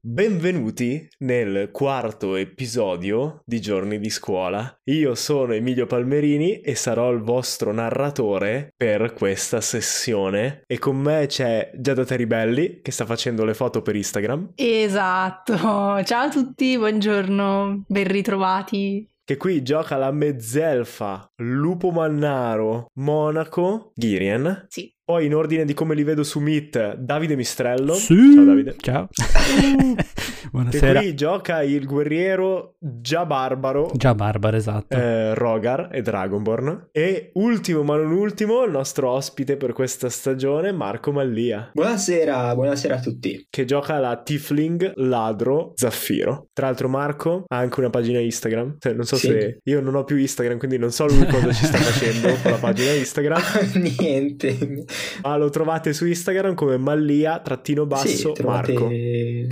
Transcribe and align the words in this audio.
Benvenuti 0.00 1.08
nel 1.18 1.70
quarto 1.72 2.36
episodio 2.36 3.42
di 3.44 3.60
Giorni 3.60 3.98
di 3.98 4.10
Scuola. 4.10 4.78
Io 4.84 5.16
sono 5.16 5.54
Emilio 5.54 5.86
Palmerini 5.86 6.60
e 6.60 6.76
sarò 6.76 7.10
il 7.10 7.20
vostro 7.20 7.72
narratore 7.72 8.72
per 8.76 9.12
questa 9.12 9.60
sessione 9.60 10.62
e 10.68 10.78
con 10.78 10.98
me 10.98 11.26
c'è 11.26 11.72
Giada 11.74 12.04
Teribelli 12.04 12.80
che 12.80 12.92
sta 12.92 13.06
facendo 13.06 13.44
le 13.44 13.54
foto 13.54 13.82
per 13.82 13.96
Instagram. 13.96 14.52
Esatto, 14.54 15.56
ciao 16.06 16.26
a 16.26 16.30
tutti, 16.30 16.78
buongiorno, 16.78 17.82
ben 17.88 18.06
ritrovati. 18.06 19.04
Che 19.24 19.36
qui 19.36 19.62
gioca 19.64 19.96
la 19.96 20.12
mezzelfa, 20.12 21.28
Lupo 21.42 21.90
Mannaro, 21.90 22.86
Monaco, 22.94 23.90
Girian. 23.96 24.66
Sì. 24.68 24.94
Poi 25.08 25.24
in 25.24 25.34
ordine 25.34 25.64
di 25.64 25.72
come 25.72 25.94
li 25.94 26.04
vedo 26.04 26.22
su 26.22 26.38
Meet, 26.38 26.96
Davide 26.96 27.34
Mistrello. 27.34 27.94
Sì. 27.94 28.34
Ciao 28.34 28.44
Davide. 28.44 28.76
Ciao. 28.78 29.08
Buonasera. 30.50 31.00
qui 31.00 31.14
gioca 31.14 31.62
il 31.62 31.84
guerriero 31.86 32.74
già 32.78 33.26
barbaro. 33.26 33.90
Già 33.94 34.14
Barbara, 34.14 34.56
esatto. 34.56 34.96
eh, 34.96 35.34
Rogar 35.34 35.88
e 35.92 36.00
Dragonborn. 36.02 36.88
E 36.92 37.30
ultimo 37.34 37.82
ma 37.82 37.96
non 37.96 38.12
ultimo, 38.12 38.64
il 38.64 38.70
nostro 38.70 39.10
ospite 39.10 39.56
per 39.56 39.72
questa 39.72 40.08
stagione, 40.08 40.72
Marco 40.72 41.12
Mallia, 41.12 41.70
Buonasera, 41.74 42.54
buonasera 42.54 42.96
a 42.96 43.00
tutti. 43.00 43.46
che 43.50 43.64
gioca 43.64 43.98
la 43.98 44.16
Tifling 44.22 44.92
Ladro 44.96 45.72
Zaffiro. 45.74 46.48
Tra 46.52 46.66
l'altro 46.66 46.88
Marco 46.88 47.44
ha 47.46 47.56
anche 47.56 47.80
una 47.80 47.90
pagina 47.90 48.18
Instagram. 48.20 48.76
Cioè, 48.78 48.92
non 48.94 49.04
so 49.04 49.16
Sì. 49.16 49.26
se... 49.28 49.58
Io 49.64 49.80
non 49.80 49.94
ho 49.94 50.04
più 50.04 50.16
Instagram, 50.16 50.58
quindi 50.58 50.78
non 50.78 50.90
so 50.92 51.06
lui 51.06 51.26
cosa 51.26 51.52
ci 51.52 51.64
sta 51.66 51.78
facendo 51.78 52.28
con 52.42 52.50
la 52.52 52.56
pagina 52.58 52.92
Instagram. 52.92 53.40
Niente. 53.98 54.84
Ma 55.22 55.36
lo 55.36 55.50
trovate 55.50 55.92
su 55.92 56.06
Instagram 56.06 56.54
come 56.54 56.76
Mallia 56.78 57.40
trattino 57.40 57.86
basso 57.86 58.34
sì, 58.34 58.42
Marco. 58.42 58.88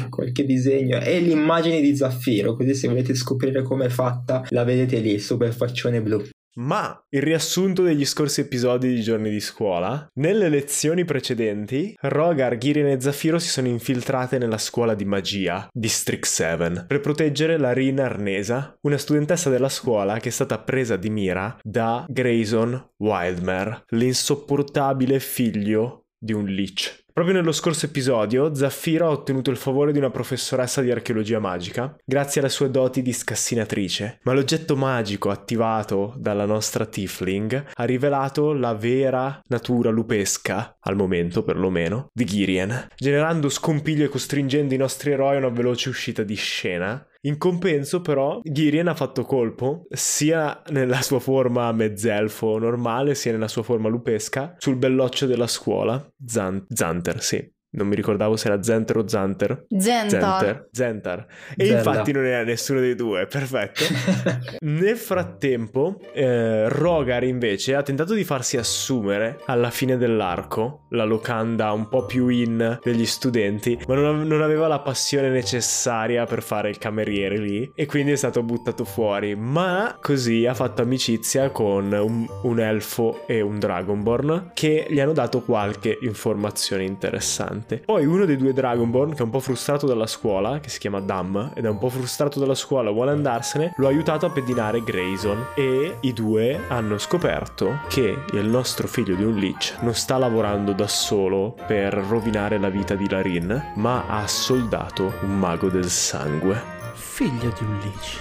qualche 0.08 0.44
disegno 0.44 0.85
e 0.90 1.20
l'immagine 1.20 1.80
di 1.80 1.96
Zaffiro, 1.96 2.54
così 2.54 2.74
se 2.74 2.88
volete 2.88 3.14
scoprire 3.14 3.62
com'è 3.62 3.88
fatta 3.88 4.44
la 4.50 4.64
vedete 4.64 4.98
lì, 4.98 5.18
super 5.18 5.52
faccione 5.52 6.00
blu. 6.00 6.22
Ma 6.56 6.98
il 7.10 7.20
riassunto 7.20 7.82
degli 7.82 8.04
scorsi 8.06 8.40
episodi 8.40 8.94
di 8.94 9.02
giorni 9.02 9.28
di 9.28 9.40
scuola, 9.40 10.06
nelle 10.14 10.48
lezioni 10.48 11.04
precedenti, 11.04 11.94
Rogar, 12.00 12.56
Girin 12.56 12.86
e 12.86 13.00
Zafiro 13.00 13.38
si 13.38 13.48
sono 13.48 13.68
infiltrate 13.68 14.38
nella 14.38 14.56
scuola 14.56 14.94
di 14.94 15.04
magia 15.04 15.68
di 15.70 15.88
Strixhaven 15.88 16.86
per 16.88 17.00
proteggere 17.00 17.58
la 17.58 17.72
Rina 17.72 18.04
Arnesa, 18.04 18.74
una 18.82 18.96
studentessa 18.96 19.50
della 19.50 19.68
scuola 19.68 20.18
che 20.18 20.30
è 20.30 20.32
stata 20.32 20.58
presa 20.58 20.96
di 20.96 21.10
mira 21.10 21.58
da 21.62 22.06
Grayson 22.08 22.92
Wildmare, 22.96 23.84
l'insopportabile 23.88 25.20
figlio 25.20 26.06
di 26.18 26.32
un 26.32 26.46
lich. 26.46 27.04
Proprio 27.16 27.36
nello 27.36 27.52
scorso 27.52 27.86
episodio, 27.86 28.54
Zaffiro 28.54 29.06
ha 29.06 29.10
ottenuto 29.10 29.50
il 29.50 29.56
favore 29.56 29.90
di 29.90 29.96
una 29.96 30.10
professoressa 30.10 30.82
di 30.82 30.90
archeologia 30.90 31.38
magica, 31.38 31.96
grazie 32.04 32.42
alle 32.42 32.50
sue 32.50 32.70
doti 32.70 33.00
di 33.00 33.14
scassinatrice, 33.14 34.18
ma 34.24 34.34
l'oggetto 34.34 34.76
magico 34.76 35.30
attivato 35.30 36.12
dalla 36.18 36.44
nostra 36.44 36.84
Tifling 36.84 37.68
ha 37.72 37.84
rivelato 37.84 38.52
la 38.52 38.74
vera 38.74 39.40
natura 39.46 39.88
lupesca, 39.88 40.76
al 40.78 40.94
momento 40.94 41.42
perlomeno, 41.42 42.10
di 42.12 42.26
Girien, 42.26 42.88
generando 42.94 43.48
scompiglio 43.48 44.04
e 44.04 44.08
costringendo 44.08 44.74
i 44.74 44.76
nostri 44.76 45.12
eroi 45.12 45.36
a 45.36 45.38
una 45.38 45.48
veloce 45.48 45.88
uscita 45.88 46.22
di 46.22 46.34
scena. 46.34 47.02
In 47.22 47.38
compenso, 47.38 48.00
però, 48.00 48.40
Girien 48.42 48.88
ha 48.88 48.94
fatto 48.94 49.22
colpo 49.24 49.86
sia 49.90 50.62
nella 50.70 51.02
sua 51.02 51.18
forma 51.18 51.72
mezzelfo 51.72 52.58
normale, 52.58 53.14
sia 53.14 53.32
nella 53.32 53.48
sua 53.48 53.62
forma 53.62 53.88
lupesca, 53.88 54.54
sul 54.58 54.76
belloccio 54.76 55.26
della 55.26 55.46
scuola, 55.46 56.04
Zan- 56.24 56.64
Zanter, 56.68 57.22
sì. 57.22 57.54
Non 57.76 57.88
mi 57.88 57.94
ricordavo 57.94 58.36
se 58.36 58.48
era 58.48 58.62
Zenter 58.62 58.96
o 58.96 59.06
Zanter. 59.06 59.66
Zentar. 59.76 60.08
Zenter. 60.08 60.68
Zentar. 60.70 61.26
E 61.56 61.66
Zelda. 61.66 61.90
infatti 61.90 62.12
non 62.12 62.24
era 62.24 62.42
nessuno 62.42 62.80
dei 62.80 62.94
due, 62.94 63.26
perfetto. 63.26 63.84
Nel 64.60 64.96
frattempo, 64.96 66.00
eh, 66.14 66.68
Rogar 66.68 67.24
invece 67.24 67.74
ha 67.74 67.82
tentato 67.82 68.14
di 68.14 68.24
farsi 68.24 68.56
assumere 68.56 69.40
alla 69.46 69.70
fine 69.70 69.98
dell'arco 69.98 70.86
la 70.90 71.04
locanda 71.04 71.72
un 71.72 71.88
po' 71.88 72.06
più 72.06 72.28
in 72.28 72.78
degli 72.82 73.04
studenti, 73.04 73.78
ma 73.86 73.94
non, 73.94 74.04
av- 74.06 74.26
non 74.26 74.42
aveva 74.42 74.68
la 74.68 74.80
passione 74.80 75.28
necessaria 75.28 76.24
per 76.24 76.42
fare 76.42 76.70
il 76.70 76.78
cameriere 76.78 77.36
lì 77.36 77.70
e 77.74 77.84
quindi 77.86 78.12
è 78.12 78.16
stato 78.16 78.42
buttato 78.42 78.84
fuori. 78.84 79.34
Ma 79.34 79.98
così 80.00 80.46
ha 80.46 80.54
fatto 80.54 80.82
amicizia 80.82 81.50
con 81.50 81.92
un, 81.92 82.26
un 82.42 82.60
elfo 82.60 83.26
e 83.26 83.42
un 83.42 83.58
dragonborn 83.58 84.52
che 84.54 84.86
gli 84.88 85.00
hanno 85.00 85.12
dato 85.12 85.42
qualche 85.42 85.98
informazione 86.00 86.84
interessante. 86.84 87.55
Poi 87.84 88.04
uno 88.04 88.24
dei 88.24 88.36
due 88.36 88.52
dragonborn, 88.52 89.12
che 89.12 89.18
è 89.18 89.22
un 89.22 89.30
po' 89.30 89.40
frustrato 89.40 89.86
dalla 89.86 90.06
scuola, 90.06 90.60
che 90.60 90.68
si 90.68 90.78
chiama 90.78 91.00
Dam, 91.00 91.52
ed 91.54 91.64
è 91.64 91.68
un 91.68 91.78
po' 91.78 91.88
frustrato 91.88 92.38
dalla 92.38 92.54
scuola, 92.54 92.90
vuole 92.90 93.12
andarsene, 93.12 93.72
lo 93.76 93.86
ha 93.86 93.90
aiutato 93.90 94.26
a 94.26 94.30
pedinare 94.30 94.82
Grayson 94.82 95.46
e 95.54 95.96
i 96.00 96.12
due 96.12 96.60
hanno 96.68 96.98
scoperto 96.98 97.80
che 97.88 98.24
il 98.32 98.46
nostro 98.46 98.86
figlio 98.86 99.14
di 99.14 99.24
un 99.24 99.34
lich 99.34 99.76
non 99.80 99.94
sta 99.94 100.18
lavorando 100.18 100.72
da 100.72 100.86
solo 100.86 101.56
per 101.66 101.94
rovinare 101.94 102.58
la 102.58 102.68
vita 102.68 102.94
di 102.94 103.08
Larin, 103.08 103.72
ma 103.76 104.06
ha 104.06 104.26
soldato 104.26 105.14
un 105.22 105.38
mago 105.38 105.68
del 105.68 105.88
sangue. 105.88 106.75
Figlio 107.16 107.50
di 107.58 107.64
un 107.64 107.78
lich. 107.78 108.20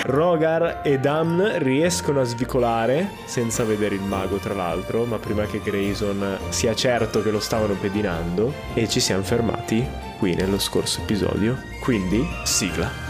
Rogar 0.08 0.80
e 0.82 0.98
Damn 0.98 1.58
riescono 1.58 2.22
a 2.22 2.24
svicolare 2.24 3.10
senza 3.26 3.62
vedere 3.62 3.96
il 3.96 4.00
mago 4.00 4.38
tra 4.38 4.54
l'altro, 4.54 5.04
ma 5.04 5.18
prima 5.18 5.44
che 5.44 5.60
Grayson 5.60 6.38
sia 6.48 6.74
certo 6.74 7.20
che 7.20 7.30
lo 7.30 7.40
stavano 7.40 7.74
pedinando 7.74 8.54
e 8.72 8.88
ci 8.88 9.00
siamo 9.00 9.22
fermati 9.22 9.86
qui 10.18 10.34
nello 10.34 10.58
scorso 10.58 11.02
episodio. 11.02 11.58
Quindi, 11.78 12.26
sigla. 12.44 13.03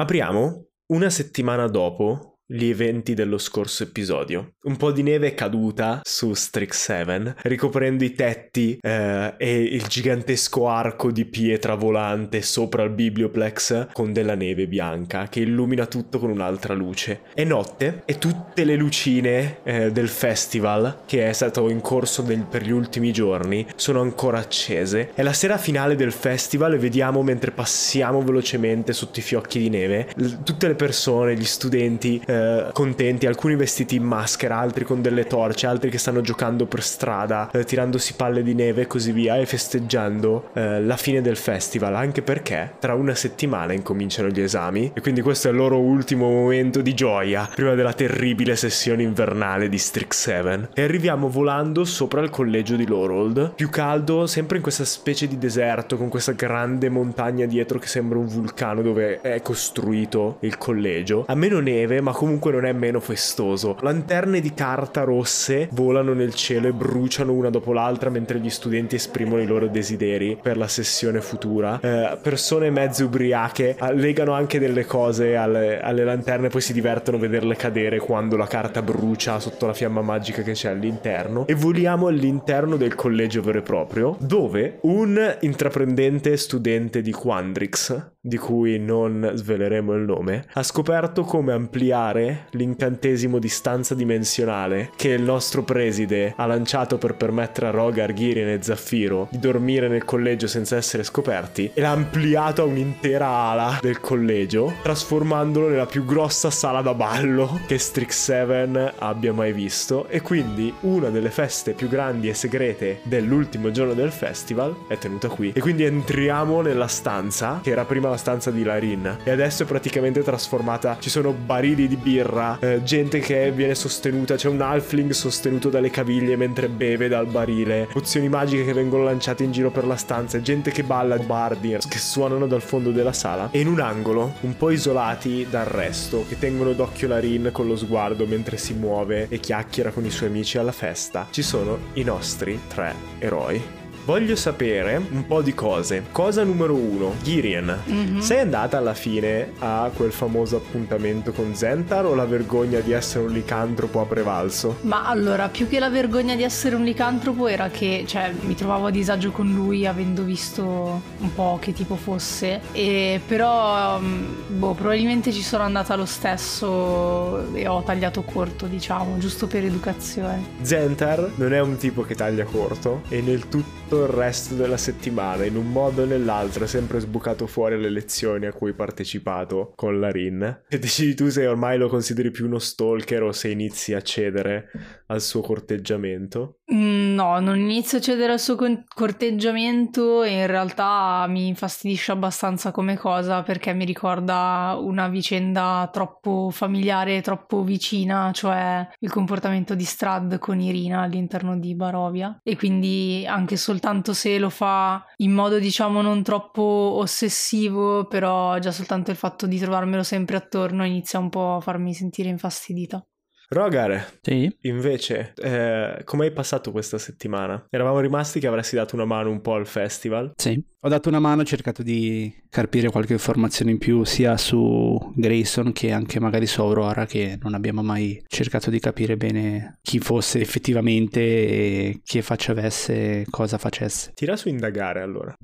Apriamo 0.00 0.68
una 0.92 1.10
settimana 1.10 1.66
dopo 1.66 2.29
gli 2.52 2.66
eventi 2.66 3.14
dello 3.14 3.38
scorso 3.38 3.84
episodio. 3.84 4.54
Un 4.64 4.76
po' 4.76 4.90
di 4.90 5.04
neve 5.04 5.28
è 5.28 5.34
caduta 5.34 6.00
su 6.02 6.34
Strixhaven, 6.34 7.36
ricoprendo 7.42 8.02
i 8.02 8.12
tetti 8.12 8.76
eh, 8.80 9.34
e 9.36 9.62
il 9.62 9.86
gigantesco 9.86 10.68
arco 10.68 11.12
di 11.12 11.24
pietra 11.26 11.76
volante 11.76 12.42
sopra 12.42 12.82
il 12.82 12.90
biblioplex 12.90 13.88
con 13.92 14.12
della 14.12 14.34
neve 14.34 14.66
bianca 14.66 15.28
che 15.28 15.40
illumina 15.40 15.86
tutto 15.86 16.18
con 16.18 16.30
un'altra 16.30 16.74
luce. 16.74 17.20
È 17.32 17.44
notte 17.44 18.02
e 18.04 18.18
tutte 18.18 18.64
le 18.64 18.74
lucine 18.74 19.58
eh, 19.62 19.92
del 19.92 20.08
festival 20.08 21.02
che 21.06 21.28
è 21.28 21.32
stato 21.32 21.68
in 21.68 21.80
corso 21.80 22.22
del- 22.22 22.46
per 22.50 22.64
gli 22.64 22.72
ultimi 22.72 23.12
giorni 23.12 23.64
sono 23.76 24.00
ancora 24.00 24.38
accese. 24.38 25.10
È 25.14 25.22
la 25.22 25.32
sera 25.32 25.56
finale 25.56 25.94
del 25.94 26.12
festival 26.12 26.74
e 26.74 26.78
vediamo 26.78 27.22
mentre 27.22 27.52
passiamo 27.52 28.22
velocemente 28.22 28.92
sotto 28.92 29.20
i 29.20 29.22
fiocchi 29.22 29.60
di 29.60 29.68
neve 29.68 30.08
l- 30.16 30.42
tutte 30.42 30.66
le 30.66 30.74
persone, 30.74 31.36
gli 31.36 31.44
studenti 31.44 32.20
eh, 32.26 32.39
contenti, 32.72 33.26
alcuni 33.26 33.56
vestiti 33.56 33.96
in 33.96 34.04
maschera, 34.04 34.58
altri 34.58 34.84
con 34.84 35.02
delle 35.02 35.26
torce, 35.26 35.66
altri 35.66 35.90
che 35.90 35.98
stanno 35.98 36.20
giocando 36.20 36.66
per 36.66 36.82
strada, 36.82 37.50
eh, 37.52 37.64
tirandosi 37.64 38.14
palle 38.14 38.42
di 38.42 38.54
neve 38.54 38.82
e 38.82 38.86
così 38.86 39.12
via 39.12 39.36
e 39.36 39.46
festeggiando 39.46 40.50
eh, 40.52 40.80
la 40.80 40.96
fine 40.96 41.20
del 41.20 41.36
festival, 41.36 41.94
anche 41.94 42.22
perché 42.22 42.74
tra 42.78 42.94
una 42.94 43.14
settimana 43.14 43.72
incominciano 43.72 44.28
gli 44.28 44.40
esami 44.40 44.90
e 44.94 45.00
quindi 45.00 45.20
questo 45.20 45.48
è 45.48 45.50
il 45.50 45.56
loro 45.56 45.78
ultimo 45.78 46.28
momento 46.28 46.80
di 46.80 46.94
gioia 46.94 47.48
prima 47.54 47.74
della 47.74 47.92
terribile 47.92 48.56
sessione 48.56 49.02
invernale 49.02 49.68
di 49.68 49.78
Strixhaven. 49.78 50.70
E 50.74 50.82
arriviamo 50.82 51.28
volando 51.28 51.84
sopra 51.84 52.20
il 52.20 52.30
collegio 52.30 52.76
di 52.76 52.86
Lorold, 52.86 53.54
più 53.54 53.68
caldo, 53.68 54.26
sempre 54.26 54.56
in 54.56 54.62
questa 54.62 54.84
specie 54.84 55.26
di 55.26 55.38
deserto 55.38 55.96
con 55.96 56.08
questa 56.08 56.32
grande 56.32 56.88
montagna 56.88 57.46
dietro 57.46 57.78
che 57.78 57.86
sembra 57.86 58.18
un 58.18 58.26
vulcano 58.26 58.82
dove 58.82 59.20
è 59.20 59.40
costruito 59.42 60.38
il 60.40 60.56
collegio. 60.58 61.24
A 61.26 61.34
meno 61.34 61.60
neve, 61.60 62.00
ma 62.00 62.12
comunque 62.12 62.29
non 62.38 62.64
è 62.64 62.72
meno 62.72 63.00
festoso. 63.00 63.76
Lanterne 63.80 64.40
di 64.40 64.52
carta 64.54 65.02
rosse 65.02 65.68
volano 65.72 66.12
nel 66.12 66.34
cielo 66.34 66.68
e 66.68 66.72
bruciano 66.72 67.32
una 67.32 67.50
dopo 67.50 67.72
l'altra 67.72 68.10
mentre 68.10 68.38
gli 68.38 68.50
studenti 68.50 68.96
esprimono 68.96 69.40
i 69.40 69.46
loro 69.46 69.66
desideri 69.66 70.38
per 70.40 70.56
la 70.56 70.68
sessione 70.68 71.20
futura. 71.20 71.80
Eh, 71.80 72.18
persone 72.22 72.70
mezze 72.70 73.04
ubriache 73.04 73.76
eh, 73.80 73.94
legano 73.94 74.32
anche 74.32 74.58
delle 74.58 74.84
cose 74.84 75.36
alle, 75.36 75.80
alle 75.80 76.04
lanterne, 76.04 76.48
poi 76.48 76.60
si 76.60 76.72
divertono 76.72 77.16
a 77.16 77.20
vederle 77.20 77.56
cadere 77.56 77.98
quando 77.98 78.36
la 78.36 78.46
carta 78.46 78.82
brucia 78.82 79.40
sotto 79.40 79.66
la 79.66 79.74
fiamma 79.74 80.02
magica 80.02 80.42
che 80.42 80.52
c'è 80.52 80.68
all'interno. 80.68 81.46
E 81.46 81.54
voliamo 81.54 82.08
all'interno 82.08 82.76
del 82.76 82.94
collegio 82.94 83.42
vero 83.42 83.58
e 83.58 83.62
proprio, 83.62 84.16
dove 84.20 84.78
un 84.82 85.36
intraprendente 85.40 86.36
studente 86.36 87.00
di 87.00 87.12
Quandrix 87.12 88.08
di 88.22 88.36
cui 88.36 88.78
non 88.78 89.32
sveleremo 89.32 89.94
il 89.94 90.02
nome, 90.02 90.44
ha 90.52 90.62
scoperto 90.62 91.22
come 91.22 91.52
ampliare 91.52 92.19
l'incantesimo 92.50 93.38
di 93.38 93.48
stanza 93.48 93.94
dimensionale 93.94 94.90
che 94.96 95.08
il 95.08 95.22
nostro 95.22 95.62
preside 95.62 96.34
ha 96.36 96.46
lanciato 96.46 96.98
per 96.98 97.14
permettere 97.14 97.68
a 97.68 97.70
Rogar, 97.70 98.12
Girian 98.12 98.48
e 98.48 98.62
Zaffiro 98.62 99.28
di 99.30 99.38
dormire 99.38 99.88
nel 99.88 100.04
collegio 100.04 100.46
senza 100.46 100.76
essere 100.76 101.02
scoperti 101.02 101.70
e 101.72 101.80
l'ha 101.80 101.90
ampliato 101.90 102.62
a 102.62 102.66
un'intera 102.66 103.26
ala 103.26 103.78
del 103.80 104.00
collegio, 104.00 104.74
trasformandolo 104.82 105.68
nella 105.68 105.86
più 105.86 106.04
grossa 106.04 106.50
sala 106.50 106.82
da 106.82 106.94
ballo 106.94 107.60
che 107.66 107.78
Strix 107.78 108.24
7 108.24 108.94
abbia 108.98 109.32
mai 109.32 109.52
visto. 109.52 110.08
E 110.08 110.20
quindi 110.20 110.72
una 110.80 111.10
delle 111.10 111.30
feste 111.30 111.72
più 111.72 111.88
grandi 111.88 112.28
e 112.28 112.34
segrete 112.34 113.00
dell'ultimo 113.02 113.70
giorno 113.70 113.94
del 113.94 114.12
festival 114.12 114.74
è 114.88 114.98
tenuta 114.98 115.28
qui. 115.28 115.52
E 115.54 115.60
quindi 115.60 115.84
entriamo 115.84 116.60
nella 116.60 116.88
stanza 116.88 117.60
che 117.62 117.70
era 117.70 117.84
prima 117.84 118.08
la 118.08 118.16
stanza 118.16 118.50
di 118.50 118.62
Larin 118.62 119.18
e 119.22 119.30
adesso 119.30 119.62
è 119.62 119.66
praticamente 119.66 120.22
trasformata. 120.22 120.96
Ci 120.98 121.10
sono 121.10 121.32
barili 121.32 121.88
di 121.88 121.96
birra 121.96 122.09
eh, 122.18 122.82
gente 122.82 123.20
che 123.20 123.52
viene 123.52 123.74
sostenuta 123.74 124.36
c'è 124.36 124.48
un 124.48 124.60
halfling 124.60 125.10
sostenuto 125.12 125.68
dalle 125.68 125.90
caviglie 125.90 126.36
mentre 126.36 126.68
beve 126.68 127.08
dal 127.08 127.26
barile. 127.26 127.88
Pozioni 127.92 128.28
magiche 128.28 128.64
che 128.64 128.72
vengono 128.72 129.04
lanciate 129.04 129.44
in 129.44 129.52
giro 129.52 129.70
per 129.70 129.86
la 129.86 129.96
stanza 129.96 130.40
gente 130.40 130.70
che 130.70 130.82
balla 130.82 131.16
bardi 131.16 131.76
che 131.88 131.98
suonano 131.98 132.46
dal 132.46 132.62
fondo 132.62 132.90
della 132.90 133.12
sala. 133.12 133.48
E 133.50 133.60
in 133.60 133.68
un 133.68 133.80
angolo 133.80 134.34
un 134.40 134.56
po' 134.56 134.70
isolati 134.70 135.46
dal 135.48 135.66
resto 135.66 136.24
che 136.28 136.38
tengono 136.38 136.72
d'occhio 136.72 137.08
Larin 137.08 137.50
con 137.52 137.66
lo 137.66 137.76
sguardo 137.76 138.26
mentre 138.26 138.56
si 138.56 138.74
muove 138.74 139.26
e 139.28 139.38
chiacchiera 139.38 139.90
con 139.90 140.04
i 140.04 140.10
suoi 140.10 140.28
amici 140.28 140.58
alla 140.58 140.72
festa 140.72 141.28
ci 141.30 141.42
sono 141.42 141.78
i 141.94 142.02
nostri 142.02 142.58
tre 142.68 142.94
eroi 143.18 143.79
Voglio 144.10 144.34
sapere 144.34 145.00
un 145.12 145.24
po' 145.24 145.40
di 145.40 145.54
cose. 145.54 146.06
Cosa 146.10 146.42
numero 146.42 146.74
uno, 146.74 147.14
Girian. 147.22 147.82
Mhm. 147.84 148.18
Sei 148.18 148.40
andata 148.40 148.76
alla 148.76 148.92
fine 148.92 149.52
a 149.60 149.88
quel 149.94 150.10
famoso 150.10 150.56
appuntamento 150.56 151.30
con 151.30 151.54
Zentar 151.54 152.06
o 152.06 152.16
la 152.16 152.24
vergogna 152.24 152.80
di 152.80 152.90
essere 152.90 153.26
un 153.26 153.30
licantropo 153.30 154.00
ha 154.00 154.06
prevalso? 154.06 154.78
Ma 154.80 155.06
allora, 155.06 155.48
più 155.48 155.68
che 155.68 155.78
la 155.78 155.90
vergogna 155.90 156.34
di 156.34 156.42
essere 156.42 156.74
un 156.74 156.82
licantropo 156.82 157.46
era 157.46 157.68
che, 157.68 158.02
cioè, 158.04 158.32
mi 158.40 158.56
trovavo 158.56 158.86
a 158.86 158.90
disagio 158.90 159.30
con 159.30 159.54
lui 159.54 159.86
avendo 159.86 160.24
visto 160.24 160.64
un 160.64 161.32
po' 161.32 161.58
che 161.60 161.72
tipo 161.72 161.94
fosse. 161.94 162.62
E 162.72 163.20
però, 163.24 164.00
mm, 164.00 164.58
boh, 164.58 164.74
probabilmente 164.74 165.30
ci 165.30 165.42
sono 165.42 165.62
andata 165.62 165.94
lo 165.94 166.04
stesso 166.04 167.54
e 167.54 167.68
ho 167.68 167.80
tagliato 167.84 168.22
corto, 168.22 168.66
diciamo, 168.66 169.18
giusto 169.18 169.46
per 169.46 169.64
educazione. 169.64 170.44
Zentar 170.62 171.30
non 171.36 171.54
è 171.54 171.60
un 171.60 171.76
tipo 171.76 172.02
che 172.02 172.16
taglia 172.16 172.42
corto 172.42 173.02
e 173.08 173.20
nel 173.20 173.48
tutto 173.48 173.99
il 174.02 174.10
resto 174.10 174.54
della 174.54 174.76
settimana, 174.76 175.44
in 175.44 175.56
un 175.56 175.70
modo 175.70 176.02
o 176.02 176.04
nell'altro, 176.04 176.66
sempre 176.66 177.00
sbucato 177.00 177.46
fuori 177.46 177.74
alle 177.74 177.90
lezioni 177.90 178.46
a 178.46 178.52
cui 178.52 178.70
hai 178.70 178.74
partecipato 178.76 179.72
con 179.76 179.98
Larin. 179.98 180.62
E 180.68 180.78
decidi 180.78 181.14
tu 181.14 181.28
se 181.28 181.46
ormai 181.46 181.78
lo 181.78 181.88
consideri 181.88 182.30
più 182.30 182.46
uno 182.46 182.58
stalker 182.58 183.22
o 183.22 183.32
se 183.32 183.48
inizi 183.48 183.94
a 183.94 184.02
cedere 184.02 184.70
al 185.06 185.20
suo 185.20 185.40
corteggiamento. 185.40 186.60
Mm, 186.72 187.09
No, 187.20 187.38
non 187.38 187.58
inizio 187.58 187.98
a 187.98 188.00
cedere 188.00 188.32
al 188.32 188.40
suo 188.40 188.56
corteggiamento 188.94 190.22
e 190.22 190.38
in 190.40 190.46
realtà 190.46 191.26
mi 191.28 191.48
infastidisce 191.48 192.12
abbastanza 192.12 192.70
come 192.70 192.96
cosa 192.96 193.42
perché 193.42 193.74
mi 193.74 193.84
ricorda 193.84 194.78
una 194.80 195.06
vicenda 195.06 195.86
troppo 195.92 196.48
familiare, 196.50 197.20
troppo 197.20 197.62
vicina, 197.62 198.30
cioè 198.32 198.88
il 199.00 199.10
comportamento 199.10 199.74
di 199.74 199.84
Strad 199.84 200.38
con 200.38 200.60
Irina 200.60 201.02
all'interno 201.02 201.58
di 201.58 201.74
Barovia 201.74 202.40
e 202.42 202.56
quindi 202.56 203.26
anche 203.28 203.58
soltanto 203.58 204.14
se 204.14 204.38
lo 204.38 204.48
fa 204.48 205.04
in 205.16 205.32
modo 205.32 205.58
diciamo 205.58 206.00
non 206.00 206.22
troppo 206.22 206.62
ossessivo, 206.62 208.06
però 208.06 208.58
già 208.60 208.70
soltanto 208.70 209.10
il 209.10 209.18
fatto 209.18 209.46
di 209.46 209.58
trovarmelo 209.58 210.02
sempre 210.02 210.36
attorno 210.36 210.86
inizia 210.86 211.18
un 211.18 211.28
po' 211.28 211.56
a 211.56 211.60
farmi 211.60 211.92
sentire 211.92 212.30
infastidita. 212.30 213.04
Rogar, 213.52 214.18
Sì? 214.20 214.48
invece, 214.62 215.32
eh, 215.42 216.02
come 216.04 216.26
hai 216.26 216.30
passato 216.30 216.70
questa 216.70 216.98
settimana? 216.98 217.66
Eravamo 217.68 217.98
rimasti 217.98 218.38
che 218.38 218.46
avresti 218.46 218.76
dato 218.76 218.94
una 218.94 219.04
mano 219.04 219.28
un 219.28 219.40
po' 219.40 219.54
al 219.54 219.66
festival. 219.66 220.30
Sì. 220.36 220.62
Ho 220.82 220.88
dato 220.88 221.08
una 221.08 221.18
mano, 221.18 221.42
ho 221.42 221.44
cercato 221.44 221.82
di 221.82 222.32
carpire 222.48 222.90
qualche 222.90 223.12
informazione 223.14 223.72
in 223.72 223.78
più 223.78 224.04
sia 224.04 224.36
su 224.36 224.96
Grayson 225.16 225.72
che 225.72 225.90
anche 225.90 226.20
magari 226.20 226.46
su 226.46 226.60
Aurora 226.60 227.06
che 227.06 227.38
non 227.42 227.54
abbiamo 227.54 227.82
mai 227.82 228.22
cercato 228.28 228.70
di 228.70 228.78
capire 228.78 229.16
bene 229.16 229.78
chi 229.82 229.98
fosse 229.98 230.40
effettivamente 230.40 231.20
e 231.20 232.00
che 232.04 232.22
faccia 232.22 232.52
avesse, 232.52 233.26
cosa 233.30 233.58
facesse. 233.58 234.12
Tira 234.14 234.36
su 234.36 234.48
indagare 234.48 235.02
allora. 235.02 235.34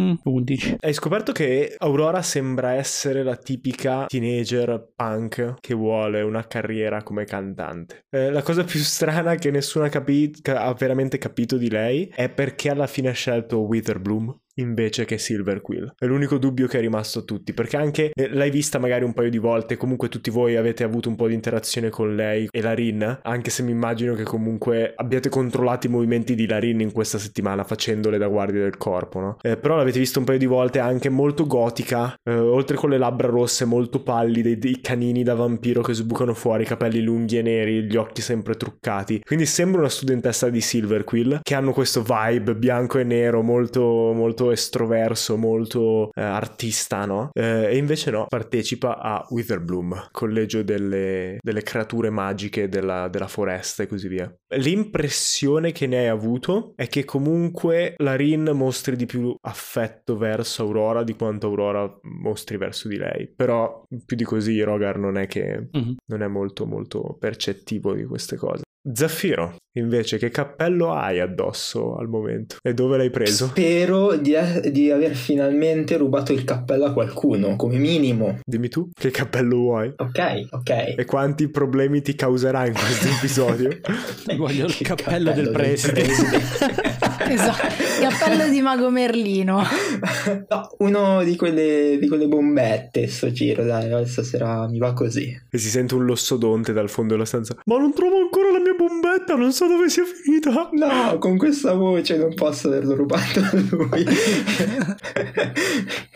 Mm, 0.00 0.14
11. 0.24 0.76
Hai 0.80 0.92
scoperto 0.92 1.30
che 1.30 1.76
Aurora 1.78 2.20
sembra 2.20 2.72
essere 2.72 3.22
la 3.22 3.36
tipica 3.36 4.06
teenager 4.06 4.92
punk 4.94 5.54
che 5.60 5.74
vuole 5.74 6.20
una 6.22 6.46
carriera 6.48 7.02
come 7.04 7.24
cantante. 7.24 8.06
Eh, 8.10 8.30
la 8.30 8.42
cosa 8.42 8.64
più 8.64 8.80
strana 8.80 9.36
che 9.36 9.52
nessuno 9.52 9.84
ha, 9.84 9.88
capi- 9.88 10.40
ca- 10.42 10.64
ha 10.64 10.74
veramente 10.74 11.18
capito 11.18 11.56
di 11.56 11.70
lei 11.70 12.10
è 12.12 12.28
perché 12.28 12.70
alla 12.70 12.88
fine 12.88 13.10
ha 13.10 13.12
scelto 13.12 13.60
Witherbloom 13.60 14.36
invece 14.56 15.04
che 15.04 15.18
Silver 15.18 15.60
Quill. 15.60 15.94
È 15.98 16.06
l'unico 16.06 16.38
dubbio 16.38 16.66
che 16.66 16.78
è 16.78 16.80
rimasto 16.80 17.20
a 17.20 17.22
tutti, 17.22 17.52
perché 17.52 17.76
anche 17.76 18.10
eh, 18.14 18.28
l'hai 18.28 18.50
vista 18.50 18.78
magari 18.78 19.04
un 19.04 19.12
paio 19.12 19.30
di 19.30 19.38
volte, 19.38 19.76
comunque 19.76 20.08
tutti 20.08 20.30
voi 20.30 20.56
avete 20.56 20.84
avuto 20.84 21.08
un 21.08 21.16
po' 21.16 21.28
di 21.28 21.34
interazione 21.34 21.90
con 21.90 22.14
lei 22.14 22.48
e 22.50 22.60
Larin, 22.60 23.20
anche 23.22 23.50
se 23.50 23.62
mi 23.62 23.70
immagino 23.70 24.14
che 24.14 24.24
comunque 24.24 24.92
abbiate 24.94 25.28
controllato 25.28 25.86
i 25.86 25.90
movimenti 25.90 26.34
di 26.34 26.46
Larin 26.46 26.80
in 26.80 26.92
questa 26.92 27.18
settimana 27.18 27.64
facendole 27.64 28.18
da 28.18 28.28
guardia 28.28 28.60
del 28.60 28.76
corpo, 28.76 29.20
no? 29.20 29.36
Eh, 29.42 29.56
però 29.56 29.76
l'avete 29.76 29.98
visto 29.98 30.18
un 30.18 30.24
paio 30.24 30.38
di 30.38 30.46
volte 30.46 30.78
anche 30.78 31.08
molto 31.08 31.46
gotica, 31.46 32.14
eh, 32.22 32.34
oltre 32.34 32.76
con 32.76 32.90
le 32.90 32.98
labbra 32.98 33.28
rosse 33.28 33.64
molto 33.64 34.02
pallide, 34.02 34.58
dei 34.58 34.80
canini 34.80 35.22
da 35.22 35.34
vampiro 35.34 35.82
che 35.82 35.94
sbucano 35.94 36.34
fuori, 36.34 36.62
i 36.62 36.66
capelli 36.66 37.00
lunghi 37.00 37.38
e 37.38 37.42
neri, 37.42 37.82
gli 37.84 37.96
occhi 37.96 38.22
sempre 38.22 38.54
truccati. 38.54 39.20
Quindi 39.24 39.46
sembra 39.46 39.80
una 39.80 39.88
studentessa 39.88 40.48
di 40.48 40.60
Silver 40.60 41.04
Quill 41.04 41.40
che 41.42 41.54
hanno 41.54 41.72
questo 41.72 42.02
vibe 42.02 42.54
bianco 42.54 42.98
e 42.98 43.04
nero 43.04 43.42
molto 43.42 44.12
molto 44.14 44.43
estroverso, 44.50 45.36
molto 45.36 46.10
eh, 46.14 46.20
artista, 46.22 47.04
no? 47.04 47.30
Eh, 47.32 47.66
e 47.70 47.76
invece 47.76 48.10
no, 48.10 48.26
partecipa 48.28 48.98
a 48.98 49.24
Witherbloom, 49.28 50.08
collegio 50.10 50.62
delle, 50.62 51.38
delle 51.40 51.62
creature 51.62 52.10
magiche 52.10 52.68
della, 52.68 53.08
della 53.08 53.28
foresta 53.28 53.82
e 53.82 53.86
così 53.86 54.08
via. 54.08 54.32
L'impressione 54.56 55.72
che 55.72 55.86
ne 55.86 55.98
hai 55.98 56.08
avuto 56.08 56.72
è 56.76 56.86
che 56.88 57.04
comunque 57.04 57.94
la 57.98 58.14
Rin 58.16 58.50
mostri 58.54 58.96
di 58.96 59.06
più 59.06 59.34
affetto 59.40 60.16
verso 60.16 60.62
Aurora 60.62 61.02
di 61.02 61.14
quanto 61.14 61.46
Aurora 61.46 61.90
mostri 62.02 62.56
verso 62.56 62.88
di 62.88 62.96
lei. 62.96 63.32
Però 63.34 63.82
più 64.04 64.16
di 64.16 64.24
così 64.24 64.60
Rogar 64.62 64.98
non 64.98 65.16
è 65.18 65.26
che 65.26 65.68
Mhm. 65.72 65.96
non 66.06 66.22
è 66.22 66.26
molto 66.28 66.66
molto 66.66 67.16
percettivo 67.18 67.94
di 67.94 68.04
queste 68.04 68.36
cose. 68.36 68.63
Zaffiro, 68.92 69.56
invece, 69.78 70.18
che 70.18 70.28
cappello 70.28 70.92
hai 70.92 71.18
addosso 71.18 71.96
al 71.96 72.06
momento? 72.06 72.56
E 72.62 72.74
dove 72.74 72.98
l'hai 72.98 73.08
preso? 73.08 73.46
Spero 73.46 74.14
di, 74.16 74.34
di 74.70 74.90
aver 74.90 75.14
finalmente 75.14 75.96
rubato 75.96 76.34
il 76.34 76.44
cappello 76.44 76.84
a 76.84 76.92
qualcuno, 76.92 77.56
come 77.56 77.78
minimo. 77.78 78.40
Dimmi 78.44 78.68
tu, 78.68 78.90
che 78.92 79.10
cappello 79.10 79.56
vuoi? 79.56 79.90
Ok, 79.96 80.48
ok. 80.50 80.94
E 80.98 81.04
quanti 81.06 81.48
problemi 81.48 82.02
ti 82.02 82.14
causerà 82.14 82.66
in 82.66 82.74
questo 82.74 83.08
episodio? 83.08 83.78
Voglio 84.36 84.66
il 84.66 84.76
cappello 84.82 85.32
del 85.32 85.50
preside. 85.50 86.04
Esatto, 87.26 87.66
cappello 88.00 88.48
di 88.50 88.60
Mago 88.60 88.90
Merlino. 88.90 89.62
no, 90.48 90.68
uno 90.78 91.24
di 91.24 91.36
quelle, 91.36 91.96
di 91.98 92.06
quelle 92.06 92.26
bombette 92.26 93.06
sto 93.06 93.32
giro, 93.32 93.64
dai, 93.64 94.06
stasera 94.06 94.68
mi 94.68 94.78
va 94.78 94.92
così. 94.92 95.34
e 95.50 95.58
si 95.58 95.68
sente 95.68 95.94
un 95.94 96.04
lossodonte 96.04 96.72
dal 96.72 96.90
fondo 96.90 97.14
della 97.14 97.24
stanza. 97.24 97.56
Ma 97.64 97.78
non 97.78 97.94
trovo 97.94 98.16
ancora 98.18 98.50
la 98.50 98.60
mia 98.60 98.73
bombetta, 98.76 99.34
non 99.34 99.52
so 99.52 99.66
dove 99.66 99.88
sia 99.88 100.04
finita. 100.04 100.70
No, 100.72 101.18
con 101.18 101.36
questa 101.36 101.72
voce 101.74 102.16
non 102.16 102.34
posso 102.34 102.68
averlo 102.68 102.94
rubato 102.94 103.40
a 103.40 103.50
lui. 103.52 104.04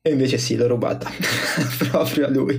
e 0.02 0.10
invece 0.10 0.38
sì, 0.38 0.56
l'ho 0.56 0.66
rubata 0.66 1.10
proprio 1.90 2.26
a 2.26 2.30
lui. 2.30 2.58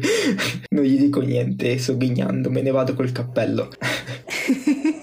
Non 0.69 0.83
gli 0.83 0.97
dico 0.97 1.21
niente, 1.21 1.77
sogghignando, 1.77 2.49
me 2.49 2.61
ne 2.61 2.71
vado 2.71 2.93
col 2.93 3.11
cappello. 3.11 3.69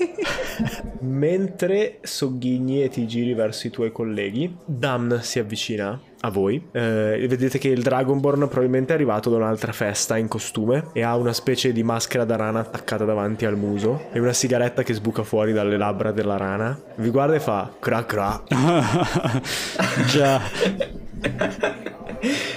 Mentre 1.07 1.99
sogghigni 2.03 2.83
e 2.83 2.89
ti 2.89 3.07
giri 3.07 3.35
verso 3.35 3.67
i 3.67 3.71
tuoi 3.71 3.93
colleghi, 3.93 4.57
Damn 4.65 5.21
si 5.21 5.39
avvicina 5.39 5.99
a 6.21 6.31
voi. 6.31 6.61
Eh, 6.73 7.25
vedete 7.29 7.59
che 7.59 7.69
il 7.69 7.83
Dragonborn 7.83 8.49
probabilmente 8.49 8.93
è 8.93 8.97
arrivato 8.97 9.31
da 9.31 9.37
un'altra 9.37 9.73
festa 9.73 10.17
in 10.17 10.29
costume 10.29 10.89
e 10.93 11.03
ha 11.03 11.17
una 11.17 11.33
specie 11.33 11.73
di 11.73 11.83
maschera 11.83 12.25
da 12.25 12.37
rana 12.37 12.61
attaccata 12.61 13.05
davanti 13.05 13.45
al 13.45 13.57
muso 13.57 14.07
e 14.13 14.19
una 14.19 14.33
sigaretta 14.33 14.83
che 14.83 14.95
sbuca 14.95 15.23
fuori 15.23 15.53
dalle 15.53 15.77
labbra 15.77 16.11
della 16.11 16.37
rana. 16.37 16.79
Vi 16.97 17.11
guarda 17.11 17.35
e 17.37 17.41
fa 17.41 17.73
cra 17.79 18.05
cra. 18.05 18.43
Già. 20.11 21.06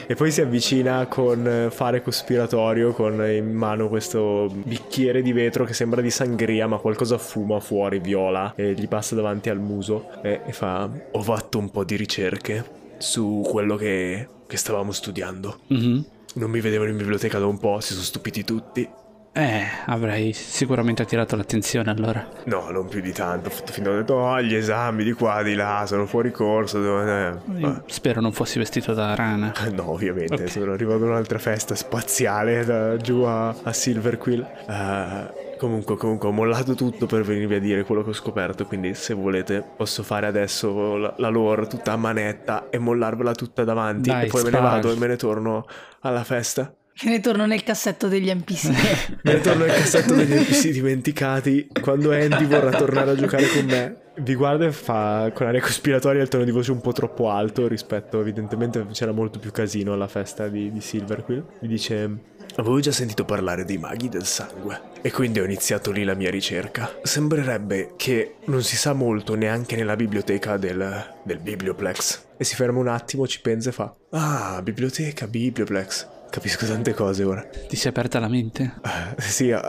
E 0.08 0.16
poi 0.16 0.32
si 0.32 0.42
avvicina 0.42 1.06
con 1.06 1.48
eh, 1.48 1.70
fare 1.70 2.02
cospiratorio 2.02 2.94
con 2.94 3.24
in 3.30 3.54
mano 3.54 3.90
questo 3.90 4.52
bicchiere 4.52 5.22
di 5.22 5.32
vetro 5.34 5.66
che 5.66 5.74
sembra 5.74 6.02
di 6.02 6.10
sangria 6.10 6.66
ma 6.66 6.78
qualcosa 6.78 7.20
fuma 7.20 7.60
fuori, 7.60 8.00
viola 8.00 8.54
e 8.56 8.74
gli 8.74 8.88
passa 8.88 9.14
davanti 9.14 9.50
al 9.50 9.60
muso 9.60 10.10
e, 10.24 10.42
e 10.48 10.52
fa 10.52 10.90
ho 11.12 11.22
fatto 11.22 11.60
un 11.60 11.70
po' 11.70 11.84
di 11.84 11.96
ricerche 11.96 12.66
su 12.98 13.46
quello 13.48 13.76
che, 13.76 14.28
che 14.48 14.58
stavamo 14.58 14.92
studiando. 14.92 15.60
Mhm. 15.68 16.06
Non 16.36 16.50
mi 16.50 16.60
vedevano 16.60 16.90
in 16.90 16.98
biblioteca 16.98 17.38
da 17.38 17.46
un 17.46 17.60
po', 17.60 17.80
si 17.80 17.94
sono 17.94 18.04
stupiti 18.04 18.44
tutti. 18.44 18.90
Eh, 19.32 19.64
avrei 19.86 20.34
sicuramente 20.34 21.04
attirato 21.04 21.36
l'attenzione 21.36 21.92
allora. 21.92 22.28
No, 22.46 22.70
non 22.72 22.88
più 22.88 23.00
di 23.00 23.12
tanto. 23.14 23.48
Ho 23.48 23.52
fatto 23.52 23.72
finta, 23.72 23.92
ho 23.92 23.96
detto, 23.96 24.16
oh, 24.16 24.42
gli 24.42 24.56
esami 24.56 25.04
di 25.04 25.14
qua, 25.14 25.44
di 25.44 25.54
là, 25.54 25.84
sono 25.86 26.06
fuori 26.08 26.32
corso. 26.32 26.82
devo- 26.82 27.84
Spero 27.86 28.22
non 28.22 28.32
fossi 28.34 28.58
vestito 28.58 28.94
da 28.94 29.16
rana. 29.16 29.54
No, 29.72 29.92
ovviamente, 29.92 30.34
Ok. 30.34 30.50
sono 30.50 30.74
arrivato 30.74 31.04
a 31.06 31.08
un'altra 31.10 31.38
festa 31.38 31.76
spaziale 31.76 32.66
da 32.66 32.98
giù 32.98 33.22
a, 33.22 33.50
a 33.50 33.72
Silverquill. 33.72 34.46
Eh, 34.68 35.56
comunque, 35.58 35.96
comunque, 35.96 36.28
ho 36.28 36.32
mollato 36.32 36.74
tutto 36.74 37.06
per 37.06 37.22
venirvi 37.22 37.56
a 37.56 37.60
dire 37.60 37.84
quello 37.84 38.04
che 38.04 38.10
ho 38.10 38.14
scoperto. 38.14 38.66
Quindi, 38.66 38.94
se 38.96 39.14
volete, 39.14 39.64
posso 39.78 40.04
fare 40.04 40.26
adesso 40.26 40.98
la, 40.98 41.14
la 41.18 41.30
lore 41.30 41.68
tutta 41.68 41.94
a 41.94 41.98
manetta 41.98 42.68
e 42.70 42.78
mollarvela 42.80 43.34
tutta 43.34 43.64
davanti. 43.64 44.10
Dai, 44.10 44.26
e 44.26 44.30
poi 44.30 44.44
me 44.44 44.50
ne 44.50 44.58
spara. 44.58 44.74
vado 44.74 44.92
e 44.92 44.96
me 44.98 45.08
ne 45.08 45.16
torno 45.16 45.66
alla 46.02 46.24
festa. 46.24 46.74
Me 47.04 47.12
ne 47.12 47.20
torno 47.22 47.46
nel 47.46 47.64
cassetto 47.64 48.08
degli 48.08 48.30
NPC. 48.30 49.18
Ne 49.24 49.40
torno 49.40 49.66
nel 49.66 49.76
cassetto 49.76 50.14
degli 50.14 50.34
NPC 50.34 50.70
dimenticati. 50.70 51.68
Quando 51.82 52.12
Andy 52.12 52.46
vorrà 52.46 52.72
tornare 52.72 53.12
a 53.12 53.16
giocare 53.16 53.48
con 53.48 53.66
me, 53.66 53.98
vi 54.18 54.36
guarda 54.36 54.66
e 54.66 54.72
fa 54.72 55.32
con 55.34 55.48
aria 55.48 55.62
cospiratoria 55.62 56.22
il 56.22 56.28
tono 56.28 56.44
di 56.44 56.52
voce 56.52 56.72
un 56.72 56.82
po' 56.82 56.92
troppo 56.92 57.30
alto 57.30 57.68
rispetto, 57.68 58.20
evidentemente 58.20 58.86
c'era 58.92 59.14
molto 59.14 59.40
più 59.40 59.52
casino 59.52 59.94
alla 59.94 60.08
festa 60.08 60.50
di, 60.50 60.72
di 60.72 60.82
Silverquill. 60.82 61.46
Mi 61.62 61.68
dice: 61.70 62.18
Avevo 62.56 62.80
già 62.82 62.92
sentito 62.92 63.24
parlare 63.24 63.64
dei 63.64 63.78
maghi 63.78 64.10
del 64.10 64.26
sangue 64.26 64.82
e 65.02 65.12
quindi 65.12 65.40
ho 65.40 65.46
iniziato 65.46 65.92
lì 65.92 66.04
la 66.04 66.16
mia 66.16 66.30
ricerca. 66.30 67.00
Sembrerebbe 67.02 67.94
che 67.96 68.36
non 68.46 68.62
si 68.62 68.76
sa 68.76 68.92
molto 68.92 69.36
neanche 69.36 69.78
nella 69.78 69.96
biblioteca 69.96 70.58
del, 70.58 71.16
del 71.24 71.40
Biblioplex. 71.40 72.28
E 72.36 72.44
si 72.44 72.56
ferma 72.56 72.80
un 72.80 72.88
attimo, 72.88 73.26
ci 73.26 73.40
pensa 73.40 73.70
e 73.70 73.74
fa: 73.74 73.96
Ah, 74.12 74.60
biblioteca, 74.62 75.28
Biblioplex. 75.28 76.18
Capisco 76.30 76.66
tante 76.66 76.94
cose 76.94 77.24
ora. 77.24 77.42
Ti 77.42 77.76
si 77.76 77.88
è 77.88 77.90
aperta 77.90 78.20
la 78.20 78.28
mente? 78.28 78.76
Eh, 78.84 79.22
Sì, 79.22 79.50
eh, 79.50 79.62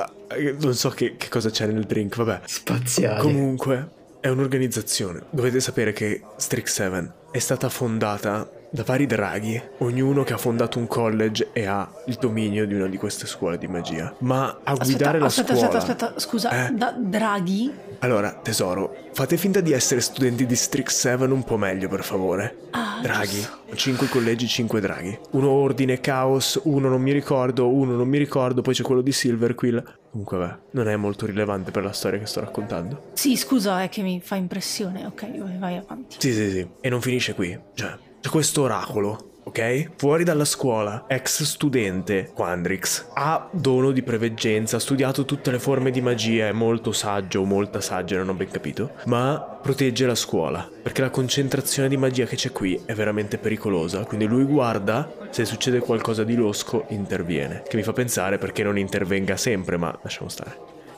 non 0.60 0.74
so 0.74 0.90
che, 0.90 1.16
che 1.16 1.28
cosa 1.28 1.50
c'è 1.50 1.66
nel 1.66 1.84
drink, 1.84 2.16
vabbè. 2.16 2.40
Spaziale. 2.44 3.20
Comunque, 3.20 3.88
è 4.20 4.28
un'organizzazione. 4.28 5.22
Dovete 5.30 5.60
sapere 5.60 5.92
che 5.92 6.22
Strix 6.36 6.72
7 6.72 7.12
è 7.32 7.38
stata 7.38 7.68
fondata 7.68 8.48
da 8.72 8.84
vari 8.84 9.06
draghi, 9.06 9.60
ognuno 9.78 10.22
che 10.22 10.32
ha 10.32 10.36
fondato 10.38 10.78
un 10.78 10.86
college 10.86 11.48
e 11.52 11.66
ha 11.66 11.90
il 12.06 12.16
dominio 12.20 12.66
di 12.66 12.74
una 12.74 12.86
di 12.86 12.96
queste 12.96 13.26
scuole 13.26 13.58
di 13.58 13.66
magia. 13.66 14.14
Ma 14.18 14.60
a 14.62 14.74
guidare 14.74 15.18
la 15.18 15.26
aspetta, 15.26 15.54
scuola... 15.54 15.76
aspetta, 15.78 16.06
aspetta, 16.06 16.20
scusa, 16.20 16.66
Eh? 16.66 16.70
da 16.72 16.94
Draghi? 16.96 17.72
Allora, 18.02 18.32
tesoro, 18.32 18.96
fate 19.12 19.36
finta 19.36 19.60
di 19.60 19.72
essere 19.72 20.00
studenti 20.00 20.46
di 20.46 20.56
Strix 20.56 21.00
7 21.00 21.24
un 21.24 21.44
po' 21.44 21.58
meglio, 21.58 21.86
per 21.88 22.02
favore. 22.02 22.68
Ah, 22.70 22.98
Draghi, 23.02 23.46
5 23.74 24.08
collegi, 24.08 24.48
5 24.48 24.80
draghi. 24.80 25.18
Uno 25.32 25.50
ordine, 25.50 26.00
caos, 26.00 26.58
uno 26.64 26.88
non 26.88 27.02
mi 27.02 27.12
ricordo, 27.12 27.68
uno 27.68 27.96
non 27.96 28.08
mi 28.08 28.16
ricordo, 28.16 28.62
poi 28.62 28.72
c'è 28.72 28.82
quello 28.82 29.02
di 29.02 29.12
Silverquill. 29.12 29.98
Comunque, 30.10 30.38
beh, 30.38 30.56
non 30.70 30.88
è 30.88 30.96
molto 30.96 31.26
rilevante 31.26 31.70
per 31.72 31.84
la 31.84 31.92
storia 31.92 32.18
che 32.18 32.26
sto 32.26 32.40
raccontando. 32.40 33.10
Sì, 33.12 33.36
scusa, 33.36 33.82
è 33.82 33.90
che 33.90 34.00
mi 34.00 34.18
fa 34.22 34.36
impressione. 34.36 35.04
Ok, 35.04 35.58
vai 35.58 35.76
avanti. 35.76 36.16
Sì, 36.18 36.32
sì, 36.32 36.50
sì. 36.50 36.68
E 36.80 36.88
non 36.88 37.02
finisce 37.02 37.34
qui. 37.34 37.58
Cioè, 37.74 37.98
c'è 38.18 38.30
questo 38.30 38.62
oracolo. 38.62 39.29
Ok? 39.50 39.90
Fuori 39.96 40.22
dalla 40.22 40.44
scuola, 40.44 41.06
ex 41.08 41.42
studente 41.42 42.30
Quandrix 42.32 43.08
ha 43.14 43.48
dono 43.50 43.90
di 43.90 44.00
preveggenza, 44.04 44.76
ha 44.76 44.80
studiato 44.80 45.24
tutte 45.24 45.50
le 45.50 45.58
forme 45.58 45.90
di 45.90 46.00
magia, 46.00 46.46
è 46.46 46.52
molto 46.52 46.92
saggio 46.92 47.40
o 47.40 47.44
molta 47.44 47.80
saggia, 47.80 48.18
non 48.18 48.28
ho 48.28 48.34
ben 48.34 48.48
capito, 48.48 48.92
ma 49.06 49.58
protegge 49.60 50.06
la 50.06 50.14
scuola, 50.14 50.70
perché 50.80 51.00
la 51.00 51.10
concentrazione 51.10 51.88
di 51.88 51.96
magia 51.96 52.26
che 52.26 52.36
c'è 52.36 52.52
qui 52.52 52.80
è 52.84 52.94
veramente 52.94 53.38
pericolosa, 53.38 54.04
quindi 54.04 54.26
lui 54.26 54.44
guarda, 54.44 55.12
se 55.30 55.44
succede 55.44 55.80
qualcosa 55.80 56.22
di 56.22 56.36
losco 56.36 56.84
interviene, 56.90 57.64
che 57.66 57.76
mi 57.76 57.82
fa 57.82 57.92
pensare 57.92 58.38
perché 58.38 58.62
non 58.62 58.78
intervenga 58.78 59.36
sempre, 59.36 59.76
ma 59.76 59.98
lasciamo 60.00 60.28
stare. 60.28 60.56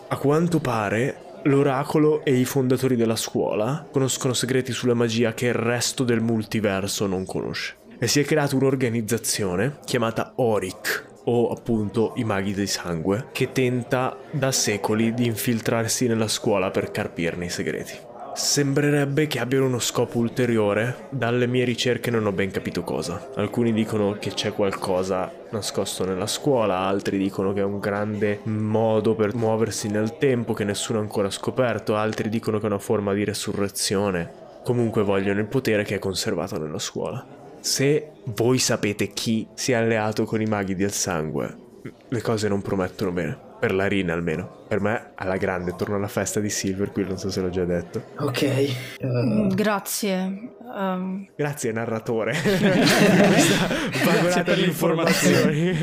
A 0.08 0.18
quanto 0.18 0.60
pare 0.60 1.30
l'oracolo 1.44 2.22
e 2.22 2.34
i 2.34 2.44
fondatori 2.44 2.96
della 2.96 3.16
scuola 3.16 3.86
conoscono 3.90 4.34
segreti 4.34 4.72
sulla 4.72 4.94
magia 4.94 5.32
che 5.32 5.46
il 5.46 5.54
resto 5.54 6.04
del 6.04 6.20
multiverso 6.20 7.06
non 7.06 7.24
conosce. 7.24 7.80
E 8.02 8.08
si 8.08 8.18
è 8.18 8.24
creata 8.24 8.56
un'organizzazione 8.56 9.76
chiamata 9.84 10.32
Oric, 10.34 11.06
o 11.26 11.52
appunto 11.52 12.14
i 12.16 12.24
maghi 12.24 12.52
di 12.52 12.66
sangue, 12.66 13.28
che 13.30 13.52
tenta 13.52 14.16
da 14.32 14.50
secoli 14.50 15.14
di 15.14 15.26
infiltrarsi 15.26 16.08
nella 16.08 16.26
scuola 16.26 16.72
per 16.72 16.90
carpirne 16.90 17.44
i 17.44 17.48
segreti. 17.48 17.96
Sembrerebbe 18.34 19.28
che 19.28 19.38
abbiano 19.38 19.66
uno 19.66 19.78
scopo 19.78 20.18
ulteriore, 20.18 21.06
dalle 21.10 21.46
mie 21.46 21.62
ricerche 21.62 22.10
non 22.10 22.26
ho 22.26 22.32
ben 22.32 22.50
capito 22.50 22.82
cosa. 22.82 23.28
Alcuni 23.36 23.72
dicono 23.72 24.16
che 24.18 24.30
c'è 24.30 24.52
qualcosa 24.52 25.32
nascosto 25.52 26.04
nella 26.04 26.26
scuola, 26.26 26.78
altri 26.78 27.18
dicono 27.18 27.52
che 27.52 27.60
è 27.60 27.64
un 27.64 27.78
grande 27.78 28.40
modo 28.42 29.14
per 29.14 29.36
muoversi 29.36 29.86
nel 29.86 30.18
tempo 30.18 30.54
che 30.54 30.64
nessuno 30.64 30.98
ha 30.98 31.02
ancora 31.02 31.30
scoperto, 31.30 31.94
altri 31.94 32.28
dicono 32.28 32.58
che 32.58 32.64
è 32.64 32.68
una 32.68 32.80
forma 32.80 33.12
di 33.12 33.22
resurrezione. 33.22 34.28
Comunque 34.64 35.04
vogliono 35.04 35.38
il 35.38 35.46
potere 35.46 35.84
che 35.84 35.94
è 35.94 35.98
conservato 36.00 36.58
nella 36.58 36.80
scuola. 36.80 37.41
Se 37.64 38.10
voi 38.24 38.58
sapete 38.58 39.12
chi 39.12 39.46
si 39.54 39.70
è 39.72 39.76
alleato 39.76 40.24
con 40.24 40.40
i 40.40 40.46
maghi 40.46 40.74
del 40.74 40.90
sangue, 40.92 41.56
le 42.08 42.20
cose 42.20 42.48
non 42.48 42.60
promettono 42.60 43.12
bene. 43.12 43.50
Per 43.62 43.72
la 43.72 43.86
Rina 43.86 44.12
almeno. 44.12 44.64
Per 44.66 44.80
me, 44.80 45.12
alla 45.14 45.36
grande, 45.36 45.76
torno 45.76 45.94
alla 45.94 46.08
festa 46.08 46.40
di 46.40 46.50
Silver, 46.50 46.90
qui 46.90 47.04
non 47.06 47.16
so 47.16 47.30
se 47.30 47.40
l'ho 47.40 47.48
già 47.50 47.62
detto. 47.64 48.02
Ok. 48.18 48.74
Mm, 49.04 49.48
Grazie. 49.50 50.16
ehm, 50.76 51.28
Grazie 51.36 51.70
narratore 51.70 52.32
vagonata 54.04 54.42
per 54.42 54.54
di 54.56 54.60
le 54.62 54.66
informazioni. 54.66 55.78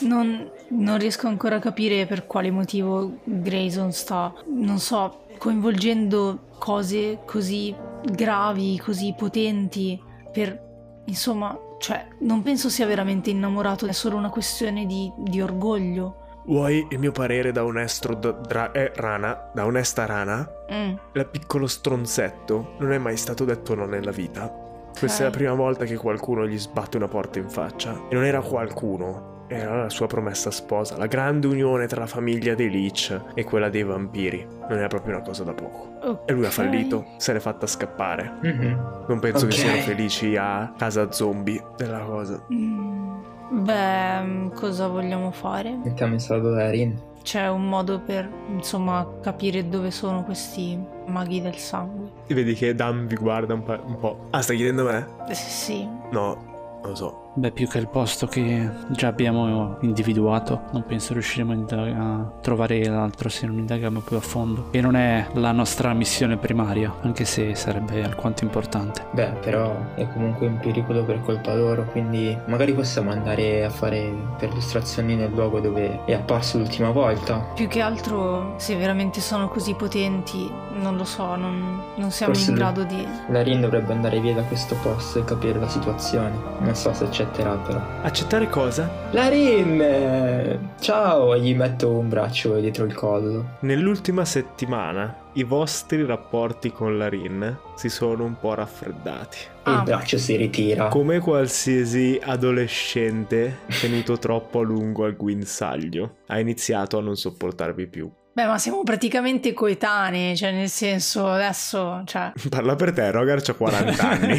non, 0.00 0.50
non 0.68 0.98
riesco 0.98 1.26
ancora 1.26 1.56
a 1.56 1.60
capire 1.60 2.04
per 2.04 2.26
quale 2.26 2.50
motivo 2.50 3.20
Grayson 3.24 3.92
sta, 3.92 4.34
non 4.54 4.78
so, 4.78 5.24
coinvolgendo 5.38 6.48
cose 6.58 7.20
così 7.24 7.74
gravi, 8.04 8.78
così 8.78 9.14
potenti 9.16 9.98
per, 10.30 10.65
insomma, 11.06 11.58
cioè, 11.78 12.06
non 12.20 12.42
penso 12.42 12.68
sia 12.68 12.86
veramente 12.86 13.30
innamorato, 13.30 13.86
è 13.86 13.92
solo 13.92 14.16
una 14.16 14.30
questione 14.30 14.86
di, 14.86 15.10
di 15.16 15.40
orgoglio. 15.40 16.24
Vuoi 16.46 16.86
il 16.90 16.98
mio 17.00 17.10
parere 17.10 17.50
da 17.50 17.64
onesto 17.64 18.14
d- 18.14 18.40
dra- 18.46 18.70
eh, 18.70 18.92
rana? 18.94 19.50
Da 19.52 19.64
onesta 19.64 20.06
rana? 20.06 20.48
Mm, 20.72 20.94
Il 21.14 21.26
piccolo 21.26 21.66
stronzetto 21.66 22.74
non 22.78 22.92
è 22.92 22.98
mai 22.98 23.16
stato 23.16 23.44
detto 23.44 23.74
no 23.74 23.84
nella 23.86 24.12
vita. 24.12 24.48
Questa 24.96 25.22
è 25.22 25.24
la 25.26 25.30
prima 25.32 25.52
volta 25.54 25.84
che 25.84 25.96
qualcuno 25.96 26.46
gli 26.46 26.58
sbatte 26.58 26.96
una 26.96 27.08
porta 27.08 27.38
in 27.38 27.50
faccia. 27.50 28.06
E 28.08 28.14
non 28.14 28.24
era 28.24 28.40
qualcuno, 28.40 29.35
era 29.48 29.82
la 29.82 29.88
sua 29.88 30.06
promessa 30.06 30.50
sposa. 30.50 30.96
La 30.96 31.06
grande 31.06 31.46
unione 31.46 31.86
tra 31.86 32.00
la 32.00 32.06
famiglia 32.06 32.54
dei 32.54 32.70
Leech 32.70 33.20
e 33.34 33.44
quella 33.44 33.68
dei 33.68 33.82
vampiri. 33.84 34.46
Non 34.68 34.78
era 34.78 34.88
proprio 34.88 35.14
una 35.16 35.24
cosa 35.24 35.44
da 35.44 35.52
poco. 35.52 36.24
E 36.26 36.32
lui 36.32 36.44
ha 36.46 36.50
fallito, 36.50 37.04
se 37.18 37.32
l'è 37.32 37.38
fatta 37.40 37.66
scappare. 37.66 38.38
mhm. 38.42 39.04
Non 39.08 39.18
penso 39.20 39.44
Ok. 39.44 39.50
che 39.52 39.56
siano 39.58 39.80
felici 39.82 40.36
a 40.36 40.72
casa 40.76 41.10
zombie 41.12 41.62
della 41.76 41.98
cosa. 42.00 42.42
Mm, 42.52 43.18
beh, 43.64 44.20
mm, 44.22 44.48
cosa 44.50 44.88
vogliamo 44.88 45.30
fare? 45.30 45.76
Mettiamo 45.84 46.14
in 46.14 46.20
salvo 46.20 46.50
Darin. 46.50 46.98
C'è 47.22 47.48
un 47.48 47.68
modo 47.68 47.98
per, 48.00 48.28
insomma, 48.52 49.04
capire 49.20 49.68
dove 49.68 49.90
sono 49.90 50.22
questi 50.22 50.78
maghi 51.06 51.40
del 51.42 51.56
sangue. 51.56 52.10
E 52.28 52.34
vedi 52.34 52.54
che 52.54 52.72
Dan 52.74 53.06
vi 53.08 53.16
guarda 53.16 53.52
un, 53.54 53.64
pa- 53.64 53.80
un 53.84 53.98
po'. 53.98 54.26
Ah, 54.30 54.42
stai 54.42 54.56
chiedendo 54.56 54.88
a 54.88 54.92
me? 54.92 55.06
Eh, 55.28 55.34
sì, 55.34 55.84
No, 56.12 56.34
non 56.82 56.90
lo 56.90 56.94
so. 56.94 57.25
Beh, 57.38 57.50
più 57.50 57.68
che 57.68 57.76
il 57.76 57.88
posto 57.88 58.26
che 58.26 58.66
già 58.88 59.08
abbiamo 59.08 59.76
individuato, 59.80 60.62
non 60.72 60.84
penso 60.86 61.12
riusciremo 61.12 61.66
a, 61.70 62.32
trovare 62.40 62.82
l'altro 62.86 63.28
se 63.28 63.44
non 63.44 63.58
indaghiamo 63.58 64.00
più 64.00 64.16
a 64.16 64.20
fondo. 64.20 64.68
E 64.70 64.80
non 64.80 64.96
è 64.96 65.26
la 65.34 65.52
nostra 65.52 65.92
missione 65.92 66.38
primaria, 66.38 66.94
anche 67.02 67.26
se 67.26 67.54
sarebbe 67.54 68.02
alquanto 68.02 68.44
importante. 68.44 69.04
Beh, 69.12 69.32
però 69.42 69.94
è 69.96 70.08
comunque 70.14 70.46
un 70.46 70.58
pericolo 70.58 71.04
per 71.04 71.20
colpa 71.20 71.54
loro, 71.54 71.84
quindi 71.84 72.34
magari 72.46 72.72
possiamo 72.72 73.10
andare 73.10 73.66
a 73.66 73.70
fare 73.70 74.10
perlustrazioni 74.38 75.14
nel 75.14 75.30
luogo 75.30 75.60
dove 75.60 76.06
è 76.06 76.14
apparso 76.14 76.56
l'ultima 76.56 76.88
volta. 76.88 77.50
più 77.54 77.68
che 77.68 77.82
altro 77.82 78.54
se 78.56 78.76
veramente 78.76 79.20
sono 79.20 79.48
così 79.48 79.74
potenti, 79.74 80.50
non 80.72 80.96
lo 80.96 81.04
so, 81.04 81.36
non, 81.36 81.82
non 81.96 82.10
siamo 82.10 82.32
Forse 82.32 82.50
in 82.50 82.56
grado 82.56 82.84
di... 82.84 83.06
Larin 83.28 83.60
dovrebbe 83.60 83.92
andare 83.92 84.20
via 84.20 84.32
da 84.32 84.42
questo 84.42 84.74
posto 84.82 85.18
e 85.18 85.24
capire 85.24 85.58
la 85.58 85.68
situazione. 85.68 86.34
Non 86.60 86.74
so 86.74 86.94
se 86.94 87.04
accetterà 87.26 87.56
però. 87.56 87.80
Accettare 88.02 88.48
cosa? 88.48 88.90
Larin! 89.10 89.80
eh, 89.80 90.58
Ciao! 90.80 91.34
E 91.34 91.40
gli 91.40 91.54
metto 91.54 91.90
un 91.90 92.08
braccio 92.08 92.58
dietro 92.58 92.84
il 92.84 92.94
collo. 92.94 93.56
Nell'ultima 93.60 94.24
settimana 94.24 95.24
i 95.34 95.42
vostri 95.44 96.04
rapporti 96.04 96.70
con 96.72 96.96
la 96.96 97.08
Rin 97.08 97.58
si 97.74 97.88
sono 97.88 98.24
un 98.24 98.38
po' 98.38 98.54
raffreddati. 98.54 99.38
E 99.38 99.46
Ah. 99.64 99.72
il 99.78 99.82
braccio 99.82 100.16
si 100.18 100.36
ritira. 100.36 100.88
Come 100.88 101.18
qualsiasi 101.18 102.18
adolescente 102.22 103.58
tenuto 103.80 104.18
troppo 104.18 104.60
a 104.60 104.62
lungo 104.62 105.04
al 105.04 105.16
guinzaglio, 105.16 106.16
ha 106.28 106.38
iniziato 106.38 106.98
a 106.98 107.02
non 107.02 107.16
sopportarvi 107.16 107.86
più. 107.88 108.10
Beh, 108.36 108.44
ma 108.44 108.58
siamo 108.58 108.82
praticamente 108.82 109.54
coetanei, 109.54 110.36
cioè 110.36 110.52
nel 110.52 110.68
senso, 110.68 111.26
adesso, 111.26 112.02
cioè... 112.04 112.32
Parla 112.50 112.74
per 112.74 112.92
te, 112.92 113.10
Rogar 113.10 113.40
c'ha 113.40 113.54
40 113.54 113.96
anni. 114.06 114.38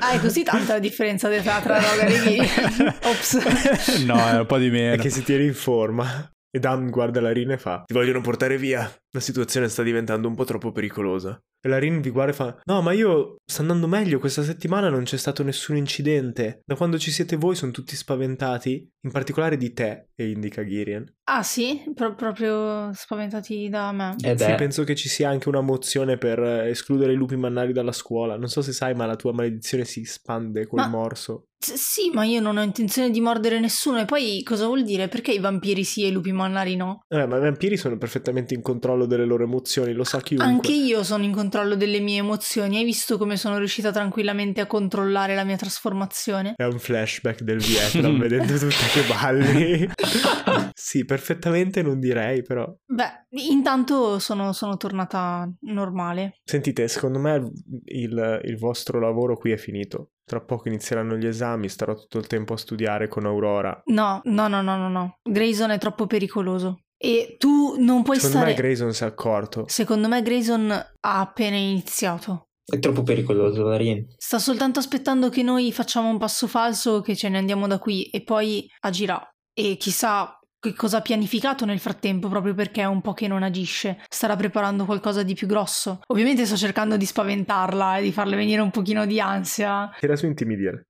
ah, 0.00 0.12
è 0.12 0.18
così 0.20 0.42
tanta 0.42 0.72
la 0.72 0.78
differenza 0.78 1.28
d'età 1.28 1.60
tra 1.60 1.78
Rogar 1.78 2.08
e 2.08 2.18
Ghiri? 2.22 2.48
Ops. 3.04 4.04
no, 4.06 4.16
è 4.26 4.38
un 4.38 4.46
po' 4.46 4.56
di 4.56 4.70
meno. 4.70 4.94
È 4.94 4.98
che 4.98 5.10
si 5.10 5.22
tiene 5.22 5.44
in 5.44 5.52
forma. 5.52 6.30
E 6.50 6.58
Dan 6.58 6.88
guarda 6.88 7.20
la 7.20 7.30
Rin 7.30 7.50
e 7.50 7.58
fa: 7.58 7.82
Ti 7.84 7.92
vogliono 7.92 8.22
portare 8.22 8.56
via. 8.56 8.90
La 9.10 9.20
situazione 9.20 9.68
sta 9.68 9.82
diventando 9.82 10.26
un 10.26 10.34
po' 10.34 10.44
troppo 10.44 10.72
pericolosa. 10.72 11.38
E 11.64 11.68
la 11.70 11.78
Rin 11.78 12.02
vi 12.02 12.10
guarda 12.10 12.32
e 12.32 12.34
fa: 12.34 12.60
No, 12.64 12.82
ma 12.82 12.92
io 12.92 13.36
sta 13.42 13.62
andando 13.62 13.86
meglio. 13.86 14.18
Questa 14.18 14.42
settimana 14.42 14.90
non 14.90 15.04
c'è 15.04 15.16
stato 15.16 15.42
nessun 15.42 15.76
incidente. 15.76 16.60
Da 16.62 16.76
quando 16.76 16.98
ci 16.98 17.10
siete 17.10 17.36
voi 17.36 17.54
sono 17.54 17.72
tutti 17.72 17.96
spaventati. 17.96 18.86
In 19.04 19.10
particolare 19.10 19.56
di 19.56 19.72
te, 19.72 20.08
e 20.14 20.30
indica 20.30 20.62
Girian. 20.64 21.10
Ah, 21.24 21.42
sì? 21.42 21.82
Pro- 21.94 22.14
proprio 22.14 22.92
spaventati 22.92 23.70
da 23.70 23.92
me. 23.92 24.14
Ed 24.22 24.40
Sì, 24.40 24.50
è 24.50 24.54
penso 24.56 24.84
che 24.84 24.94
ci 24.94 25.08
sia 25.08 25.30
anche 25.30 25.48
una 25.48 25.62
mozione 25.62 26.18
per 26.18 26.38
eh, 26.38 26.68
escludere 26.68 27.12
i 27.12 27.16
lupi 27.16 27.36
mannari 27.36 27.72
dalla 27.72 27.92
scuola. 27.92 28.36
Non 28.36 28.48
so 28.48 28.60
se 28.60 28.72
sai, 28.72 28.94
ma 28.94 29.06
la 29.06 29.16
tua 29.16 29.32
maledizione 29.32 29.84
si 29.84 30.02
espande 30.02 30.66
col 30.66 30.80
Ma- 30.80 30.88
morso. 30.88 31.46
Sì, 31.72 32.10
ma 32.12 32.24
io 32.24 32.40
non 32.40 32.56
ho 32.56 32.62
intenzione 32.62 33.10
di 33.10 33.20
mordere 33.20 33.58
nessuno. 33.58 34.00
E 34.00 34.04
poi 34.04 34.42
cosa 34.42 34.66
vuol 34.66 34.84
dire? 34.84 35.08
Perché 35.08 35.32
i 35.32 35.38
vampiri 35.38 35.84
sì 35.84 36.04
e 36.04 36.08
i 36.08 36.12
lupi 36.12 36.32
mannari 36.32 36.76
no? 36.76 37.04
Eh, 37.08 37.26
ma 37.26 37.36
i 37.38 37.40
vampiri 37.40 37.76
sono 37.76 37.96
perfettamente 37.96 38.54
in 38.54 38.62
controllo 38.62 39.06
delle 39.06 39.24
loro 39.24 39.44
emozioni, 39.44 39.92
lo 39.92 40.04
sa 40.04 40.20
chiunque. 40.20 40.46
Anche 40.46 40.72
io 40.72 41.02
sono 41.02 41.24
in 41.24 41.32
controllo 41.32 41.74
delle 41.74 42.00
mie 42.00 42.18
emozioni. 42.18 42.76
Hai 42.76 42.84
visto 42.84 43.16
come 43.16 43.36
sono 43.36 43.58
riuscita 43.58 43.90
tranquillamente 43.90 44.60
a 44.60 44.66
controllare 44.66 45.34
la 45.34 45.44
mia 45.44 45.56
trasformazione? 45.56 46.54
È 46.56 46.64
un 46.64 46.78
flashback 46.78 47.42
del 47.42 47.58
Vietnam, 47.58 48.18
vedendo 48.20 48.52
tutte 48.58 48.86
che 48.92 49.02
balli. 49.08 49.88
sì, 50.74 51.04
perfettamente 51.04 51.82
non 51.82 51.98
direi, 51.98 52.42
però. 52.42 52.70
Beh, 52.84 53.26
intanto 53.48 54.18
sono, 54.18 54.52
sono 54.52 54.76
tornata 54.76 55.50
normale. 55.60 56.40
Sentite, 56.44 56.88
secondo 56.88 57.18
me 57.18 57.50
il, 57.86 58.40
il 58.44 58.56
vostro 58.58 59.00
lavoro 59.00 59.36
qui 59.36 59.52
è 59.52 59.56
finito. 59.56 60.10
Tra 60.24 60.40
poco 60.40 60.68
inizieranno 60.68 61.16
gli 61.16 61.26
esami, 61.26 61.68
starò 61.68 61.94
tutto 61.94 62.18
il 62.18 62.26
tempo 62.26 62.54
a 62.54 62.56
studiare 62.56 63.08
con 63.08 63.26
Aurora. 63.26 63.82
No, 63.86 64.20
no, 64.24 64.48
no, 64.48 64.62
no, 64.62 64.76
no, 64.76 64.88
no. 64.88 65.18
Grayson 65.22 65.70
è 65.70 65.78
troppo 65.78 66.06
pericoloso. 66.06 66.78
E 66.96 67.36
tu 67.38 67.74
non 67.78 68.02
puoi 68.02 68.16
Secondo 68.16 68.38
stare... 68.38 68.52
me 68.52 68.56
Grayson 68.56 68.94
si 68.94 69.02
è 69.02 69.06
accorto. 69.06 69.64
Secondo 69.66 70.08
me 70.08 70.22
Grayson 70.22 70.70
ha 70.70 71.20
appena 71.20 71.56
iniziato. 71.56 72.48
È 72.64 72.78
troppo 72.78 73.02
pericoloso, 73.02 73.62
Larin. 73.64 74.06
Sta 74.16 74.38
soltanto 74.38 74.78
aspettando 74.78 75.28
che 75.28 75.42
noi 75.42 75.70
facciamo 75.70 76.08
un 76.08 76.16
passo 76.16 76.46
falso, 76.46 77.02
che 77.02 77.14
ce 77.14 77.28
ne 77.28 77.36
andiamo 77.36 77.66
da 77.66 77.78
qui 77.78 78.04
e 78.04 78.22
poi 78.22 78.66
agirà. 78.80 79.22
E 79.52 79.76
chissà 79.76 80.38
che 80.70 80.74
cosa 80.74 80.98
ha 80.98 81.02
pianificato 81.02 81.66
nel 81.66 81.78
frattempo, 81.78 82.28
proprio 82.28 82.54
perché 82.54 82.80
è 82.80 82.86
un 82.86 83.02
po' 83.02 83.12
che 83.12 83.28
non 83.28 83.42
agisce. 83.42 83.98
Starà 84.08 84.34
preparando 84.34 84.86
qualcosa 84.86 85.22
di 85.22 85.34
più 85.34 85.46
grosso. 85.46 86.00
Ovviamente 86.06 86.46
sto 86.46 86.56
cercando 86.56 86.96
di 86.96 87.04
spaventarla 87.04 87.98
e 87.98 88.02
di 88.02 88.12
farle 88.12 88.36
venire 88.36 88.62
un 88.62 88.70
pochino 88.70 89.04
di 89.04 89.20
ansia. 89.20 89.90
Tira 89.98 90.16
su 90.16 90.26
intimidire. 90.26 90.88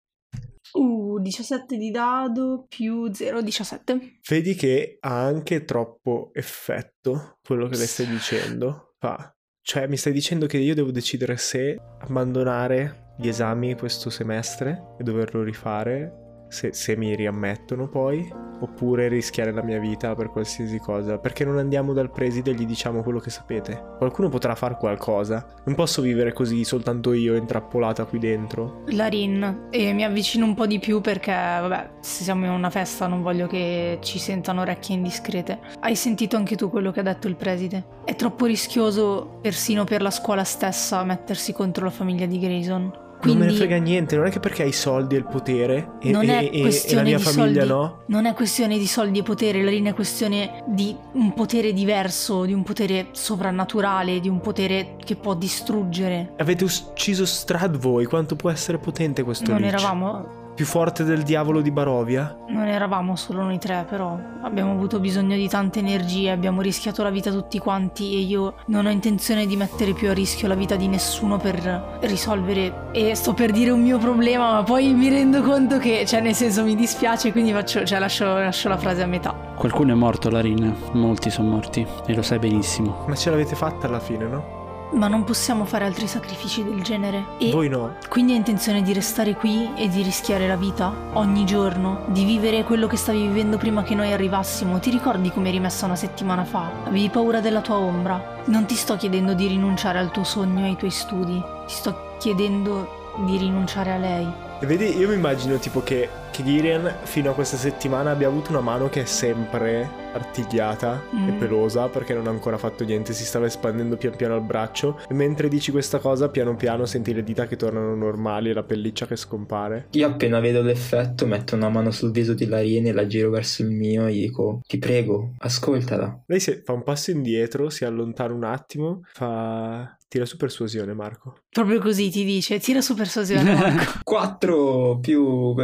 Uh, 0.72 1.20
17 1.20 1.76
di 1.76 1.90
dado 1.90 2.66
più 2.68 3.12
0, 3.12 3.42
17. 3.42 4.18
Vedi 4.28 4.54
che 4.54 4.96
ha 5.00 5.24
anche 5.24 5.64
troppo 5.64 6.30
effetto 6.32 7.38
quello 7.42 7.66
che 7.66 7.76
le 7.76 7.86
stai 7.86 8.06
dicendo. 8.06 8.94
Fa. 8.98 9.32
Cioè, 9.60 9.86
mi 9.86 9.96
stai 9.96 10.12
dicendo 10.12 10.46
che 10.46 10.58
io 10.58 10.74
devo 10.74 10.90
decidere 10.90 11.36
se 11.36 11.76
abbandonare 12.00 13.14
gli 13.16 13.28
esami 13.28 13.74
questo 13.74 14.10
semestre 14.10 14.94
e 14.98 15.04
doverlo 15.04 15.42
rifare, 15.42 16.23
se, 16.54 16.72
se 16.72 16.96
mi 16.96 17.14
riammettono 17.16 17.88
poi, 17.88 18.32
oppure 18.60 19.08
rischiare 19.08 19.52
la 19.52 19.62
mia 19.62 19.80
vita 19.80 20.14
per 20.14 20.30
qualsiasi 20.30 20.78
cosa. 20.78 21.18
Perché 21.18 21.44
non 21.44 21.58
andiamo 21.58 21.92
dal 21.92 22.10
preside 22.10 22.52
e 22.52 22.54
gli 22.54 22.64
diciamo 22.64 23.02
quello 23.02 23.18
che 23.18 23.30
sapete? 23.30 23.96
Qualcuno 23.98 24.28
potrà 24.28 24.54
far 24.54 24.78
qualcosa. 24.78 25.44
Non 25.64 25.74
posso 25.74 26.00
vivere 26.00 26.32
così 26.32 26.62
soltanto 26.62 27.12
io 27.12 27.34
intrappolata 27.34 28.04
qui 28.04 28.20
dentro. 28.20 28.84
Larin 28.86 29.66
e 29.70 29.92
mi 29.92 30.04
avvicino 30.04 30.46
un 30.46 30.54
po' 30.54 30.66
di 30.66 30.78
più 30.78 31.00
perché, 31.00 31.32
vabbè, 31.32 31.90
se 32.00 32.22
siamo 32.22 32.44
in 32.44 32.52
una 32.52 32.70
festa 32.70 33.08
non 33.08 33.22
voglio 33.22 33.48
che 33.48 33.98
ci 34.00 34.20
sentano 34.20 34.60
orecchie 34.60 34.94
indiscrete. 34.94 35.58
Hai 35.80 35.96
sentito 35.96 36.36
anche 36.36 36.54
tu 36.54 36.70
quello 36.70 36.92
che 36.92 37.00
ha 37.00 37.04
detto 37.04 37.26
il 37.26 37.34
preside? 37.34 37.84
È 38.04 38.14
troppo 38.14 38.46
rischioso, 38.46 39.38
persino 39.42 39.82
per 39.82 40.02
la 40.02 40.10
scuola 40.10 40.44
stessa, 40.44 41.02
mettersi 41.02 41.52
contro 41.52 41.84
la 41.84 41.90
famiglia 41.90 42.26
di 42.26 42.38
Grayson. 42.38 43.02
Non 43.22 43.36
me 43.38 43.44
ne 43.46 43.52
Quindi 43.52 43.56
frega 43.56 43.76
niente, 43.82 44.16
non 44.16 44.26
è 44.26 44.30
che 44.30 44.38
perché 44.40 44.62
hai 44.64 44.68
i 44.68 44.72
soldi 44.72 45.14
e 45.14 45.18
il 45.18 45.24
potere 45.24 45.92
e, 46.00 46.10
non 46.10 46.24
e- 46.24 46.26
è 46.26 46.42
e- 46.42 46.46
e 46.52 46.56
la 46.56 46.60
questione 46.62 47.02
mia 47.04 47.18
famiglia 47.18 47.64
soldi. 47.64 47.68
no? 47.68 48.02
Non 48.08 48.26
è 48.26 48.34
questione 48.34 48.76
di 48.76 48.86
soldi 48.86 49.18
e 49.20 49.22
potere, 49.22 49.62
Larin 49.62 49.86
è 49.86 49.94
questione 49.94 50.62
di 50.66 50.94
un 51.12 51.32
potere 51.32 51.72
diverso, 51.72 52.44
di 52.44 52.52
un 52.52 52.62
potere 52.62 53.08
sovrannaturale, 53.12 54.20
di 54.20 54.28
un 54.28 54.40
potere 54.40 54.96
che 55.02 55.16
può 55.16 55.34
distruggere. 55.34 56.32
Avete 56.36 56.64
ucciso 56.64 57.24
Strad 57.24 57.76
voi, 57.78 58.04
quanto 58.04 58.36
può 58.36 58.50
essere 58.50 58.76
potente 58.78 59.22
questo 59.22 59.50
Non 59.52 59.60
Lich? 59.62 59.72
eravamo 59.72 60.42
Più 60.54 60.66
forte 60.66 61.02
del 61.02 61.22
diavolo 61.22 61.60
di 61.60 61.72
Barovia? 61.72 62.36
Non 62.50 62.68
eravamo 62.68 63.16
solo 63.16 63.42
noi 63.42 63.58
tre, 63.58 63.84
però 63.90 64.16
abbiamo 64.42 64.70
avuto 64.70 65.00
bisogno 65.00 65.34
di 65.34 65.48
tante 65.48 65.80
energie, 65.80 66.30
abbiamo 66.30 66.60
rischiato 66.60 67.02
la 67.02 67.10
vita 67.10 67.32
tutti 67.32 67.58
quanti 67.58 68.14
e 68.14 68.18
io 68.20 68.54
non 68.66 68.86
ho 68.86 68.90
intenzione 68.90 69.46
di 69.46 69.56
mettere 69.56 69.94
più 69.94 70.10
a 70.10 70.12
rischio 70.12 70.46
la 70.46 70.54
vita 70.54 70.76
di 70.76 70.86
nessuno 70.86 71.38
per 71.38 71.98
risolvere. 72.02 72.90
E 72.92 73.16
sto 73.16 73.34
per 73.34 73.50
dire 73.50 73.72
un 73.72 73.82
mio 73.82 73.98
problema, 73.98 74.52
ma 74.52 74.62
poi 74.62 74.94
mi 74.94 75.08
rendo 75.08 75.42
conto 75.42 75.78
che, 75.78 76.04
cioè, 76.06 76.20
nel 76.20 76.34
senso 76.34 76.62
mi 76.62 76.76
dispiace, 76.76 77.32
quindi 77.32 77.50
faccio, 77.50 77.84
cioè, 77.84 77.98
lascio, 77.98 78.24
lascio 78.24 78.68
la 78.68 78.78
frase 78.78 79.02
a 79.02 79.06
metà. 79.06 79.34
Qualcuno 79.56 79.90
è 79.90 79.96
morto, 79.96 80.30
Larin. 80.30 80.72
Molti 80.92 81.30
sono 81.30 81.48
morti. 81.48 81.84
E 82.06 82.14
lo 82.14 82.22
sai 82.22 82.38
benissimo. 82.38 83.04
Ma 83.08 83.16
ce 83.16 83.30
l'avete 83.30 83.56
fatta 83.56 83.88
alla 83.88 84.00
fine, 84.00 84.26
no? 84.26 84.53
Ma 84.94 85.08
non 85.08 85.24
possiamo 85.24 85.64
fare 85.64 85.84
altri 85.84 86.06
sacrifici 86.06 86.62
del 86.62 86.82
genere. 86.82 87.24
E 87.38 87.50
Voi 87.50 87.68
no. 87.68 87.96
quindi 88.08 88.32
hai 88.32 88.38
intenzione 88.38 88.80
di 88.82 88.92
restare 88.92 89.34
qui 89.34 89.70
e 89.74 89.88
di 89.88 90.02
rischiare 90.02 90.46
la 90.46 90.56
vita 90.56 90.92
ogni 91.14 91.44
giorno, 91.44 92.04
di 92.08 92.24
vivere 92.24 92.62
quello 92.62 92.86
che 92.86 92.96
stavi 92.96 93.26
vivendo 93.26 93.58
prima 93.58 93.82
che 93.82 93.94
noi 93.96 94.12
arrivassimo. 94.12 94.78
Ti 94.78 94.90
ricordi 94.90 95.30
come 95.30 95.48
eri 95.48 95.58
messa 95.58 95.86
una 95.86 95.96
settimana 95.96 96.44
fa? 96.44 96.70
Avevi 96.84 97.08
paura 97.08 97.40
della 97.40 97.60
tua 97.60 97.76
ombra. 97.76 98.42
Non 98.46 98.66
ti 98.66 98.76
sto 98.76 98.96
chiedendo 98.96 99.34
di 99.34 99.48
rinunciare 99.48 99.98
al 99.98 100.12
tuo 100.12 100.22
sogno 100.22 100.64
e 100.64 100.68
ai 100.68 100.76
tuoi 100.76 100.90
studi, 100.90 101.42
ti 101.66 101.74
sto 101.74 102.16
chiedendo 102.18 103.12
di 103.26 103.36
rinunciare 103.36 103.92
a 103.92 103.96
lei. 103.96 104.26
E 104.60 104.66
vedi, 104.66 104.96
io 104.96 105.08
mi 105.08 105.14
immagino 105.14 105.58
tipo 105.58 105.82
che, 105.82 106.08
che 106.34 106.42
Girian 106.42 106.92
fino 107.04 107.30
a 107.30 107.32
questa 107.34 107.56
settimana 107.56 108.10
abbia 108.10 108.26
avuto 108.26 108.50
una 108.50 108.58
mano 108.60 108.88
che 108.88 109.02
è 109.02 109.04
sempre 109.04 109.88
artigliata 110.14 111.00
e 111.12 111.16
Mm. 111.32 111.38
pelosa 111.38 111.86
perché 111.88 112.12
non 112.12 112.26
ha 112.26 112.30
ancora 112.30 112.58
fatto 112.58 112.82
niente, 112.84 113.12
si 113.12 113.24
stava 113.24 113.46
espandendo 113.46 113.96
pian 113.96 114.16
piano 114.16 114.34
al 114.34 114.42
braccio 114.42 114.98
e 115.08 115.14
mentre 115.14 115.46
dici 115.48 115.70
questa 115.70 115.98
cosa 115.98 116.28
piano 116.30 116.56
piano 116.56 116.86
senti 116.86 117.14
le 117.14 117.22
dita 117.22 117.46
che 117.46 117.54
tornano 117.54 117.94
normali 117.94 118.50
e 118.50 118.52
la 118.52 118.64
pelliccia 118.64 119.06
che 119.06 119.14
scompare. 119.14 119.86
Io 119.92 120.08
appena 120.08 120.40
vedo 120.40 120.60
l'effetto 120.62 121.24
metto 121.26 121.54
una 121.54 121.68
mano 121.68 121.92
sul 121.92 122.10
viso 122.10 122.34
di 122.34 122.46
Larin 122.46 122.88
e 122.88 122.92
la 122.92 123.06
giro 123.06 123.30
verso 123.30 123.62
il 123.62 123.70
mio 123.70 124.06
e 124.06 124.12
gli 124.14 124.20
dico 124.22 124.60
ti 124.66 124.78
prego, 124.78 125.34
ascoltala. 125.38 126.22
Lei 126.26 126.40
si- 126.40 126.62
fa 126.64 126.72
un 126.72 126.82
passo 126.82 127.12
indietro, 127.12 127.70
si 127.70 127.84
allontana 127.84 128.34
un 128.34 128.42
attimo, 128.44 129.02
fa... 129.12 129.96
tira 130.08 130.24
su 130.26 130.36
persuasione 130.36 130.94
Marco. 130.94 131.38
Proprio 131.50 131.80
così 131.80 132.10
ti 132.10 132.24
dice, 132.24 132.58
tira 132.58 132.80
su 132.80 132.94
persuasione. 132.94 133.54
Marco. 133.54 134.00
4 134.02 134.98
più 135.00 135.54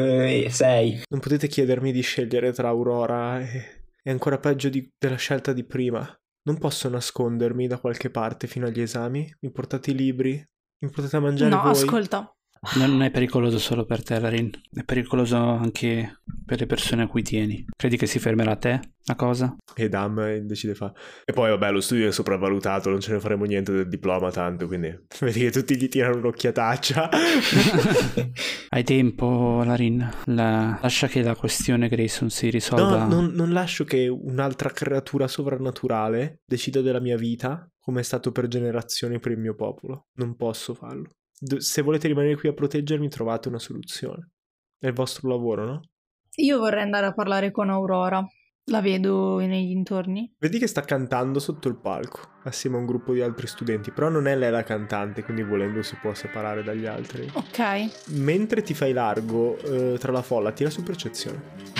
6. 0.61 1.05
Non 1.09 1.20
potete 1.20 1.49
chiedermi 1.49 1.90
di 1.90 2.03
scegliere 2.03 2.53
tra 2.53 2.68
Aurora 2.68 3.40
e... 3.40 3.79
È 4.03 4.11
ancora 4.11 4.38
peggio 4.38 4.68
di- 4.68 4.90
della 4.99 5.16
scelta 5.16 5.55
di 5.55 5.64
prima. 5.64 6.07
Non 6.42 6.59
posso 6.59 6.88
nascondermi 6.88 7.66
da 7.66 7.79
qualche 7.79 8.11
parte 8.11 8.46
fino 8.46 8.66
agli 8.66 8.81
esami. 8.81 9.31
Mi 9.40 9.51
portate 9.51 9.90
i 9.90 9.94
libri? 9.94 10.33
Mi 10.33 10.90
portate 10.90 11.16
a 11.16 11.20
mangiare 11.20 11.51
no, 11.51 11.62
voi? 11.62 11.70
ascolta. 11.70 12.35
Non 12.77 13.01
è 13.03 13.11
pericoloso 13.11 13.59
solo 13.59 13.87
per 13.87 14.03
te, 14.03 14.18
Larin. 14.20 14.51
È 14.70 14.85
pericoloso 14.85 15.37
anche 15.37 16.20
per 16.44 16.61
le 16.61 16.66
persone 16.66 17.03
a 17.03 17.07
cui 17.07 17.23
tieni. 17.23 17.64
Credi 17.75 17.96
che 17.96 18.07
si 18.07 18.18
fermerà 18.18 18.53
a 18.53 18.57
te 18.57 18.81
la 19.05 19.14
cosa? 19.14 19.57
E 19.75 19.88
Dam 19.88 20.18
eh, 20.20 20.42
decide 20.42 20.75
fa. 20.75 20.92
E 21.25 21.33
poi 21.33 21.49
vabbè, 21.49 21.70
lo 21.70 21.81
studio 21.81 22.07
è 22.07 22.12
sopravvalutato, 22.12 22.90
non 22.90 23.01
ce 23.01 23.12
ne 23.12 23.20
faremo 23.20 23.44
niente 23.44 23.73
del 23.73 23.88
diploma 23.88 24.31
tanto, 24.31 24.66
quindi 24.66 24.94
vedi 25.20 25.40
che 25.40 25.51
tutti 25.51 25.75
gli 25.77 25.88
tirano 25.88 26.18
un'occhiataccia. 26.18 27.09
Hai 28.68 28.85
tempo, 28.85 29.62
Larin. 29.64 30.09
La- 30.27 30.79
Lascia 30.83 31.07
che 31.07 31.23
la 31.23 31.35
questione 31.35 31.88
Grayson 31.88 32.29
si 32.29 32.51
risolva. 32.51 33.07
No, 33.07 33.14
non, 33.14 33.33
non 33.33 33.53
lascio 33.53 33.85
che 33.85 34.07
un'altra 34.07 34.68
creatura 34.68 35.27
sovrannaturale 35.29 36.40
decida 36.44 36.83
della 36.83 37.01
mia 37.01 37.16
vita, 37.16 37.66
come 37.81 38.01
è 38.01 38.05
stato 38.05 38.33
per 38.33 38.49
generazioni 38.49 39.18
per 39.18 39.33
il 39.33 39.38
mio 39.38 39.55
popolo. 39.55 40.09
Non 40.16 40.37
posso 40.37 40.75
farlo. 40.75 41.09
Se 41.40 41.83
volete 41.83 42.09
rimanere 42.09 42.37
qui 42.37 42.48
a 42.48 42.53
proteggermi, 42.53 43.09
trovate 43.09 43.48
una 43.48 43.59
soluzione. 43.59 44.31
È 44.79 44.87
il 44.87 44.92
vostro 44.92 45.29
lavoro, 45.29 45.64
no? 45.64 45.81
Io 46.37 46.59
vorrei 46.59 46.83
andare 46.83 47.07
a 47.07 47.12
parlare 47.12 47.50
con 47.50 47.70
Aurora. 47.70 48.24
La 48.64 48.81
vedo 48.81 49.38
nei 49.38 49.66
dintorni. 49.66 50.33
Vedi 50.38 50.59
che 50.59 50.68
sta 50.68 50.83
cantando 50.83 51.40
sotto 51.40 51.66
il 51.68 51.76
palco, 51.76 52.20
assieme 52.44 52.76
a 52.76 52.81
un 52.81 52.87
gruppo 52.87 53.12
di 53.12 53.20
altri 53.20 53.46
studenti, 53.48 53.90
però 53.90 54.09
non 54.09 54.29
è 54.29 54.37
lei 54.37 54.50
la 54.50 54.62
cantante, 54.62 55.24
quindi 55.24 55.42
volendo 55.42 55.83
si 55.83 55.96
può 55.96 56.14
separare 56.14 56.62
dagli 56.62 56.87
altri. 56.87 57.29
Ok. 57.33 58.11
Mentre 58.11 58.62
ti 58.62 58.74
fai 58.74 58.92
largo 58.92 59.59
eh, 59.59 59.98
tra 59.98 60.12
la 60.12 60.22
folla, 60.22 60.53
tira 60.53 60.70
su 60.70 60.83
percezione. 60.85 61.80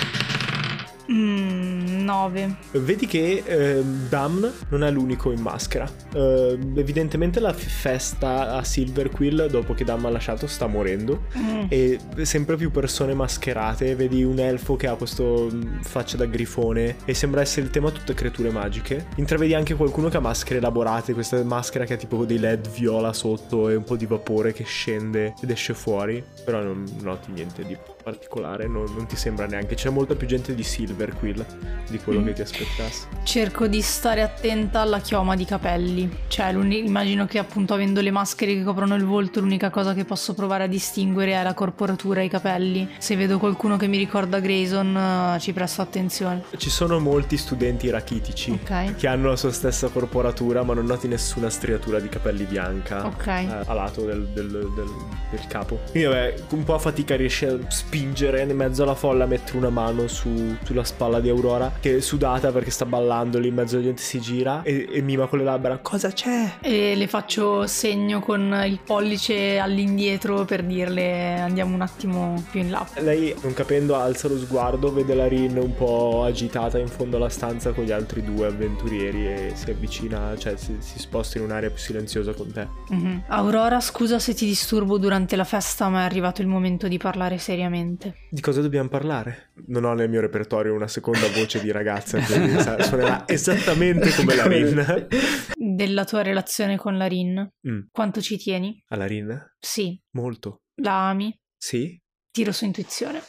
Mm, 1.09 2.03
9. 2.03 2.55
Vedi 2.71 3.05
che 3.05 3.43
eh, 3.45 3.83
Dam 4.09 4.51
non 4.69 4.83
è 4.83 4.91
l'unico 4.91 5.31
in 5.31 5.41
maschera. 5.41 5.89
Eh, 6.13 6.57
evidentemente 6.75 7.39
la 7.39 7.53
festa 7.53 8.55
a 8.55 8.63
Silver 8.63 9.09
Quill, 9.09 9.47
dopo 9.47 9.73
che 9.73 9.83
Dam 9.83 10.05
ha 10.05 10.09
lasciato, 10.09 10.47
sta 10.47 10.67
morendo. 10.67 11.23
Mm. 11.37 11.65
E 11.69 11.99
sempre 12.21 12.55
più 12.57 12.71
persone 12.71 13.13
mascherate. 13.13 13.95
Vedi 13.95 14.23
un 14.23 14.39
elfo 14.39 14.75
che 14.75 14.87
ha 14.87 14.95
questo 14.95 15.49
mm, 15.51 15.81
faccia 15.81 16.17
da 16.17 16.25
grifone. 16.25 16.97
E 17.05 17.13
sembra 17.13 17.41
essere 17.41 17.65
il 17.65 17.71
tema 17.71 17.89
tutte 17.91 18.13
creature 18.13 18.49
magiche. 18.49 19.07
Intravedi 19.15 19.53
anche 19.53 19.75
qualcuno 19.75 20.09
che 20.09 20.17
ha 20.17 20.21
maschere 20.21 20.59
elaborate. 20.59 21.13
Questa 21.13 21.43
maschera 21.43 21.85
che 21.85 21.93
ha 21.93 21.97
tipo 21.97 22.25
dei 22.25 22.39
led 22.39 22.69
viola 22.69 23.13
sotto 23.13 23.69
e 23.69 23.75
un 23.75 23.83
po' 23.83 23.95
di 23.95 24.05
vapore 24.05 24.53
che 24.53 24.63
scende 24.63 25.33
ed 25.41 25.49
esce 25.49 25.73
fuori. 25.73 26.23
Però 26.43 26.61
non 26.61 26.83
noti 27.01 27.31
niente 27.31 27.65
di 27.65 27.77
particolare. 28.01 28.67
Non, 28.67 28.85
non 28.95 29.05
ti 29.05 29.15
sembra 29.15 29.45
neanche. 29.45 29.75
C'è 29.75 29.89
molta 29.89 30.15
più 30.15 30.27
gente 30.27 30.53
di 30.55 30.63
Silver 30.63 31.13
Quill 31.17 31.45
di 31.89 31.97
quello 31.99 32.19
Mm. 32.21 32.25
che 32.25 32.33
ti 32.33 32.41
aspettassi. 32.41 33.05
Cerco 33.23 33.67
di 33.67 33.81
stare 33.81 34.21
attenta 34.21 34.79
alla 34.81 34.99
chioma 34.99 35.35
di 35.35 35.45
capelli. 35.45 36.09
Cioè, 36.27 36.49
immagino 36.51 37.25
che 37.25 37.37
appunto 37.39 37.73
avendo 37.73 38.01
le 38.01 38.11
maschere 38.11 38.53
che 38.53 38.63
coprono 38.63 38.95
il 38.95 39.03
volto, 39.05 39.39
l'unica 39.39 39.69
cosa 39.69 39.93
che 39.93 40.05
posso 40.05 40.33
provare 40.33 40.63
a 40.63 40.67
distinguere 40.67 41.33
è 41.33 41.43
la 41.43 41.53
corporatura 41.53 42.21
e 42.21 42.25
i 42.25 42.29
capelli. 42.29 42.89
Se 42.97 43.15
vedo 43.15 43.37
qualcuno 43.39 43.77
che 43.77 43.87
mi 43.87 43.97
ricorda 43.97 44.39
Grayson, 44.39 44.95
eh, 45.35 45.39
ci 45.39 45.53
presto 45.53 45.81
attenzione. 45.81 46.43
Ci 46.57 46.69
sono 46.69 46.99
molti 46.99 47.37
studenti 47.37 47.89
rachitici. 47.89 48.51
Ok. 48.51 48.95
Che 48.95 49.07
hanno 49.07 49.29
la 49.29 49.35
sua 49.35 49.51
stessa 49.51 49.87
corporatura, 49.89 50.63
ma 50.63 50.73
non 50.73 50.85
noti 50.85 51.07
nessuna 51.07 51.49
striatura 51.49 51.99
di 51.99 52.09
capelli 52.09 52.43
bianca 52.45 53.05
Ok. 53.05 53.27
eh, 53.27 53.47
a 53.65 53.73
lato 53.73 54.01
del, 54.05 54.27
del- 54.29 54.49
del- 54.75 54.93
del 55.31 55.47
capo. 55.47 55.79
Quindi, 55.91 56.09
vabbè, 56.09 56.33
un 56.49 56.63
po' 56.63 56.73
a 56.75 56.79
fatica 56.79 57.15
riesce 57.15 57.47
a 57.47 57.57
spingere 57.91 58.41
in 58.41 58.55
mezzo 58.55 58.83
alla 58.83 58.95
folla, 58.95 59.25
a 59.25 59.27
mettere 59.27 59.57
una 59.57 59.69
mano 59.69 60.07
su- 60.07 60.55
sulla 60.63 60.85
spalla 60.85 61.19
di 61.19 61.27
Aurora, 61.27 61.73
che 61.77 61.97
è 61.97 61.99
sudata 61.99 62.49
perché 62.49 62.71
sta 62.71 62.85
ballando 62.85 63.37
lì 63.37 63.49
in 63.49 63.53
mezzo 63.53 63.75
alla 63.75 63.83
gente, 63.83 64.01
si 64.01 64.21
gira 64.21 64.61
e, 64.63 64.87
e 64.89 65.01
mima 65.01 65.27
con 65.27 65.39
le 65.39 65.43
labbra: 65.43 65.77
Cosa 65.79 66.09
c'è? 66.09 66.53
E 66.61 66.95
le 66.95 67.07
faccio 67.07 67.67
segno 67.67 68.21
con 68.21 68.63
il 68.65 68.79
pollice 68.81 69.59
all'indietro 69.59 70.45
per 70.45 70.63
dirle 70.63 71.37
andiamo 71.41 71.75
un 71.75 71.81
attimo 71.81 72.41
più 72.49 72.61
in 72.61 72.69
là. 72.69 72.87
Lei, 72.99 73.35
non 73.41 73.53
capendo, 73.53 73.97
alza 73.97 74.29
lo 74.29 74.37
sguardo, 74.37 74.93
vede 74.93 75.13
la 75.13 75.27
Rin 75.27 75.57
un 75.57 75.75
po' 75.75 76.23
agitata 76.23 76.79
in 76.79 76.87
fondo 76.87 77.17
alla 77.17 77.27
stanza 77.27 77.73
con 77.73 77.83
gli 77.83 77.91
altri 77.91 78.23
due 78.23 78.47
avventurieri 78.47 79.27
e 79.27 79.51
si 79.53 79.69
avvicina, 79.69 80.33
cioè 80.37 80.55
si, 80.55 80.77
si 80.79 80.97
sposta 80.97 81.39
in 81.39 81.43
un'area 81.43 81.69
più 81.69 81.79
silenziosa 81.79 82.31
con 82.31 82.53
te. 82.53 82.67
Mhm. 82.87 83.23
Aurora, 83.27 83.81
scusa 83.81 84.17
se 84.17 84.33
ti 84.33 84.45
disturbo 84.45 84.97
durante 84.97 85.35
la 85.35 85.43
festa, 85.43 85.89
ma 85.89 86.03
è 86.03 86.05
arrivato 86.05 86.41
il 86.41 86.47
momento 86.47 86.87
di 86.87 86.97
parlare 86.97 87.37
seriamente. 87.37 87.80
Di 88.29 88.41
cosa 88.41 88.61
dobbiamo 88.61 88.89
parlare? 88.89 89.51
Non 89.67 89.83
ho 89.85 89.93
nel 89.93 90.09
mio 90.09 90.21
repertorio 90.21 90.73
una 90.73 90.87
seconda 90.87 91.27
voce 91.29 91.61
di 91.61 91.71
ragazza, 91.71 92.19
quindi 92.19 92.59
sa- 92.61 92.81
suonerà 92.81 93.23
esattamente 93.27 94.13
come 94.15 94.35
la 94.35 94.47
Rin. 94.47 95.07
Della 95.55 96.05
tua 96.05 96.21
relazione 96.21 96.77
con 96.77 96.97
la 96.97 97.07
Rin. 97.07 97.49
Mm. 97.67 97.79
Quanto 97.91 98.21
ci 98.21 98.37
tieni? 98.37 98.83
Alla 98.89 99.05
Rin? 99.05 99.53
Sì. 99.59 99.99
Molto. 100.11 100.61
La 100.81 101.09
ami? 101.09 101.35
Sì? 101.57 101.99
Tiro 102.31 102.51
su 102.51 102.65
intuizione. 102.65 103.21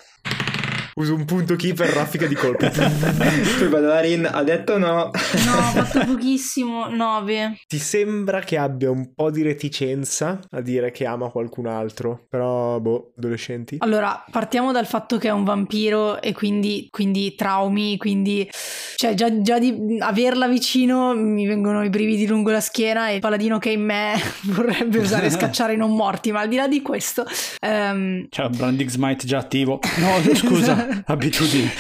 Uso 0.95 1.15
un 1.15 1.25
punto 1.25 1.57
key 1.57 1.73
per 1.73 1.89
raffica 1.89 2.27
di 2.27 2.35
colpi. 2.35 2.69
Poi 2.71 3.69
Badarin 3.69 4.29
ha 4.31 4.43
detto 4.43 4.77
no. 4.79 4.87
No, 4.87 5.11
ho 5.11 5.85
fatto 5.85 6.05
pochissimo. 6.05 6.89
9. 6.89 7.61
Ti 7.67 7.79
sembra 7.79 8.41
che 8.41 8.59
abbia 8.59 8.91
un 8.91 9.15
po' 9.15 9.31
di 9.31 9.43
reticenza 9.43 10.39
a 10.51 10.61
dire 10.61 10.91
che 10.91 11.07
ama 11.07 11.31
qualcun 11.31 11.67
altro, 11.67 12.27
però 12.29 12.79
boh, 12.79 13.13
adolescenti. 13.17 13.77
Allora, 13.79 14.23
partiamo 14.31 14.71
dal 14.73 14.87
fatto 14.87 15.17
che 15.17 15.29
è 15.29 15.33
un 15.33 15.45
vampiro 15.45 16.21
e 16.21 16.33
quindi, 16.33 16.89
quindi 16.91 17.35
traumi, 17.35 17.97
quindi... 17.97 18.49
Cioè, 18.97 19.15
già, 19.15 19.41
già 19.41 19.59
di 19.59 19.97
averla 19.99 20.47
vicino 20.47 21.13
mi 21.15 21.47
vengono 21.47 21.83
i 21.83 21.89
brividi 21.89 22.27
lungo 22.27 22.51
la 22.53 22.61
schiena 22.61 23.09
e 23.09 23.15
il 23.15 23.21
paladino 23.21 23.59
che 23.59 23.71
è 23.71 23.73
in 23.73 23.83
me 23.83 24.13
vorrebbe 24.53 24.99
usare 24.99 25.29
scacciare 25.31 25.73
i 25.73 25.77
non 25.77 25.95
morti, 25.97 26.31
ma 26.31 26.41
al 26.41 26.49
di 26.49 26.57
là 26.57 26.69
di 26.69 26.83
questo... 26.83 27.25
ehm, 27.61 28.27
C'è 28.29 28.45
un 28.45 28.57
Branding 28.57 28.89
Smite 28.91 29.27
già 29.27 29.39
attivo. 29.39 29.81
No, 29.97 30.21
scusa, 30.37 30.82
abitudini. 31.07 31.69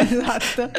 esatto. 0.00 0.70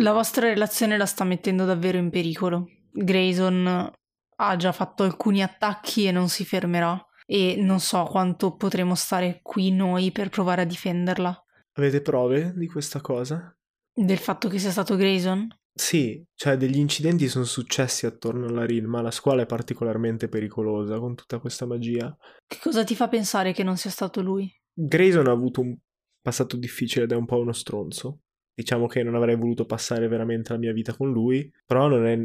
La 0.00 0.12
vostra 0.12 0.48
relazione 0.48 0.96
la 0.96 1.06
sta 1.06 1.24
mettendo 1.24 1.64
davvero 1.64 1.98
in 1.98 2.10
pericolo. 2.10 2.66
Grayson 2.90 3.90
ha 4.36 4.56
già 4.56 4.72
fatto 4.72 5.02
alcuni 5.02 5.42
attacchi 5.42 6.06
e 6.06 6.12
non 6.12 6.28
si 6.28 6.44
fermerà. 6.44 6.98
E 7.26 7.56
non 7.58 7.80
so 7.80 8.04
quanto 8.04 8.56
potremo 8.56 8.94
stare 8.94 9.40
qui 9.42 9.70
noi 9.70 10.12
per 10.12 10.28
provare 10.28 10.62
a 10.62 10.66
difenderla. 10.66 11.44
Avete 11.74 12.02
prove 12.02 12.52
di 12.54 12.66
questa 12.66 13.00
cosa? 13.00 13.56
Del 13.94 14.18
fatto 14.18 14.48
che 14.48 14.58
sia 14.58 14.70
stato 14.70 14.96
Grayson? 14.96 15.48
Sì, 15.74 16.22
cioè 16.34 16.56
degli 16.56 16.78
incidenti 16.78 17.28
sono 17.28 17.44
successi 17.44 18.04
attorno 18.04 18.46
alla 18.46 18.66
Rin, 18.66 18.84
ma 18.84 19.00
la 19.00 19.10
scuola 19.10 19.42
è 19.42 19.46
particolarmente 19.46 20.28
pericolosa 20.28 20.98
con 20.98 21.14
tutta 21.14 21.38
questa 21.38 21.64
magia. 21.64 22.14
Che 22.46 22.58
cosa 22.60 22.84
ti 22.84 22.94
fa 22.94 23.08
pensare 23.08 23.52
che 23.52 23.62
non 23.62 23.78
sia 23.78 23.90
stato 23.90 24.20
lui? 24.20 24.52
Grayson 24.74 25.28
ha 25.28 25.32
avuto 25.32 25.62
un 25.62 25.74
passato 26.22 26.56
difficile 26.56 27.04
ed 27.04 27.12
è 27.12 27.16
un 27.16 27.26
po' 27.26 27.38
uno 27.38 27.52
stronzo. 27.52 28.20
Diciamo 28.54 28.86
che 28.86 29.02
non 29.02 29.14
avrei 29.14 29.36
voluto 29.36 29.66
passare 29.66 30.08
veramente 30.08 30.52
la 30.52 30.58
mia 30.58 30.72
vita 30.72 30.94
con 30.94 31.10
lui, 31.10 31.50
però 31.66 31.88
non 31.88 32.06
è 32.06 32.18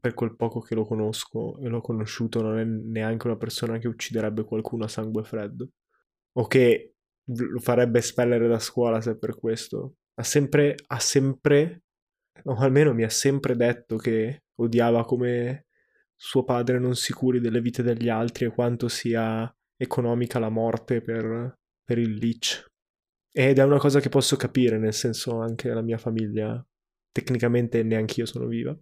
per 0.00 0.14
quel 0.14 0.34
poco 0.36 0.60
che 0.60 0.74
lo 0.74 0.84
conosco 0.84 1.58
e 1.60 1.68
l'ho 1.68 1.80
conosciuto, 1.80 2.40
non 2.40 2.58
è 2.58 2.64
neanche 2.64 3.26
una 3.26 3.36
persona 3.36 3.78
che 3.78 3.88
ucciderebbe 3.88 4.44
qualcuno 4.44 4.84
a 4.84 4.88
sangue 4.88 5.24
freddo 5.24 5.68
o 6.32 6.46
che 6.46 6.94
lo 7.24 7.60
farebbe 7.60 7.98
espellere 7.98 8.48
da 8.48 8.58
scuola 8.58 9.00
se 9.00 9.18
per 9.18 9.36
questo. 9.36 9.96
Ha 10.14 10.22
sempre, 10.22 10.74
ha 10.86 10.98
sempre, 10.98 11.82
o 12.44 12.54
almeno 12.56 12.94
mi 12.94 13.04
ha 13.04 13.10
sempre 13.10 13.56
detto 13.56 13.96
che 13.96 14.44
odiava 14.56 15.04
come 15.04 15.66
suo 16.16 16.44
padre 16.44 16.78
non 16.78 16.96
si 16.96 17.14
curi 17.14 17.40
delle 17.40 17.62
vite 17.62 17.82
degli 17.82 18.10
altri 18.10 18.44
e 18.44 18.50
quanto 18.50 18.88
sia 18.88 19.50
economica 19.76 20.38
la 20.38 20.50
morte 20.50 21.00
per, 21.00 21.54
per 21.82 21.98
il 21.98 22.14
Lich. 22.14 22.69
Ed 23.32 23.58
è 23.58 23.62
una 23.64 23.78
cosa 23.78 24.00
che 24.00 24.08
posso 24.08 24.36
capire, 24.36 24.78
nel 24.78 24.94
senso 24.94 25.40
anche 25.40 25.68
la 25.68 25.82
mia 25.82 25.98
famiglia, 25.98 26.64
tecnicamente 27.12 27.82
neanche 27.82 28.20
io 28.20 28.26
sono 28.26 28.46
viva. 28.46 28.76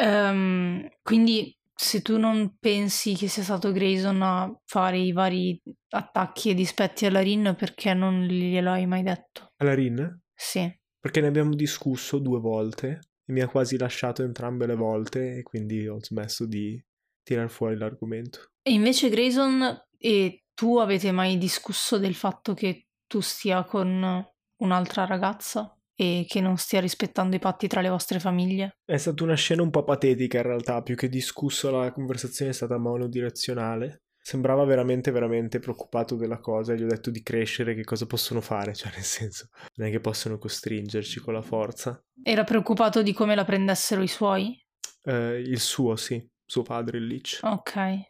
Ehm, 0.00 0.88
quindi 1.02 1.54
se 1.74 2.00
tu 2.00 2.18
non 2.18 2.56
pensi 2.58 3.14
che 3.14 3.28
sia 3.28 3.42
stato 3.42 3.72
Grayson 3.72 4.22
a 4.22 4.60
fare 4.64 4.98
i 4.98 5.12
vari 5.12 5.60
attacchi 5.90 6.50
e 6.50 6.54
dispetti 6.54 7.06
alla 7.06 7.20
Rin, 7.20 7.54
perché 7.58 7.92
non 7.94 8.22
glielo 8.22 8.70
hai 8.70 8.86
mai 8.86 9.02
detto? 9.02 9.52
Alla 9.56 9.74
Rin? 9.74 10.22
Sì. 10.34 10.70
Perché 10.98 11.20
ne 11.20 11.28
abbiamo 11.28 11.54
discusso 11.54 12.18
due 12.18 12.40
volte 12.40 13.00
e 13.24 13.32
mi 13.32 13.40
ha 13.40 13.48
quasi 13.48 13.76
lasciato 13.78 14.22
entrambe 14.22 14.66
le 14.66 14.74
volte 14.74 15.36
e 15.36 15.42
quindi 15.42 15.86
ho 15.86 16.02
smesso 16.02 16.46
di 16.46 16.82
tirar 17.22 17.50
fuori 17.50 17.76
l'argomento. 17.76 18.52
E 18.62 18.72
invece 18.72 19.08
Grayson 19.08 19.86
e 19.98 20.44
tu 20.54 20.78
avete 20.78 21.12
mai 21.12 21.38
discusso 21.38 21.98
del 21.98 22.14
fatto 22.14 22.54
che 22.54 22.88
tu 23.10 23.18
stia 23.18 23.64
con 23.64 24.24
un'altra 24.58 25.04
ragazza 25.04 25.76
e 25.96 26.24
che 26.28 26.40
non 26.40 26.56
stia 26.58 26.78
rispettando 26.78 27.34
i 27.34 27.40
patti 27.40 27.66
tra 27.66 27.80
le 27.80 27.88
vostre 27.88 28.20
famiglie? 28.20 28.76
È 28.84 28.96
stata 28.96 29.24
una 29.24 29.34
scena 29.34 29.62
un 29.62 29.70
po' 29.70 29.82
patetica 29.82 30.38
in 30.38 30.44
realtà, 30.44 30.80
più 30.82 30.94
che 30.94 31.08
discusso 31.08 31.72
la 31.72 31.90
conversazione 31.92 32.52
è 32.52 32.54
stata 32.54 32.78
monodirezionale. 32.78 34.04
Sembrava 34.22 34.64
veramente, 34.64 35.10
veramente 35.10 35.58
preoccupato 35.58 36.14
della 36.14 36.38
cosa 36.38 36.72
e 36.72 36.76
gli 36.76 36.84
ho 36.84 36.86
detto 36.86 37.10
di 37.10 37.20
crescere, 37.20 37.74
che 37.74 37.82
cosa 37.82 38.06
possono 38.06 38.40
fare, 38.40 38.74
cioè 38.76 38.92
nel 38.94 39.02
senso, 39.02 39.48
non 39.74 39.88
è 39.88 39.90
che 39.90 39.98
possono 39.98 40.38
costringerci 40.38 41.18
con 41.18 41.34
la 41.34 41.42
forza. 41.42 42.00
Era 42.22 42.44
preoccupato 42.44 43.02
di 43.02 43.12
come 43.12 43.34
la 43.34 43.44
prendessero 43.44 44.02
i 44.02 44.08
suoi? 44.08 44.56
Eh, 45.02 45.40
il 45.40 45.58
suo, 45.58 45.96
sì, 45.96 46.24
suo 46.46 46.62
padre, 46.62 46.98
il 46.98 47.06
Lich. 47.06 47.40
Ok. 47.42 48.09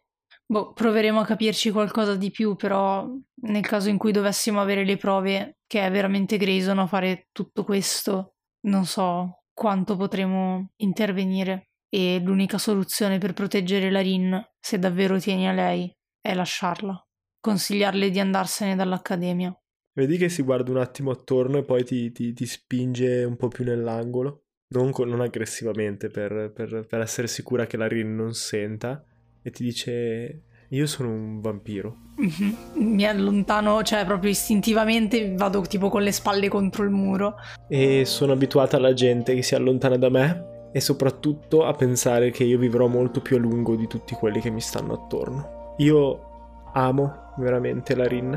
Boh, 0.50 0.72
proveremo 0.72 1.20
a 1.20 1.24
capirci 1.24 1.70
qualcosa 1.70 2.16
di 2.16 2.32
più, 2.32 2.56
però 2.56 3.08
nel 3.42 3.64
caso 3.64 3.88
in 3.88 3.98
cui 3.98 4.10
dovessimo 4.10 4.60
avere 4.60 4.84
le 4.84 4.96
prove 4.96 5.58
che 5.64 5.86
è 5.86 5.90
veramente 5.92 6.38
Grayson 6.38 6.80
a 6.80 6.88
fare 6.88 7.28
tutto 7.30 7.62
questo, 7.62 8.34
non 8.66 8.84
so 8.84 9.44
quanto 9.52 9.94
potremo 9.96 10.72
intervenire. 10.78 11.68
E 11.88 12.20
l'unica 12.20 12.58
soluzione 12.58 13.18
per 13.18 13.32
proteggere 13.32 13.92
la 13.92 14.00
Rin, 14.00 14.44
se 14.58 14.80
davvero 14.80 15.20
tieni 15.20 15.46
a 15.46 15.52
lei, 15.52 15.88
è 16.20 16.34
lasciarla. 16.34 17.00
Consigliarle 17.40 18.10
di 18.10 18.18
andarsene 18.18 18.74
dall'accademia. 18.74 19.56
Vedi 19.92 20.16
che 20.16 20.28
si 20.28 20.42
guarda 20.42 20.72
un 20.72 20.78
attimo 20.78 21.12
attorno 21.12 21.58
e 21.58 21.64
poi 21.64 21.84
ti, 21.84 22.10
ti- 22.10 22.32
ti 22.32 22.46
spinge 22.46 23.22
un 23.22 23.36
po' 23.36 23.46
più 23.46 23.64
nell'angolo, 23.64 24.46
non, 24.74 24.90
con- 24.90 25.08
non 25.08 25.20
aggressivamente, 25.20 26.08
per, 26.08 26.50
per- 26.52 26.86
per 26.88 27.00
essere 27.00 27.28
sicura 27.28 27.66
che 27.66 27.76
la 27.76 27.86
Rin 27.86 28.16
non 28.16 28.34
senta, 28.34 29.04
e 29.42 29.50
ti 29.50 29.62
dice: 29.64 30.42
Io 30.68 30.86
sono 30.86 31.10
un 31.10 31.40
vampiro. 31.40 31.96
Mhm. 32.16 32.56
Mi 32.84 33.06
allontano, 33.06 33.82
cioè 33.82 34.04
proprio 34.04 34.30
istintivamente 34.30 35.34
vado 35.34 35.60
tipo 35.62 35.88
con 35.88 36.02
le 36.02 36.12
spalle 36.12 36.48
contro 36.48 36.84
il 36.84 36.90
muro. 36.90 37.36
E 37.68 38.04
sono 38.04 38.32
abituata 38.32 38.76
alla 38.76 38.92
gente 38.92 39.34
che 39.34 39.42
si 39.42 39.54
allontana 39.54 39.96
da 39.96 40.10
me 40.10 40.48
e 40.72 40.80
soprattutto 40.80 41.64
a 41.64 41.72
pensare 41.72 42.30
che 42.30 42.44
io 42.44 42.58
vivrò 42.58 42.86
molto 42.86 43.20
più 43.20 43.36
a 43.36 43.40
lungo 43.40 43.74
di 43.74 43.86
tutti 43.88 44.14
quelli 44.14 44.40
che 44.40 44.50
mi 44.50 44.60
stanno 44.60 44.92
attorno. 44.94 45.74
Io 45.78 46.68
amo 46.74 47.32
veramente 47.38 47.96
la 47.96 48.06
Rin, 48.06 48.28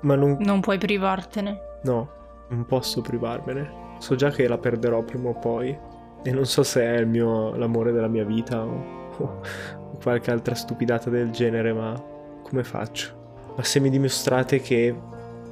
ma 0.00 0.14
non, 0.16 0.36
Non 0.40 0.60
puoi 0.60 0.78
privartene. 0.78 1.60
no, 1.84 2.10
Non 2.48 2.64
posso 2.66 3.00
privarmene. 3.02 3.80
So 3.98 4.16
già 4.16 4.30
che 4.30 4.48
la 4.48 4.58
perderò 4.58 5.02
prima 5.04 5.28
o 5.28 5.38
poi. 5.38 5.76
E 6.24 6.32
non 6.32 6.44
so 6.46 6.62
se 6.64 6.82
è 6.82 6.98
il 6.98 7.06
mio, 7.06 7.54
l'amore 7.54 7.92
della 7.92 8.08
mia 8.08 8.24
vita 8.24 8.64
o, 8.64 9.01
o 9.18 9.40
qualche 10.02 10.30
altra 10.30 10.54
stupidata 10.54 11.10
del 11.10 11.30
genere, 11.30 11.72
ma 11.72 11.94
come 12.42 12.64
faccio? 12.64 13.20
Ma 13.56 13.62
se 13.62 13.80
mi 13.80 13.90
dimostrate 13.90 14.60
che 14.60 14.94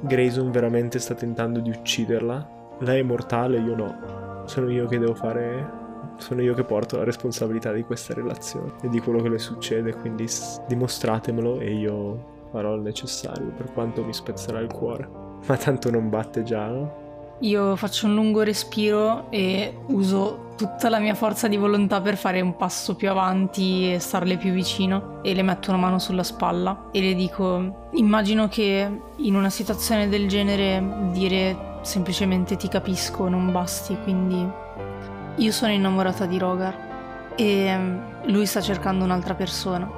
Grayson 0.01 0.51
veramente 0.51 0.99
sta 0.99 1.13
tentando 1.13 1.59
di 1.59 1.69
ucciderla, 1.69 2.59
lei 2.79 3.01
è 3.01 3.03
mortale, 3.03 3.59
io 3.59 3.75
no. 3.75 4.43
Sono 4.45 4.71
io 4.71 4.87
che 4.87 4.97
devo 4.97 5.13
fare. 5.13 5.79
Sono 6.17 6.41
io 6.41 6.53
che 6.53 6.63
porto 6.63 6.97
la 6.97 7.03
responsabilità 7.03 7.71
di 7.71 7.83
questa 7.83 8.13
relazione 8.13 8.73
e 8.81 8.89
di 8.89 8.99
quello 8.99 9.21
che 9.21 9.29
le 9.29 9.39
succede, 9.39 9.93
quindi 9.95 10.27
dimostratemelo 10.67 11.59
e 11.59 11.73
io 11.73 12.47
farò 12.51 12.75
il 12.75 12.81
necessario 12.81 13.47
per 13.55 13.71
quanto 13.71 14.03
mi 14.03 14.13
spezzerà 14.13 14.59
il 14.59 14.71
cuore. 14.71 15.07
Ma 15.47 15.57
tanto 15.57 15.89
non 15.89 16.09
batte 16.09 16.43
già, 16.43 16.67
no? 16.67 17.00
Io 17.41 17.75
faccio 17.75 18.05
un 18.05 18.13
lungo 18.13 18.43
respiro 18.43 19.31
e 19.31 19.75
uso 19.87 20.53
tutta 20.55 20.89
la 20.89 20.99
mia 20.99 21.15
forza 21.15 21.47
di 21.47 21.57
volontà 21.57 21.99
per 21.99 22.15
fare 22.15 22.39
un 22.39 22.55
passo 22.55 22.95
più 22.95 23.09
avanti 23.09 23.93
e 23.93 23.97
starle 23.99 24.37
più 24.37 24.51
vicino 24.51 25.23
e 25.23 25.33
le 25.33 25.41
metto 25.41 25.71
una 25.71 25.79
mano 25.79 25.97
sulla 25.97 26.21
spalla 26.21 26.89
e 26.91 27.01
le 27.01 27.15
dico 27.15 27.89
immagino 27.93 28.47
che 28.47 28.87
in 29.15 29.35
una 29.35 29.49
situazione 29.49 30.07
del 30.07 30.27
genere 30.27 31.09
dire 31.13 31.79
semplicemente 31.81 32.57
ti 32.57 32.67
capisco 32.67 33.27
non 33.27 33.51
basti 33.51 33.97
quindi 34.03 34.47
io 35.37 35.51
sono 35.51 35.71
innamorata 35.71 36.27
di 36.27 36.37
Rogar 36.37 37.33
e 37.35 37.75
lui 38.25 38.45
sta 38.45 38.61
cercando 38.61 39.03
un'altra 39.03 39.33
persona. 39.33 39.89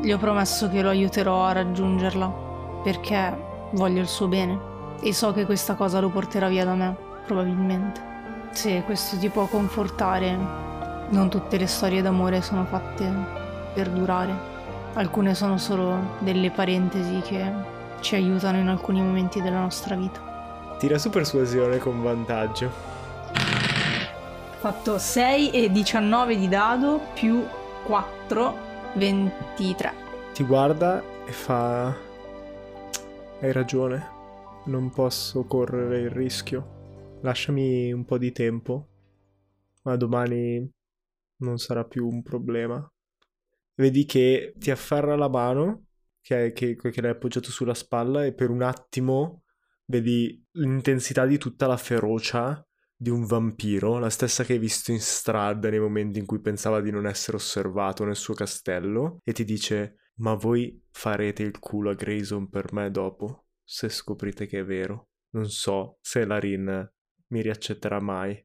Gli 0.00 0.10
ho 0.10 0.18
promesso 0.18 0.68
che 0.68 0.82
lo 0.82 0.88
aiuterò 0.88 1.44
a 1.44 1.52
raggiungerla 1.52 2.80
perché 2.82 3.32
voglio 3.74 4.00
il 4.00 4.08
suo 4.08 4.26
bene 4.26 4.72
e 5.00 5.12
so 5.12 5.32
che 5.32 5.44
questa 5.44 5.74
cosa 5.74 6.00
lo 6.00 6.08
porterà 6.08 6.48
via 6.48 6.64
da 6.64 6.74
me, 6.74 6.96
probabilmente. 7.26 8.12
Se 8.50 8.82
questo 8.84 9.18
ti 9.18 9.28
può 9.28 9.46
confortare, 9.46 10.36
non 11.10 11.28
tutte 11.28 11.56
le 11.58 11.66
storie 11.66 12.02
d'amore 12.02 12.40
sono 12.40 12.64
fatte 12.64 13.12
per 13.74 13.90
durare. 13.90 14.52
Alcune 14.94 15.34
sono 15.34 15.58
solo 15.58 16.16
delle 16.20 16.50
parentesi 16.50 17.20
che 17.20 17.52
ci 18.00 18.14
aiutano 18.14 18.58
in 18.58 18.68
alcuni 18.68 19.02
momenti 19.02 19.42
della 19.42 19.60
nostra 19.60 19.96
vita. 19.96 20.76
Tira 20.78 20.98
su 20.98 21.10
persuasione 21.10 21.78
con 21.78 22.02
vantaggio. 22.02 22.66
Ho 23.34 24.58
fatto 24.58 24.98
6 24.98 25.50
e 25.50 25.70
19 25.70 26.36
di 26.36 26.48
dado 26.48 27.00
più 27.12 27.44
4, 27.84 28.56
23. 28.94 29.92
Ti 30.32 30.44
guarda 30.44 31.02
e 31.26 31.32
fa... 31.32 31.92
Hai 33.40 33.52
ragione 33.52 34.13
non 34.66 34.90
posso 34.90 35.44
correre 35.44 36.00
il 36.00 36.10
rischio. 36.10 37.18
Lasciami 37.22 37.92
un 37.92 38.04
po' 38.04 38.18
di 38.18 38.32
tempo, 38.32 38.88
ma 39.82 39.96
domani 39.96 40.70
non 41.38 41.58
sarà 41.58 41.84
più 41.84 42.06
un 42.06 42.22
problema. 42.22 42.86
Vedi 43.74 44.04
che 44.04 44.54
ti 44.56 44.70
afferra 44.70 45.16
la 45.16 45.28
mano, 45.28 45.86
che, 46.20 46.52
che, 46.52 46.76
che 46.76 47.00
l'hai 47.00 47.10
appoggiato 47.10 47.50
sulla 47.50 47.74
spalla, 47.74 48.24
e 48.24 48.34
per 48.34 48.50
un 48.50 48.62
attimo 48.62 49.42
vedi 49.86 50.42
l'intensità 50.52 51.26
di 51.26 51.38
tutta 51.38 51.66
la 51.66 51.76
ferocia 51.76 52.66
di 52.96 53.10
un 53.10 53.24
vampiro, 53.26 53.98
la 53.98 54.08
stessa 54.08 54.44
che 54.44 54.54
hai 54.54 54.58
visto 54.58 54.92
in 54.92 55.00
strada 55.00 55.68
nei 55.68 55.80
momenti 55.80 56.18
in 56.18 56.26
cui 56.26 56.40
pensava 56.40 56.80
di 56.80 56.90
non 56.90 57.06
essere 57.06 57.36
osservato 57.36 58.04
nel 58.04 58.16
suo 58.16 58.34
castello, 58.34 59.18
e 59.24 59.32
ti 59.32 59.44
dice: 59.44 59.96
Ma 60.16 60.34
voi 60.34 60.82
farete 60.90 61.42
il 61.42 61.58
culo 61.58 61.90
a 61.90 61.94
Grayson 61.94 62.48
per 62.48 62.72
me 62.72 62.90
dopo? 62.90 63.43
Se 63.64 63.88
scoprite 63.88 64.46
che 64.46 64.60
è 64.60 64.64
vero. 64.64 65.08
Non 65.34 65.48
so 65.48 65.98
se 66.00 66.24
la 66.24 66.38
Rin 66.38 66.88
mi 67.28 67.40
riaccetterà 67.40 68.00
mai, 68.00 68.40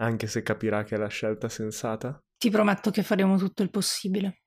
anche 0.00 0.26
se 0.26 0.42
capirà 0.42 0.82
che 0.82 0.96
è 0.96 0.98
la 0.98 1.08
scelta 1.08 1.48
sensata. 1.48 2.18
Ti 2.36 2.50
prometto 2.50 2.90
che 2.90 3.02
faremo 3.02 3.38
tutto 3.38 3.62
il 3.62 3.70
possibile. 3.70 4.42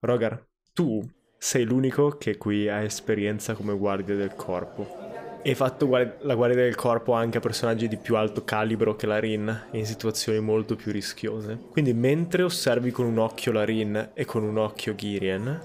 Rogar, 0.00 0.44
tu 0.72 1.00
sei 1.38 1.64
l'unico 1.64 2.16
che 2.16 2.36
qui 2.36 2.68
ha 2.68 2.82
esperienza 2.82 3.54
come 3.54 3.76
guardia 3.76 4.16
del 4.16 4.34
corpo. 4.34 5.40
E 5.44 5.50
hai 5.50 5.54
fatto 5.54 5.88
la 5.88 6.34
guardia 6.34 6.62
del 6.62 6.76
corpo 6.76 7.12
anche 7.12 7.38
a 7.38 7.40
personaggi 7.40 7.88
di 7.88 7.96
più 7.96 8.16
alto 8.16 8.44
calibro 8.44 8.94
che 8.94 9.06
la 9.06 9.18
Rin, 9.18 9.68
in 9.72 9.84
situazioni 9.84 10.40
molto 10.40 10.76
più 10.76 10.92
rischiose. 10.92 11.58
Quindi 11.70 11.92
mentre 11.94 12.42
osservi 12.42 12.90
con 12.92 13.06
un 13.06 13.18
occhio 13.18 13.52
la 13.52 13.64
Rin 13.64 14.10
e 14.14 14.24
con 14.24 14.44
un 14.44 14.56
occhio 14.56 14.94
Girien, 14.94 15.60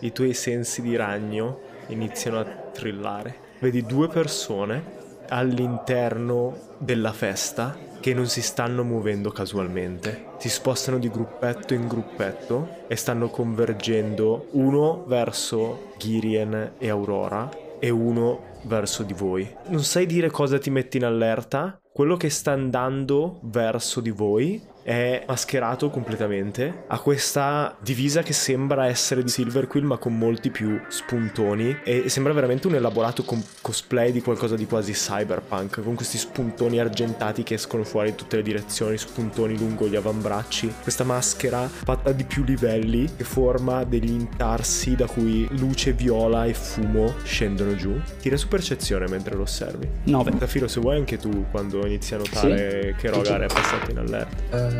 i 0.00 0.12
tuoi 0.12 0.34
sensi 0.34 0.82
di 0.82 0.96
ragno 0.96 1.70
iniziano 1.88 2.38
a 2.40 2.44
trillare. 2.44 3.50
Vedi 3.60 3.84
due 3.84 4.08
persone 4.08 5.00
all'interno 5.28 6.74
della 6.78 7.12
festa 7.12 7.76
che 8.00 8.12
non 8.12 8.26
si 8.26 8.42
stanno 8.42 8.82
muovendo 8.82 9.30
casualmente. 9.30 10.30
Si 10.38 10.48
spostano 10.48 10.98
di 10.98 11.08
gruppetto 11.08 11.72
in 11.72 11.86
gruppetto 11.86 12.84
e 12.88 12.96
stanno 12.96 13.28
convergendo 13.28 14.48
uno 14.52 15.04
verso 15.06 15.92
Girien 15.98 16.72
e 16.78 16.88
Aurora 16.88 17.48
e 17.78 17.90
uno 17.90 18.50
verso 18.62 19.04
di 19.04 19.12
voi. 19.12 19.48
Non 19.68 19.84
sai 19.84 20.06
dire 20.06 20.30
cosa 20.30 20.58
ti 20.58 20.70
metti 20.70 20.96
in 20.96 21.04
allerta? 21.04 21.80
Quello 21.92 22.16
che 22.16 22.30
sta 22.30 22.52
andando 22.52 23.38
verso 23.42 24.00
di 24.00 24.10
voi 24.10 24.60
è 24.82 25.24
mascherato 25.26 25.90
completamente. 25.90 26.84
Ha 26.88 26.98
questa 26.98 27.76
divisa 27.80 28.22
che 28.22 28.32
sembra 28.32 28.86
essere 28.86 29.22
di 29.22 29.28
Silver 29.28 29.66
Quill 29.66 29.84
ma 29.84 29.96
con 29.96 30.16
molti 30.18 30.50
più 30.50 30.80
spuntoni 30.88 31.78
e 31.84 32.08
sembra 32.08 32.32
veramente 32.32 32.66
un 32.66 32.74
elaborato 32.74 33.22
com- 33.24 33.42
cosplay 33.60 34.12
di 34.12 34.20
qualcosa 34.20 34.56
di 34.56 34.66
quasi 34.66 34.92
cyberpunk 34.92 35.82
con 35.82 35.94
questi 35.94 36.18
spuntoni 36.18 36.80
argentati 36.80 37.42
che 37.42 37.54
escono 37.54 37.84
fuori 37.84 38.10
in 38.10 38.14
tutte 38.14 38.36
le 38.36 38.42
direzioni, 38.42 38.98
spuntoni 38.98 39.56
lungo 39.56 39.86
gli 39.88 39.96
avambracci. 39.96 40.72
Questa 40.82 41.04
maschera 41.04 41.68
fatta 41.68 42.12
di 42.12 42.24
più 42.24 42.44
livelli 42.44 43.08
che 43.16 43.24
forma 43.24 43.84
degli 43.84 44.10
intarsi 44.10 44.96
da 44.96 45.06
cui 45.06 45.46
luce 45.58 45.92
viola 45.92 46.44
e 46.44 46.54
fumo 46.54 47.14
scendono 47.22 47.74
giù. 47.76 48.00
Tira 48.20 48.36
su 48.36 48.48
percezione 48.48 49.06
mentre 49.08 49.36
lo 49.36 49.42
osservi. 49.42 49.88
9. 50.04 50.38
Tafiro 50.38 50.66
se 50.66 50.80
vuoi 50.80 50.96
anche 50.96 51.18
tu 51.18 51.46
quando 51.50 51.86
inizi 51.86 52.14
a 52.14 52.18
notare 52.18 52.94
sì? 52.96 53.00
che 53.00 53.10
Rogar 53.10 53.42
è 53.42 53.46
passato 53.46 53.90
in 53.90 53.98
allerta. 53.98 54.56
Uh 54.56 54.71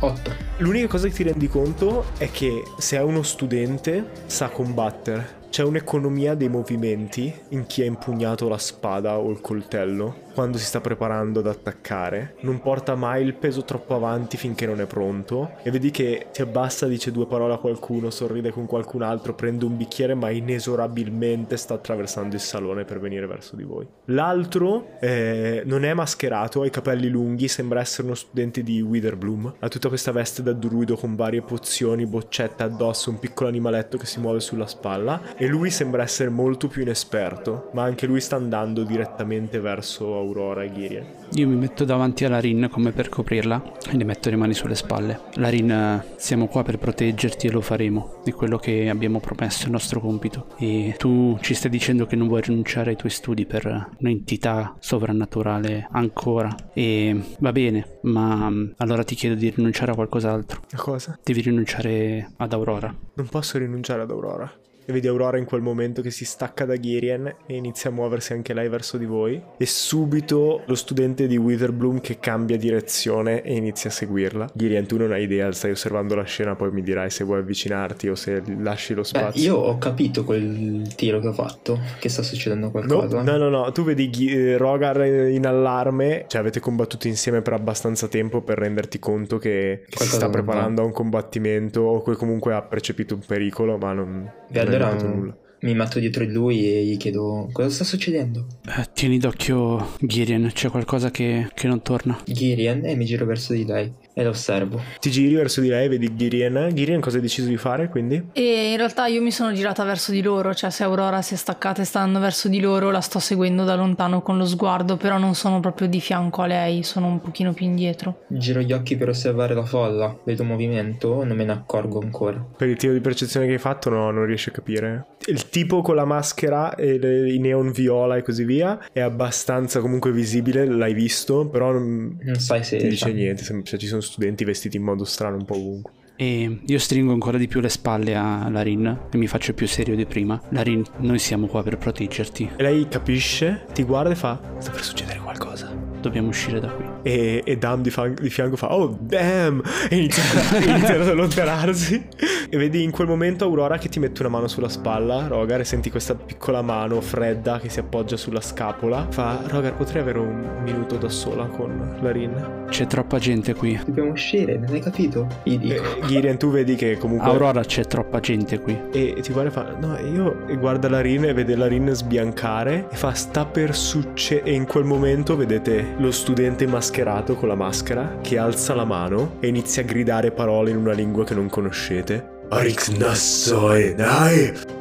8. 0.00 0.30
L'unica 0.58 0.86
cosa 0.86 1.08
che 1.08 1.14
ti 1.14 1.22
rendi 1.22 1.48
conto 1.48 2.06
è 2.18 2.30
che 2.30 2.62
se 2.78 2.96
è 2.96 3.02
uno 3.02 3.22
studente 3.22 4.10
sa 4.26 4.48
combattere. 4.48 5.38
C'è 5.50 5.64
un'economia 5.64 6.34
dei 6.34 6.48
movimenti 6.48 7.34
in 7.48 7.66
chi 7.66 7.82
ha 7.82 7.84
impugnato 7.84 8.48
la 8.48 8.58
spada 8.58 9.18
o 9.18 9.30
il 9.30 9.40
coltello 9.40 10.28
quando 10.34 10.58
si 10.58 10.64
sta 10.64 10.80
preparando 10.80 11.40
ad 11.40 11.46
attaccare, 11.46 12.36
non 12.40 12.60
porta 12.60 12.94
mai 12.94 13.24
il 13.24 13.34
peso 13.34 13.64
troppo 13.64 13.94
avanti 13.94 14.36
finché 14.36 14.66
non 14.66 14.80
è 14.80 14.86
pronto. 14.86 15.52
E 15.62 15.70
vedi 15.70 15.90
che 15.90 16.26
si 16.30 16.42
abbassa, 16.42 16.86
dice 16.86 17.12
due 17.12 17.26
parole 17.26 17.54
a 17.54 17.58
qualcuno, 17.58 18.10
sorride 18.10 18.50
con 18.50 18.66
qualcun 18.66 19.02
altro, 19.02 19.34
prende 19.34 19.64
un 19.64 19.76
bicchiere 19.76 20.14
ma 20.14 20.30
inesorabilmente 20.30 21.56
sta 21.56 21.74
attraversando 21.74 22.34
il 22.34 22.40
salone 22.40 22.84
per 22.84 23.00
venire 23.00 23.26
verso 23.26 23.56
di 23.56 23.64
voi. 23.64 23.86
L'altro 24.06 24.98
eh, 25.00 25.62
non 25.64 25.84
è 25.84 25.92
mascherato, 25.94 26.62
ha 26.62 26.66
i 26.66 26.70
capelli 26.70 27.08
lunghi, 27.08 27.48
sembra 27.48 27.80
essere 27.80 28.06
uno 28.06 28.16
studente 28.16 28.62
di 28.62 28.80
Witherbloom, 28.80 29.54
ha 29.58 29.68
tutta 29.68 29.88
questa 29.88 30.12
veste 30.12 30.42
da 30.42 30.52
druido 30.52 30.96
con 30.96 31.16
varie 31.16 31.42
pozioni, 31.42 32.06
boccetta 32.06 32.64
addosso, 32.64 33.10
un 33.10 33.18
piccolo 33.18 33.48
animaletto 33.48 33.98
che 33.98 34.06
si 34.06 34.20
muove 34.20 34.40
sulla 34.40 34.66
spalla. 34.66 35.34
E 35.36 35.46
lui 35.46 35.70
sembra 35.70 36.02
essere 36.02 36.30
molto 36.30 36.68
più 36.68 36.82
inesperto, 36.82 37.70
ma 37.72 37.82
anche 37.82 38.06
lui 38.06 38.20
sta 38.20 38.36
andando 38.36 38.82
direttamente 38.82 39.60
verso 39.60 40.06
Aurora 40.30 40.62
e 40.62 40.72
Girian. 40.72 41.06
Io 41.34 41.48
mi 41.48 41.56
metto 41.56 41.84
davanti 41.84 42.24
alla 42.24 42.38
Rin 42.38 42.68
come 42.70 42.92
per 42.92 43.08
coprirla 43.08 43.72
e 43.90 43.96
le 43.96 44.04
metto 44.04 44.30
le 44.30 44.36
mani 44.36 44.54
sulle 44.54 44.74
spalle. 44.76 45.20
La 45.34 45.48
Rin, 45.48 46.04
siamo 46.16 46.46
qua 46.46 46.62
per 46.62 46.78
proteggerti 46.78 47.48
e 47.48 47.50
lo 47.50 47.60
faremo. 47.60 48.20
È 48.24 48.32
quello 48.32 48.56
che 48.56 48.88
abbiamo 48.88 49.20
promesso, 49.20 49.66
il 49.66 49.72
nostro 49.72 50.00
compito. 50.00 50.46
E 50.58 50.94
tu 50.98 51.36
ci 51.40 51.54
stai 51.54 51.70
dicendo 51.70 52.06
che 52.06 52.16
non 52.16 52.28
vuoi 52.28 52.42
rinunciare 52.42 52.90
ai 52.90 52.96
tuoi 52.96 53.10
studi 53.10 53.44
per 53.44 53.90
un'entità 53.98 54.76
sovrannaturale 54.78 55.88
ancora. 55.90 56.54
E 56.72 57.20
va 57.40 57.52
bene, 57.52 57.98
ma 58.02 58.50
allora 58.76 59.02
ti 59.02 59.14
chiedo 59.14 59.34
di 59.34 59.50
rinunciare 59.50 59.90
a 59.90 59.94
qualcos'altro. 59.94 60.62
A 60.72 60.76
cosa? 60.76 61.18
Devi 61.22 61.40
rinunciare 61.40 62.32
ad 62.36 62.52
Aurora. 62.52 62.94
Non 63.14 63.26
posso 63.26 63.58
rinunciare 63.58 64.02
ad 64.02 64.10
Aurora 64.10 64.50
e 64.84 64.92
vedi 64.92 65.06
Aurora 65.06 65.38
in 65.38 65.44
quel 65.44 65.60
momento 65.60 66.02
che 66.02 66.10
si 66.10 66.24
stacca 66.24 66.64
da 66.64 66.78
Girien 66.78 67.34
e 67.46 67.54
inizia 67.54 67.90
a 67.90 67.92
muoversi 67.92 68.32
anche 68.32 68.54
lei 68.54 68.68
verso 68.68 68.96
di 68.96 69.04
voi 69.04 69.40
e 69.56 69.66
subito 69.66 70.62
lo 70.66 70.74
studente 70.74 71.26
di 71.26 71.36
Witherbloom 71.36 72.00
che 72.00 72.18
cambia 72.18 72.56
direzione 72.56 73.42
e 73.42 73.54
inizia 73.54 73.90
a 73.90 73.92
seguirla. 73.92 74.50
Girien 74.52 74.86
tu 74.86 74.96
non 74.96 75.12
hai 75.12 75.22
idea, 75.22 75.50
stai 75.52 75.70
osservando 75.70 76.14
la 76.14 76.24
scena, 76.24 76.54
poi 76.56 76.70
mi 76.70 76.82
dirai 76.82 77.10
se 77.10 77.24
vuoi 77.24 77.40
avvicinarti 77.40 78.08
o 78.08 78.14
se 78.14 78.42
lasci 78.58 78.94
lo 78.94 79.02
spazio. 79.02 79.30
Beh, 79.32 79.40
io 79.40 79.56
ho 79.56 79.78
capito 79.78 80.24
quel 80.24 80.94
tiro 80.94 81.20
che 81.20 81.28
ho 81.28 81.32
fatto, 81.32 81.78
che 81.98 82.08
sta 82.08 82.22
succedendo 82.22 82.70
qualcosa. 82.70 83.22
No, 83.22 83.36
no, 83.36 83.48
no, 83.48 83.64
no. 83.64 83.72
tu 83.72 83.84
vedi 83.84 84.10
G- 84.10 84.28
eh, 84.30 84.56
Rogar 84.56 85.04
in 85.04 85.46
allarme, 85.46 86.24
cioè 86.28 86.40
avete 86.40 86.60
combattuto 86.60 87.06
insieme 87.06 87.42
per 87.42 87.52
abbastanza 87.52 88.08
tempo 88.08 88.40
per 88.40 88.58
renderti 88.58 88.98
conto 88.98 89.38
che, 89.38 89.84
che 89.88 90.04
si 90.04 90.10
sta 90.10 90.28
preparando 90.28 90.82
a 90.82 90.84
un 90.84 90.92
combattimento 90.92 91.82
o 91.82 92.02
che 92.02 92.14
comunque 92.14 92.54
ha 92.54 92.62
percepito 92.62 93.14
un 93.14 93.20
pericolo, 93.26 93.76
ma 93.76 93.92
non... 93.92 94.30
E 94.52 94.58
allora 94.76 95.02
nulla. 95.02 95.36
Mi 95.62 95.74
metto 95.74 95.98
dietro 95.98 96.24
di 96.24 96.32
lui 96.32 96.66
e 96.66 96.84
gli 96.84 96.96
chiedo 96.96 97.48
cosa 97.52 97.68
sta 97.68 97.84
succedendo. 97.84 98.46
Eh, 98.66 98.86
tieni 98.94 99.18
d'occhio 99.18 99.90
Girien, 100.00 100.50
c'è 100.54 100.70
qualcosa 100.70 101.10
che, 101.10 101.50
che 101.54 101.66
non 101.68 101.82
torna. 101.82 102.18
Girian 102.24 102.86
e 102.86 102.96
mi 102.96 103.04
giro 103.04 103.26
verso 103.26 103.52
di 103.52 103.66
lei 103.66 103.92
e 104.14 104.22
la 104.22 104.28
osservo. 104.30 104.80
Ti 104.98 105.10
giri 105.10 105.34
verso 105.34 105.60
di 105.60 105.68
lei, 105.68 105.88
vedi 105.88 106.14
Girien. 106.14 106.70
Girien 106.72 107.00
cosa 107.00 107.16
hai 107.16 107.22
deciso 107.22 107.48
di 107.48 107.56
fare 107.56 107.88
quindi? 107.88 108.28
E 108.32 108.70
in 108.72 108.76
realtà 108.76 109.06
io 109.06 109.22
mi 109.22 109.30
sono 109.30 109.52
girata 109.52 109.84
verso 109.84 110.12
di 110.12 110.22
loro, 110.22 110.54
cioè 110.54 110.70
se 110.70 110.82
Aurora 110.84 111.22
si 111.22 111.34
è 111.34 111.36
staccata 111.36 111.82
e 111.82 111.84
sta 111.84 112.00
andando 112.00 112.20
verso 112.20 112.48
di 112.48 112.60
loro, 112.60 112.90
la 112.90 113.00
sto 113.00 113.18
seguendo 113.18 113.64
da 113.64 113.74
lontano 113.76 114.22
con 114.22 114.36
lo 114.36 114.44
sguardo, 114.46 114.96
però 114.96 115.18
non 115.18 115.34
sono 115.34 115.60
proprio 115.60 115.88
di 115.88 116.00
fianco 116.00 116.42
a 116.42 116.46
lei, 116.46 116.82
sono 116.82 117.06
un 117.06 117.20
pochino 117.20 117.52
più 117.52 117.64
indietro. 117.66 118.24
Giro 118.28 118.60
gli 118.60 118.72
occhi 118.72 118.96
per 118.96 119.08
osservare 119.08 119.54
la 119.54 119.64
folla, 119.64 120.16
vedo 120.24 120.44
movimento, 120.44 121.24
non 121.24 121.36
me 121.36 121.44
ne 121.44 121.52
accorgo 121.52 122.00
ancora. 122.00 122.44
Per 122.56 122.68
il 122.68 122.76
tiro 122.76 122.92
di 122.92 123.00
percezione 123.00 123.46
che 123.46 123.52
hai 123.52 123.58
fatto 123.58 123.90
no, 123.90 124.10
non 124.10 124.24
riesci 124.26 124.48
a 124.48 124.52
capire. 124.52 125.06
Il 125.26 125.48
tipo 125.48 125.82
con 125.82 125.94
la 125.94 126.04
maschera 126.04 126.74
e 126.74 126.98
le- 126.98 127.32
i 127.32 127.38
neon 127.38 127.70
viola 127.72 128.16
e 128.16 128.22
così 128.22 128.44
via 128.44 128.78
è 128.92 129.00
abbastanza 129.00 129.80
comunque 129.80 130.12
visibile, 130.12 130.64
l'hai 130.66 130.94
visto, 130.94 131.46
però 131.48 131.72
non 131.72 132.18
Non 132.22 132.34
sai 132.36 132.64
se... 132.64 132.78
ti 132.78 132.88
dice 132.88 133.12
niente, 133.12 133.42
cioè, 133.64 133.78
ci 133.78 133.86
sono 133.86 133.99
studenti 134.00 134.44
vestiti 134.44 134.76
in 134.76 134.82
modo 134.82 135.04
strano 135.04 135.36
un 135.36 135.44
po' 135.44 135.54
ovunque. 135.54 135.92
E 136.16 136.60
io 136.66 136.78
stringo 136.78 137.12
ancora 137.12 137.38
di 137.38 137.48
più 137.48 137.60
le 137.60 137.70
spalle 137.70 138.14
a 138.14 138.46
Larin 138.50 139.08
e 139.10 139.16
mi 139.16 139.26
faccio 139.26 139.54
più 139.54 139.66
serio 139.66 139.96
di 139.96 140.04
prima. 140.04 140.38
Larin, 140.50 140.84
noi 140.98 141.18
siamo 141.18 141.46
qua 141.46 141.62
per 141.62 141.78
proteggerti. 141.78 142.50
E 142.56 142.62
lei 142.62 142.88
capisce, 142.88 143.64
ti 143.72 143.82
guarda 143.84 144.10
e 144.10 144.14
fa, 144.14 144.38
sta 144.58 144.70
per 144.70 144.82
succedere 144.82 145.18
qualcosa. 145.18 145.74
Dobbiamo 146.00 146.28
uscire 146.28 146.60
da 146.60 146.68
qui. 146.68 146.84
E, 147.02 147.42
e 147.44 147.56
Dam 147.56 147.82
di, 147.82 147.90
fan- 147.90 148.14
di 148.20 148.30
fianco 148.30 148.56
fa 148.56 148.74
Oh 148.74 148.96
damn 149.00 149.60
E 149.88 149.96
inizia, 149.96 150.22
inizia 150.58 150.94
ad 151.00 151.08
allontanarsi 151.08 152.06
E 152.50 152.56
vedi 152.56 152.82
in 152.82 152.90
quel 152.90 153.06
momento 153.06 153.44
Aurora 153.44 153.78
che 153.78 153.88
ti 153.88 153.98
mette 153.98 154.20
una 154.22 154.30
mano 154.30 154.48
sulla 154.48 154.68
spalla 154.68 155.26
Rogar 155.26 155.60
e 155.60 155.64
senti 155.64 155.90
questa 155.90 156.14
piccola 156.14 156.62
mano 156.62 157.00
fredda 157.00 157.58
Che 157.58 157.68
si 157.68 157.78
appoggia 157.80 158.16
sulla 158.16 158.40
scapola 158.40 159.06
Fa 159.10 159.40
Rogar 159.46 159.74
potrei 159.76 160.02
avere 160.02 160.18
un 160.18 160.60
minuto 160.62 160.96
da 160.96 161.08
sola 161.08 161.44
con 161.46 161.98
Larin 162.00 162.66
C'è 162.68 162.86
troppa 162.86 163.18
gente 163.18 163.54
qui. 163.54 163.78
Dobbiamo 163.84 164.10
uscire, 164.12 164.56
non 164.58 164.72
hai 164.72 164.80
capito? 164.80 165.26
Gli 165.42 165.54
e, 165.54 165.58
dico. 165.58 165.82
Girian 166.06 166.38
tu 166.38 166.50
vedi 166.50 166.74
che 166.76 166.96
comunque 166.98 167.28
Aurora, 167.28 167.62
c'è 167.64 167.84
troppa 167.84 168.20
gente 168.20 168.58
qui. 168.60 168.78
e, 168.92 169.14
e 169.16 169.20
ti 169.20 169.32
guarda 169.32 169.50
e 169.50 169.52
fa 169.52 169.76
No 169.78 169.98
io 169.98 170.46
E 170.48 170.56
guarda 170.56 170.88
Larin 170.88 171.24
e 171.24 171.32
vede 171.32 171.56
Larin 171.56 171.90
sbiancare 171.92 172.86
E 172.90 172.96
fa 172.96 173.12
sta 173.12 173.44
per 173.44 173.74
succedere 173.74 174.50
E 174.50 174.54
in 174.54 174.66
quel 174.66 174.84
momento 174.84 175.36
vedete 175.36 175.94
lo 175.98 176.10
studente 176.10 176.66
mascherato 176.90 177.36
con 177.36 177.48
la 177.48 177.54
maschera 177.54 178.18
Che 178.20 178.36
alza 178.36 178.74
la 178.74 178.84
mano 178.84 179.36
E 179.40 179.46
inizia 179.46 179.82
a 179.82 179.84
gridare 179.84 180.32
parole 180.32 180.70
in 180.70 180.76
una 180.76 180.92
lingua 180.92 181.24
che 181.24 181.34
non 181.34 181.48
conoscete 181.48 182.38
Arix 182.48 182.88
Nassoi 182.88 183.94
dai 183.94 184.78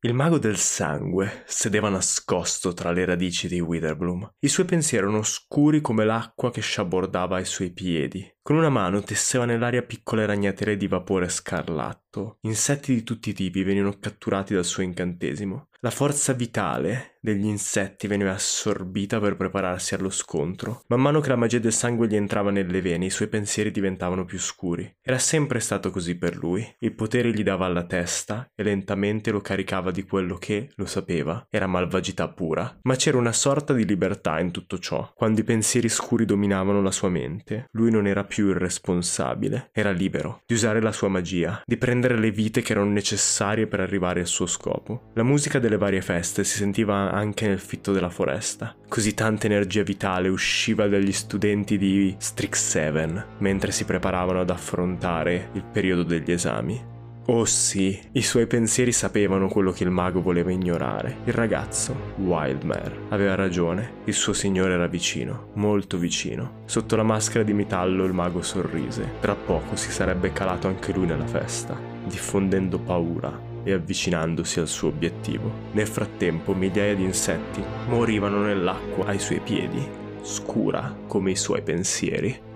Il 0.00 0.14
mago 0.14 0.38
del 0.38 0.56
sangue 0.56 1.42
sedeva 1.44 1.88
nascosto 1.88 2.72
tra 2.72 2.92
le 2.92 3.04
radici 3.04 3.48
di 3.48 3.60
Witherbloom. 3.60 4.36
I 4.38 4.48
suoi 4.48 4.64
pensieri 4.64 5.04
erano 5.04 5.22
scuri 5.22 5.80
come 5.80 6.04
l'acqua 6.04 6.52
che 6.52 6.60
sciabordava 6.60 7.36
ai 7.36 7.44
suoi 7.44 7.72
piedi. 7.72 8.24
Con 8.48 8.56
una 8.56 8.70
mano 8.70 9.02
tesseva 9.02 9.44
nell'aria 9.44 9.82
piccole 9.82 10.24
ragnatele 10.24 10.78
di 10.78 10.88
vapore 10.88 11.28
scarlatto. 11.28 12.38
Insetti 12.46 12.94
di 12.94 13.02
tutti 13.02 13.28
i 13.28 13.34
tipi 13.34 13.62
venivano 13.62 13.98
catturati 14.00 14.54
dal 14.54 14.64
suo 14.64 14.82
incantesimo. 14.82 15.68
La 15.80 15.90
forza 15.90 16.32
vitale 16.32 17.18
degli 17.20 17.44
insetti 17.44 18.06
veniva 18.06 18.32
assorbita 18.32 19.20
per 19.20 19.36
prepararsi 19.36 19.94
allo 19.94 20.10
scontro. 20.10 20.82
Man 20.88 21.00
mano 21.00 21.20
che 21.20 21.28
la 21.28 21.36
magia 21.36 21.58
del 21.58 21.72
sangue 21.72 22.08
gli 22.08 22.16
entrava 22.16 22.50
nelle 22.50 22.80
vene, 22.80 23.04
i 23.04 23.10
suoi 23.10 23.28
pensieri 23.28 23.70
diventavano 23.70 24.24
più 24.24 24.38
scuri. 24.38 24.96
Era 25.00 25.18
sempre 25.18 25.60
stato 25.60 25.90
così 25.90 26.16
per 26.16 26.36
lui. 26.36 26.66
Il 26.78 26.94
potere 26.94 27.30
gli 27.30 27.42
dava 27.42 27.66
alla 27.66 27.84
testa 27.84 28.50
e 28.54 28.62
lentamente 28.64 29.30
lo 29.30 29.40
caricava 29.40 29.90
di 29.90 30.04
quello 30.04 30.36
che, 30.36 30.70
lo 30.74 30.86
sapeva, 30.86 31.46
era 31.48 31.66
malvagità 31.66 32.28
pura. 32.28 32.78
Ma 32.82 32.96
c'era 32.96 33.18
una 33.18 33.32
sorta 33.32 33.72
di 33.72 33.84
libertà 33.84 34.40
in 34.40 34.50
tutto 34.50 34.78
ciò. 34.78 35.12
Quando 35.14 35.40
i 35.40 35.44
pensieri 35.44 35.88
scuri 35.88 36.24
dominavano 36.24 36.82
la 36.82 36.90
sua 36.90 37.08
mente, 37.08 37.66
lui 37.72 37.90
non 37.90 38.06
era 38.06 38.24
più 38.24 38.37
il 38.46 38.54
responsabile, 38.54 39.70
era 39.72 39.90
libero 39.90 40.42
di 40.46 40.54
usare 40.54 40.80
la 40.80 40.92
sua 40.92 41.08
magia, 41.08 41.60
di 41.64 41.76
prendere 41.76 42.18
le 42.18 42.30
vite 42.30 42.62
che 42.62 42.72
erano 42.72 42.90
necessarie 42.90 43.66
per 43.66 43.80
arrivare 43.80 44.20
al 44.20 44.26
suo 44.26 44.46
scopo. 44.46 45.10
La 45.14 45.22
musica 45.22 45.58
delle 45.58 45.76
varie 45.76 46.00
feste 46.00 46.44
si 46.44 46.56
sentiva 46.56 47.10
anche 47.10 47.48
nel 47.48 47.58
fitto 47.58 47.92
della 47.92 48.10
foresta. 48.10 48.74
Così 48.88 49.14
tanta 49.14 49.46
energia 49.46 49.82
vitale 49.82 50.28
usciva 50.28 50.86
dagli 50.86 51.12
studenti 51.12 51.76
di 51.76 52.16
Strix7 52.18 53.24
mentre 53.38 53.72
si 53.72 53.84
preparavano 53.84 54.40
ad 54.40 54.50
affrontare 54.50 55.50
il 55.54 55.64
periodo 55.64 56.02
degli 56.02 56.30
esami. 56.30 56.96
Oh 57.30 57.44
sì, 57.44 58.00
i 58.12 58.22
suoi 58.22 58.46
pensieri 58.46 58.90
sapevano 58.90 59.48
quello 59.48 59.70
che 59.70 59.84
il 59.84 59.90
mago 59.90 60.22
voleva 60.22 60.50
ignorare. 60.50 61.18
Il 61.24 61.34
ragazzo, 61.34 61.94
Wildmare, 62.16 63.00
aveva 63.10 63.34
ragione. 63.34 63.96
Il 64.04 64.14
suo 64.14 64.32
signore 64.32 64.72
era 64.72 64.86
vicino, 64.86 65.50
molto 65.56 65.98
vicino. 65.98 66.62
Sotto 66.64 66.96
la 66.96 67.02
maschera 67.02 67.44
di 67.44 67.52
metallo 67.52 68.06
il 68.06 68.14
mago 68.14 68.40
sorrise. 68.40 69.16
Tra 69.20 69.34
poco 69.34 69.76
si 69.76 69.90
sarebbe 69.90 70.32
calato 70.32 70.68
anche 70.68 70.90
lui 70.90 71.04
nella 71.04 71.26
festa, 71.26 71.78
diffondendo 72.06 72.78
paura 72.78 73.38
e 73.62 73.74
avvicinandosi 73.74 74.60
al 74.60 74.68
suo 74.68 74.88
obiettivo. 74.88 75.52
Nel 75.72 75.86
frattempo 75.86 76.54
migliaia 76.54 76.94
di 76.94 77.04
insetti 77.04 77.62
morivano 77.88 78.40
nell'acqua 78.40 79.04
ai 79.04 79.18
suoi 79.18 79.40
piedi, 79.40 79.86
scura 80.22 80.96
come 81.06 81.32
i 81.32 81.36
suoi 81.36 81.60
pensieri. 81.60 82.46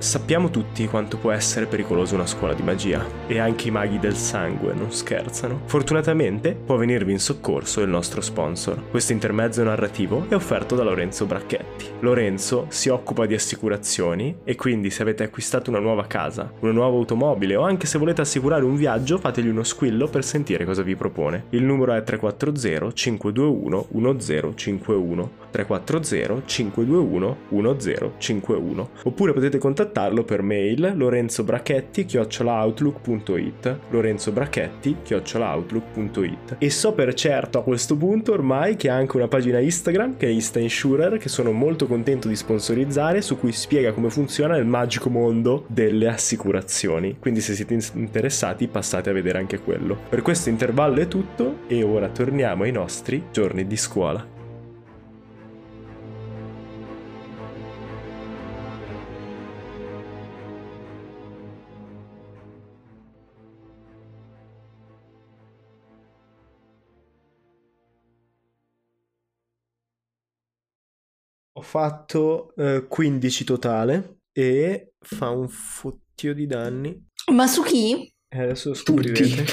Sappiamo 0.00 0.48
tutti 0.48 0.86
quanto 0.86 1.18
può 1.18 1.30
essere 1.30 1.66
pericolosa 1.66 2.14
una 2.14 2.24
scuola 2.24 2.54
di 2.54 2.62
magia 2.62 3.04
e 3.26 3.38
anche 3.38 3.68
i 3.68 3.70
maghi 3.70 3.98
del 3.98 4.14
sangue 4.14 4.72
non 4.72 4.90
scherzano. 4.90 5.60
Fortunatamente 5.66 6.54
può 6.54 6.76
venirvi 6.76 7.12
in 7.12 7.18
soccorso 7.18 7.82
il 7.82 7.90
nostro 7.90 8.22
sponsor. 8.22 8.88
Questo 8.88 9.12
intermezzo 9.12 9.62
narrativo 9.62 10.24
è 10.30 10.34
offerto 10.34 10.74
da 10.74 10.84
Lorenzo 10.84 11.26
Bracchetti. 11.26 11.84
Lorenzo 11.98 12.64
si 12.70 12.88
occupa 12.88 13.26
di 13.26 13.34
assicurazioni 13.34 14.38
e 14.42 14.56
quindi 14.56 14.88
se 14.88 15.02
avete 15.02 15.22
acquistato 15.22 15.68
una 15.68 15.80
nuova 15.80 16.06
casa, 16.06 16.50
una 16.60 16.72
nuova 16.72 16.96
automobile 16.96 17.56
o 17.56 17.62
anche 17.64 17.86
se 17.86 17.98
volete 17.98 18.22
assicurare 18.22 18.64
un 18.64 18.76
viaggio 18.76 19.18
fategli 19.18 19.48
uno 19.48 19.64
squillo 19.64 20.08
per 20.08 20.24
sentire 20.24 20.64
cosa 20.64 20.80
vi 20.80 20.96
propone. 20.96 21.44
Il 21.50 21.62
numero 21.62 21.92
è 21.92 22.02
340 22.02 22.90
521 22.94 23.88
1051 23.90 25.30
340 25.50 26.46
521 26.46 27.36
1051 27.50 28.90
oppure 29.02 29.34
potete 29.34 29.58
contattarlo 29.90 30.24
per 30.24 30.42
mail 30.42 30.92
lorenzobracchetti 30.94 32.04
chiocciolaoutlook.it 32.04 33.78
lorenzobracchetti 33.90 34.96
chiocciolaoutlook.it 35.02 36.56
e 36.58 36.70
so 36.70 36.92
per 36.92 37.12
certo 37.14 37.58
a 37.58 37.62
questo 37.62 37.96
punto 37.96 38.32
ormai 38.32 38.76
che 38.76 38.88
ha 38.88 38.94
anche 38.94 39.16
una 39.16 39.28
pagina 39.28 39.58
Instagram 39.58 40.16
che 40.16 40.26
è 40.26 40.30
Insta 40.30 40.60
Insurer 40.60 41.18
che 41.18 41.28
sono 41.28 41.52
molto 41.52 41.86
contento 41.86 42.28
di 42.28 42.36
sponsorizzare 42.36 43.20
su 43.20 43.38
cui 43.38 43.52
spiega 43.52 43.92
come 43.92 44.10
funziona 44.10 44.56
il 44.56 44.66
magico 44.66 45.10
mondo 45.10 45.64
delle 45.68 46.08
assicurazioni. 46.08 47.16
Quindi 47.18 47.40
se 47.40 47.54
siete 47.54 47.76
interessati 47.94 48.68
passate 48.68 49.10
a 49.10 49.12
vedere 49.12 49.38
anche 49.38 49.58
quello. 49.58 49.98
Per 50.08 50.22
questo 50.22 50.48
intervallo 50.48 51.00
è 51.00 51.08
tutto 51.08 51.60
e 51.66 51.82
ora 51.82 52.08
torniamo 52.08 52.62
ai 52.62 52.72
nostri 52.72 53.24
giorni 53.32 53.66
di 53.66 53.76
scuola 53.76 54.38
Ho 71.60 71.62
fatto 71.62 72.54
eh, 72.56 72.86
15 72.88 73.44
totale 73.44 74.20
e 74.32 74.94
fa 74.98 75.28
un 75.28 75.46
fottio 75.46 76.32
di 76.32 76.46
danni. 76.46 77.08
Ma 77.34 77.46
su 77.46 77.62
chi? 77.62 78.10
Eh, 78.30 78.40
adesso 78.40 78.70
Tutti. 78.70 78.80
scoprirete. 78.80 79.44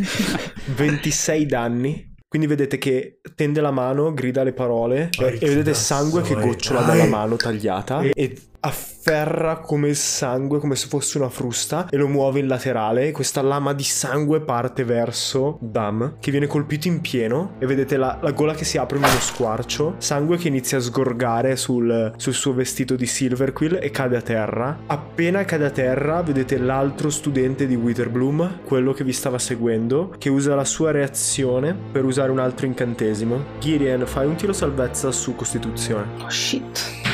26 0.74 1.44
danni. 1.44 2.14
Quindi 2.26 2.48
vedete 2.48 2.78
che 2.78 3.20
tende 3.34 3.60
la 3.60 3.70
mano, 3.70 4.14
grida 4.14 4.44
le 4.44 4.54
parole 4.54 5.10
e 5.18 5.46
vedete 5.46 5.74
sangue 5.74 6.22
che 6.22 6.34
gocciola 6.34 6.80
dalla 6.80 7.04
mano 7.04 7.36
tagliata 7.36 8.00
e 8.00 8.34
afferra 8.66 9.58
come 9.58 9.88
il 9.88 9.96
sangue, 9.96 10.58
come 10.58 10.74
se 10.74 10.88
fosse 10.88 11.18
una 11.18 11.28
frusta 11.28 11.86
e 11.88 11.96
lo 11.96 12.08
muove 12.08 12.40
in 12.40 12.48
laterale. 12.48 13.12
Questa 13.12 13.40
lama 13.40 13.72
di 13.72 13.84
sangue 13.84 14.40
parte 14.40 14.84
verso 14.84 15.58
Dam 15.60 16.16
che 16.18 16.32
viene 16.32 16.46
colpito 16.46 16.88
in 16.88 17.00
pieno 17.00 17.54
e 17.58 17.66
vedete 17.66 17.96
la, 17.96 18.18
la 18.20 18.32
gola 18.32 18.54
che 18.54 18.64
si 18.64 18.78
apre 18.78 18.98
in 18.98 19.04
uno 19.04 19.20
squarcio, 19.20 19.94
sangue 19.98 20.36
che 20.36 20.48
inizia 20.48 20.78
a 20.78 20.80
sgorgare 20.80 21.54
sul, 21.56 22.12
sul 22.16 22.34
suo 22.34 22.52
vestito 22.52 22.96
di 22.96 23.06
Silverquill 23.06 23.78
e 23.80 23.90
cade 23.90 24.16
a 24.16 24.22
terra. 24.22 24.76
Appena 24.86 25.44
cade 25.44 25.66
a 25.66 25.70
terra 25.70 26.22
vedete 26.22 26.58
l'altro 26.58 27.10
studente 27.10 27.66
di 27.66 27.76
Witherbloom, 27.76 28.60
quello 28.64 28.92
che 28.92 29.04
vi 29.04 29.12
stava 29.12 29.38
seguendo, 29.38 30.14
che 30.18 30.28
usa 30.28 30.54
la 30.56 30.64
sua 30.64 30.90
reazione 30.90 31.76
per 31.92 32.04
usare 32.04 32.32
un 32.32 32.40
altro 32.40 32.66
incantesimo. 32.66 33.44
Girian, 33.60 34.04
fai 34.06 34.26
un 34.26 34.34
tiro 34.34 34.52
salvezza 34.52 35.12
su 35.12 35.36
Costituzione. 35.36 36.06
Oh 36.22 36.28
shit. 36.28 37.05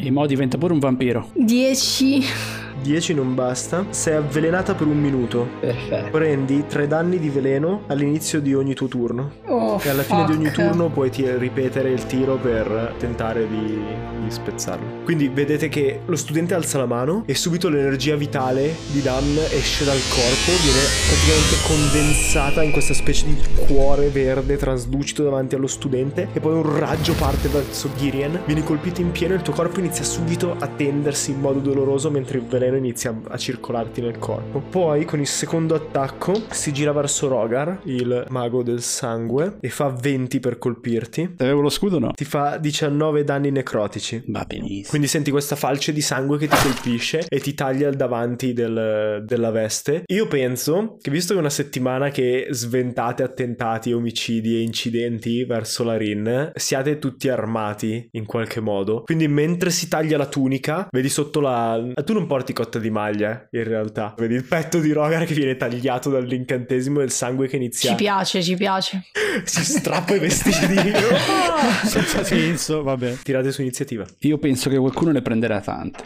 E 0.00 0.10
mo 0.12 0.26
diventa 0.26 0.56
pure 0.58 0.72
un 0.72 0.78
vampiro. 0.78 1.28
10. 1.34 2.67
10 2.82 3.14
non 3.14 3.34
basta. 3.34 3.84
Sei 3.90 4.14
avvelenata 4.14 4.74
per 4.74 4.86
un 4.86 4.98
minuto. 5.00 5.46
Perfetto. 5.60 6.10
Prendi 6.10 6.64
3 6.66 6.86
danni 6.86 7.18
di 7.18 7.28
veleno 7.28 7.82
all'inizio 7.86 8.40
di 8.40 8.54
ogni 8.54 8.74
tuo 8.74 8.86
turno. 8.88 9.32
Oh, 9.46 9.80
E 9.82 9.88
alla 9.88 10.02
fine 10.02 10.24
di 10.26 10.32
ogni 10.32 10.50
turno 10.50 10.88
puoi 10.88 11.10
ti- 11.10 11.26
ripetere 11.36 11.90
il 11.90 12.06
tiro 12.06 12.36
per 12.36 12.94
tentare 12.98 13.46
di, 13.48 13.78
di 14.24 14.30
spezzarlo. 14.30 15.02
Quindi 15.04 15.28
vedete 15.28 15.68
che 15.68 16.00
lo 16.04 16.16
studente 16.16 16.54
alza 16.54 16.78
la 16.78 16.86
mano 16.86 17.22
e 17.26 17.34
subito 17.34 17.68
l'energia 17.68 18.16
vitale 18.16 18.74
di 18.92 19.02
Dan 19.02 19.24
esce 19.50 19.84
dal 19.84 19.98
corpo, 20.08 20.52
viene 20.62 20.80
praticamente 21.08 21.56
condensata 21.66 22.62
in 22.62 22.72
questa 22.72 22.94
specie 22.94 23.26
di 23.26 23.36
cuore 23.66 24.08
verde 24.08 24.56
traslucido 24.56 25.24
davanti 25.24 25.54
allo 25.54 25.66
studente 25.66 26.28
e 26.32 26.40
poi 26.40 26.54
un 26.54 26.78
raggio 26.78 27.12
parte 27.14 27.48
verso 27.48 27.88
Girien. 27.96 28.40
Vieni 28.46 28.62
colpito 28.62 29.00
in 29.00 29.10
pieno 29.12 29.34
e 29.34 29.36
il 29.36 29.42
tuo 29.42 29.52
corpo 29.52 29.78
inizia 29.80 30.04
subito 30.04 30.54
a 30.58 30.66
tendersi 30.66 31.30
in 31.32 31.40
modo 31.40 31.58
doloroso 31.60 32.10
mentre 32.10 32.38
il 32.38 32.44
veleno 32.44 32.67
inizia 32.76 33.18
a 33.28 33.36
circolarti 33.36 34.00
nel 34.00 34.18
corpo. 34.18 34.60
Poi 34.60 35.04
con 35.04 35.20
il 35.20 35.26
secondo 35.26 35.74
attacco 35.74 36.42
si 36.50 36.72
gira 36.72 36.92
verso 36.92 37.28
Rogar, 37.28 37.80
il 37.84 38.26
mago 38.28 38.62
del 38.62 38.82
sangue, 38.82 39.56
e 39.60 39.68
fa 39.68 39.88
20 39.88 40.40
per 40.40 40.58
colpirti. 40.58 41.34
Avevo 41.38 41.60
lo 41.60 41.68
scudo 41.68 41.96
o 41.96 41.98
no? 41.98 42.12
Ti 42.12 42.24
fa 42.24 42.56
19 42.58 43.24
danni 43.24 43.50
necrotici. 43.50 44.22
Va 44.26 44.44
benissimo. 44.46 44.88
Quindi 44.88 45.06
senti 45.08 45.30
questa 45.30 45.56
falce 45.56 45.92
di 45.92 46.00
sangue 46.00 46.38
che 46.38 46.48
ti 46.48 46.56
colpisce 46.62 47.24
e 47.28 47.40
ti 47.40 47.54
taglia 47.54 47.88
il 47.88 47.96
davanti 47.96 48.52
del- 48.52 49.22
della 49.24 49.50
veste. 49.50 50.02
Io 50.06 50.26
penso 50.26 50.96
che 51.00 51.10
visto 51.10 51.32
che 51.32 51.38
è 51.38 51.40
una 51.40 51.50
settimana 51.50 52.10
che 52.10 52.48
sventate 52.50 53.22
attentati, 53.22 53.92
omicidi 53.92 54.56
e 54.56 54.62
incidenti 54.62 55.44
verso 55.44 55.84
la 55.84 55.96
Rin, 55.96 56.52
siate 56.54 56.98
tutti 56.98 57.28
armati 57.28 58.08
in 58.12 58.26
qualche 58.26 58.60
modo. 58.60 59.02
Quindi 59.02 59.28
mentre 59.28 59.70
si 59.70 59.88
taglia 59.88 60.16
la 60.16 60.26
tunica, 60.26 60.88
vedi 60.90 61.08
sotto 61.08 61.40
la... 61.40 61.82
Tu 62.04 62.12
non 62.12 62.26
porti 62.26 62.52
cotta 62.58 62.80
di 62.80 62.90
maglia, 62.90 63.46
in 63.52 63.62
realtà. 63.62 64.14
Vedi 64.18 64.34
il 64.34 64.42
petto 64.42 64.80
di 64.80 64.90
Rogar 64.90 65.24
che 65.24 65.34
viene 65.34 65.56
tagliato 65.56 66.10
dall'incantesimo 66.10 67.00
e 67.00 67.04
il 67.04 67.12
sangue 67.12 67.46
che 67.46 67.54
inizia... 67.54 67.90
Ci 67.90 67.96
piace, 67.96 68.42
ci 68.42 68.56
piace. 68.56 69.04
si 69.44 69.64
strappa 69.64 70.16
i 70.16 70.18
vestiti. 70.18 70.56
Senza 71.86 72.24
senso, 72.24 72.82
vabbè. 72.82 73.18
Tirate 73.22 73.52
su 73.52 73.60
iniziativa. 73.60 74.04
Io 74.20 74.38
penso 74.38 74.70
che 74.70 74.76
qualcuno 74.76 75.12
ne 75.12 75.22
prenderà 75.22 75.60
tante. 75.60 76.02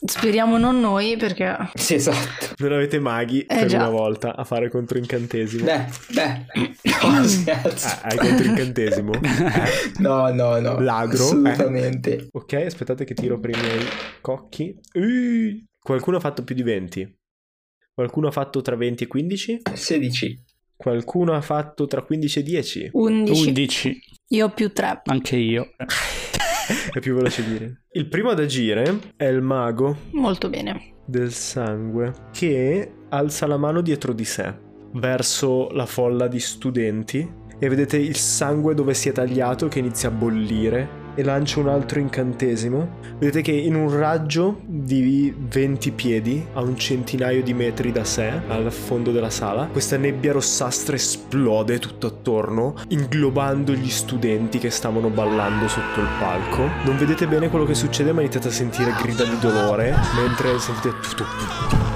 Speriamo 0.00 0.58
non 0.58 0.80
noi 0.80 1.16
perché... 1.16 1.56
Sì, 1.74 1.94
esatto. 1.94 2.54
Non 2.58 2.72
avete 2.72 2.98
maghi 3.00 3.40
Eh, 3.40 3.46
per 3.58 3.66
già. 3.66 3.78
una 3.78 3.90
volta 3.90 4.36
a 4.36 4.44
fare 4.44 4.70
contro 4.70 4.96
incantesimo. 4.98 5.64
Beh, 5.64 5.86
beh. 6.12 6.46
No, 7.02 7.24
scherzo. 7.24 7.86
Ah, 7.86 8.00
hai 8.04 8.16
contro 8.16 8.46
incantesimo? 8.46 9.12
Eh, 9.14 9.20
No, 9.98 10.32
no, 10.32 10.58
no. 10.60 10.78
Ladro, 10.80 11.22
Assolutamente. 11.24 12.28
Ok, 12.32 12.52
aspettate 12.52 13.04
che 13.04 13.14
tiro 13.14 13.40
per 13.40 13.50
i 13.56 13.60
miei 13.60 13.84
cocchi. 14.20 14.74
Ui, 14.94 15.66
Qualcuno 15.80 16.18
ha 16.18 16.20
fatto 16.20 16.44
più 16.44 16.54
di 16.54 16.62
20. 16.62 17.16
Qualcuno 17.92 18.28
ha 18.28 18.30
fatto 18.30 18.60
tra 18.62 18.76
20 18.76 19.04
e 19.04 19.06
15. 19.08 19.62
16. 19.74 20.44
Qualcuno 20.76 21.32
ha 21.34 21.40
fatto 21.40 21.86
tra 21.86 22.02
15 22.02 22.38
e 22.38 22.42
10. 22.44 22.90
11. 22.92 23.48
11. 23.48 24.00
Io 24.28 24.46
ho 24.46 24.50
più 24.50 24.72
3. 24.72 25.02
Anche 25.06 25.36
io. 25.36 25.70
È 26.92 27.00
più 27.00 27.14
veloce 27.14 27.44
dire. 27.46 27.82
Il 27.92 28.08
primo 28.08 28.30
ad 28.30 28.40
agire 28.40 28.98
è 29.16 29.24
il 29.24 29.40
mago 29.42 29.96
Molto 30.12 30.48
bene. 30.48 30.94
del 31.06 31.32
sangue 31.32 32.12
che 32.32 32.92
alza 33.08 33.46
la 33.46 33.56
mano 33.56 33.80
dietro 33.80 34.12
di 34.12 34.24
sé 34.24 34.54
verso 34.92 35.68
la 35.72 35.86
folla 35.86 36.28
di 36.28 36.40
studenti 36.40 37.46
e 37.58 37.68
vedete 37.68 37.96
il 37.96 38.16
sangue 38.16 38.74
dove 38.74 38.94
si 38.94 39.08
è 39.08 39.12
tagliato 39.12 39.68
che 39.68 39.78
inizia 39.80 40.08
a 40.08 40.12
bollire 40.12 40.97
e 41.18 41.24
lancia 41.24 41.58
un 41.58 41.68
altro 41.68 41.98
incantesimo. 41.98 42.96
Vedete 43.18 43.42
che 43.42 43.50
in 43.50 43.74
un 43.74 43.92
raggio 43.92 44.60
di 44.64 45.34
20 45.36 45.90
piedi 45.90 46.46
a 46.52 46.60
un 46.60 46.76
centinaio 46.76 47.42
di 47.42 47.52
metri 47.54 47.90
da 47.90 48.04
sé, 48.04 48.30
al 48.46 48.70
fondo 48.70 49.10
della 49.10 49.28
sala, 49.28 49.66
questa 49.66 49.96
nebbia 49.96 50.30
rossastra 50.30 50.94
esplode 50.94 51.80
tutto 51.80 52.06
attorno, 52.06 52.76
inglobando 52.90 53.72
gli 53.72 53.90
studenti 53.90 54.58
che 54.58 54.70
stavano 54.70 55.10
ballando 55.10 55.66
sotto 55.66 55.98
il 55.98 56.08
palco. 56.20 56.68
Non 56.84 56.96
vedete 56.96 57.26
bene 57.26 57.48
quello 57.48 57.64
che 57.64 57.74
succede, 57.74 58.12
ma 58.12 58.20
iniziate 58.20 58.46
a 58.46 58.52
sentire 58.52 58.94
grida 59.02 59.24
di 59.24 59.38
dolore 59.40 59.92
mentre 60.14 60.56
sentite 60.60 60.90
tu, 61.00 61.16
tu, 61.16 61.24
tu, 61.24 61.46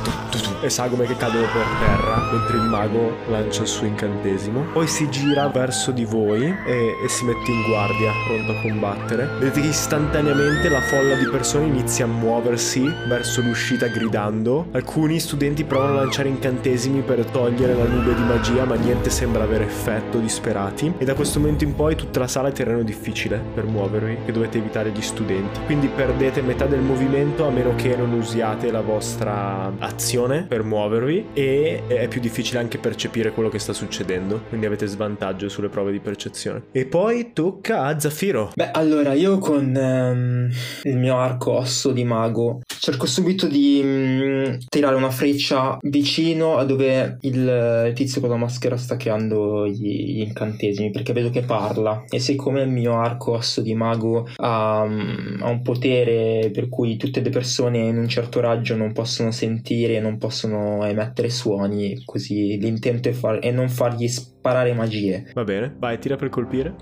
tu, 0.02 0.10
tu, 0.30 0.38
tu, 0.40 0.51
e 0.62 0.70
sagome 0.70 1.06
che 1.06 1.16
cadono 1.16 1.46
per 1.52 1.66
terra 1.80 2.30
mentre 2.30 2.56
il 2.56 2.62
mago 2.62 3.16
lancia 3.28 3.62
il 3.62 3.68
suo 3.68 3.86
incantesimo. 3.86 4.66
Poi 4.72 4.86
si 4.86 5.08
gira 5.10 5.48
verso 5.48 5.90
di 5.90 6.04
voi 6.04 6.42
e, 6.42 6.96
e 7.02 7.08
si 7.08 7.24
mette 7.24 7.50
in 7.50 7.62
guardia, 7.68 8.12
pronto 8.26 8.52
a 8.52 8.60
combattere. 8.62 9.26
Vedete 9.38 9.60
che 9.60 9.66
istantaneamente 9.68 10.68
la 10.68 10.80
folla 10.80 11.14
di 11.14 11.26
persone 11.26 11.66
inizia 11.66 12.04
a 12.04 12.08
muoversi 12.08 12.90
verso 13.08 13.40
l'uscita 13.40 13.88
gridando. 13.88 14.66
Alcuni 14.72 15.18
studenti 15.18 15.64
provano 15.64 15.98
a 15.98 16.02
lanciare 16.02 16.28
incantesimi 16.28 17.00
per 17.00 17.24
togliere 17.26 17.74
la 17.74 17.84
nube 17.84 18.14
di 18.14 18.22
magia, 18.22 18.64
ma 18.64 18.74
niente 18.76 19.10
sembra 19.10 19.42
avere 19.42 19.64
effetto, 19.64 20.18
disperati. 20.18 20.92
E 20.98 21.04
da 21.04 21.14
questo 21.14 21.40
momento 21.40 21.64
in 21.64 21.74
poi 21.74 21.96
tutta 21.96 22.20
la 22.20 22.28
sala 22.28 22.48
è 22.48 22.52
terreno 22.52 22.82
difficile 22.82 23.42
per 23.54 23.64
muovervi, 23.64 24.18
che 24.24 24.32
dovete 24.32 24.58
evitare 24.58 24.90
gli 24.90 25.02
studenti. 25.02 25.60
Quindi 25.66 25.88
perdete 25.88 26.40
metà 26.42 26.66
del 26.66 26.80
movimento 26.80 27.46
a 27.46 27.50
meno 27.50 27.74
che 27.74 27.96
non 27.96 28.12
usiate 28.12 28.70
la 28.70 28.80
vostra 28.80 29.72
azione 29.78 30.46
per 30.52 30.64
muovervi 30.64 31.28
e 31.32 31.82
è 31.86 32.08
più 32.08 32.20
difficile 32.20 32.58
anche 32.58 32.76
percepire 32.76 33.32
quello 33.32 33.48
che 33.48 33.58
sta 33.58 33.72
succedendo. 33.72 34.42
Quindi 34.50 34.66
avete 34.66 34.84
svantaggio 34.84 35.48
sulle 35.48 35.70
prove 35.70 35.92
di 35.92 35.98
percezione. 35.98 36.64
E 36.72 36.84
poi 36.84 37.30
tocca 37.32 37.84
a 37.84 37.98
Zaffiro. 37.98 38.52
Beh, 38.54 38.70
allora 38.70 39.14
io 39.14 39.38
con 39.38 39.74
ehm, 39.74 40.50
il 40.82 40.98
mio 40.98 41.16
arco 41.16 41.52
osso 41.52 41.90
di 41.92 42.04
mago 42.04 42.60
cerco 42.82 43.06
subito 43.06 43.46
di 43.46 43.80
mm, 43.82 44.54
tirare 44.68 44.96
una 44.96 45.10
freccia 45.10 45.78
vicino 45.82 46.56
a 46.56 46.64
dove 46.64 47.18
il 47.20 47.92
tizio 47.94 48.20
con 48.20 48.30
la 48.30 48.36
maschera 48.36 48.76
sta 48.76 48.96
creando 48.96 49.68
gli, 49.68 50.16
gli 50.16 50.20
incantesimi 50.22 50.90
perché 50.90 51.12
vedo 51.12 51.30
che 51.30 51.42
parla 51.42 52.02
e 52.08 52.18
siccome 52.18 52.62
il 52.62 52.70
mio 52.70 52.98
arco 52.98 53.34
osso 53.34 53.60
di 53.60 53.72
mago 53.74 54.26
ha, 54.34 54.84
mm, 54.84 55.42
ha 55.42 55.48
un 55.48 55.62
potere 55.62 56.50
per 56.52 56.68
cui 56.68 56.96
tutte 56.96 57.20
le 57.20 57.30
persone 57.30 57.78
in 57.78 57.98
un 57.98 58.08
certo 58.08 58.40
raggio 58.40 58.74
non 58.74 58.92
possono 58.92 59.30
sentire, 59.30 60.00
non 60.00 60.18
possono 60.18 60.41
emettere 60.42 61.30
suoni, 61.30 62.02
così 62.04 62.58
l'intento 62.58 63.08
è, 63.08 63.12
far- 63.12 63.40
è 63.40 63.50
non 63.50 63.68
fargli 63.68 64.08
sparare 64.08 64.72
magie. 64.74 65.30
Va 65.34 65.44
bene, 65.44 65.74
vai, 65.78 65.98
tira 65.98 66.16
per 66.16 66.28
colpire. 66.28 66.74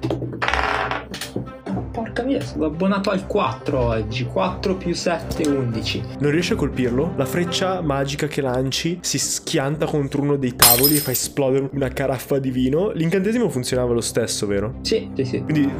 Porca 1.92 2.22
mia, 2.22 2.40
sono 2.40 2.66
abbonato 2.66 3.10
al 3.10 3.26
4 3.26 3.78
oggi. 3.78 4.24
4 4.24 4.76
più 4.76 4.94
7, 4.94 5.48
11. 5.48 6.02
Non 6.20 6.30
riesci 6.30 6.52
a 6.52 6.56
colpirlo? 6.56 7.14
La 7.16 7.24
freccia 7.24 7.80
magica 7.80 8.28
che 8.28 8.40
lanci 8.40 8.98
si 9.00 9.18
schianta 9.18 9.86
contro 9.86 10.22
uno 10.22 10.36
dei 10.36 10.54
tavoli 10.54 10.96
e 10.96 11.00
fa 11.00 11.10
esplodere 11.10 11.68
una 11.72 11.88
caraffa 11.88 12.38
di 12.38 12.50
vino. 12.50 12.90
L'incantesimo 12.92 13.48
funzionava 13.48 13.92
lo 13.92 14.00
stesso, 14.00 14.46
vero? 14.46 14.78
Sì, 14.82 15.10
sì, 15.14 15.24
sì. 15.24 15.42
Quindi 15.42 15.70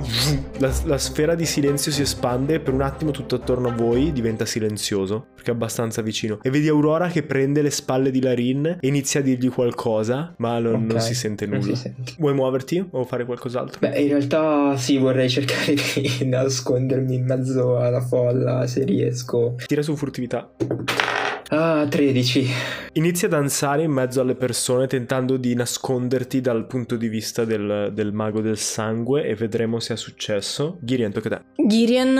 la, 0.59 0.73
la 0.85 0.99
sfera 0.99 1.35
di 1.35 1.47
silenzio 1.47 1.93
si 1.93 2.03
espande 2.03 2.55
e 2.55 2.61
per 2.61 2.75
un 2.75 2.83
attimo 2.83 3.13
tutto 3.13 3.37
attorno 3.37 3.69
a 3.69 3.73
voi 3.73 4.13
diventa 4.13 4.45
silenzioso, 4.45 5.29
perché 5.41 5.51
è 5.51 5.55
abbastanza 5.55 6.03
vicino. 6.03 6.39
E 6.43 6.51
vedi 6.51 6.69
Aurora 6.69 7.09
che 7.09 7.23
prende 7.23 7.63
le 7.63 7.71
spalle 7.71 8.11
di 8.11 8.21
Larin 8.21 8.77
e 8.81 8.87
inizia 8.87 9.21
a 9.21 9.23
dirgli 9.23 9.49
qualcosa, 9.49 10.35
ma 10.39 10.59
non, 10.59 10.85
non 10.87 10.97
Ok, 10.97 11.03
si 11.03 11.15
sente 11.15 11.47
non 11.47 11.61
nulla. 11.61 11.75
si 11.75 11.81
sente. 11.83 12.13
Vuoi 12.19 12.35
muoverti 12.35 12.85
o 12.91 13.05
fare 13.05 13.25
qualcos'altro? 13.25 13.79
Beh, 13.81 13.99
in 14.01 14.09
realtà 14.09 14.77
sì, 14.77 14.99
vorrei 14.99 15.29
cercare 15.31 15.75
di 15.75 16.27
nascondermi 16.27 17.15
in 17.15 17.25
mezzo 17.25 17.79
alla 17.79 18.01
folla 18.03 18.67
se 18.67 18.85
riesco. 18.85 19.55
Tira 19.67 19.83
su 19.83 19.97
furtività. 19.97 20.51
Ah, 21.53 21.85
13. 21.89 22.47
Inizi 22.93 23.25
a 23.25 23.29
danzare 23.29 23.83
in 23.83 23.91
mezzo 23.91 24.21
alle 24.21 24.37
persone 24.37 24.87
tentando 24.87 25.37
di 25.37 25.53
nasconderti 25.55 26.41
dal 26.41 26.67
punto 26.69 26.95
di 26.95 27.09
vista 27.09 27.45
del, 27.45 27.91
del 27.93 28.13
mago 28.13 28.41
del 28.41 28.57
sangue 28.57 29.25
e 29.25 29.35
vedremo 29.35 29.81
se 29.81 29.95
è 29.95 29.97
successo. 29.97 30.79
Girien, 30.81 31.11
tocca 31.11 31.29
a 31.29 31.39
te. 31.39 31.67
Girien 31.67 32.17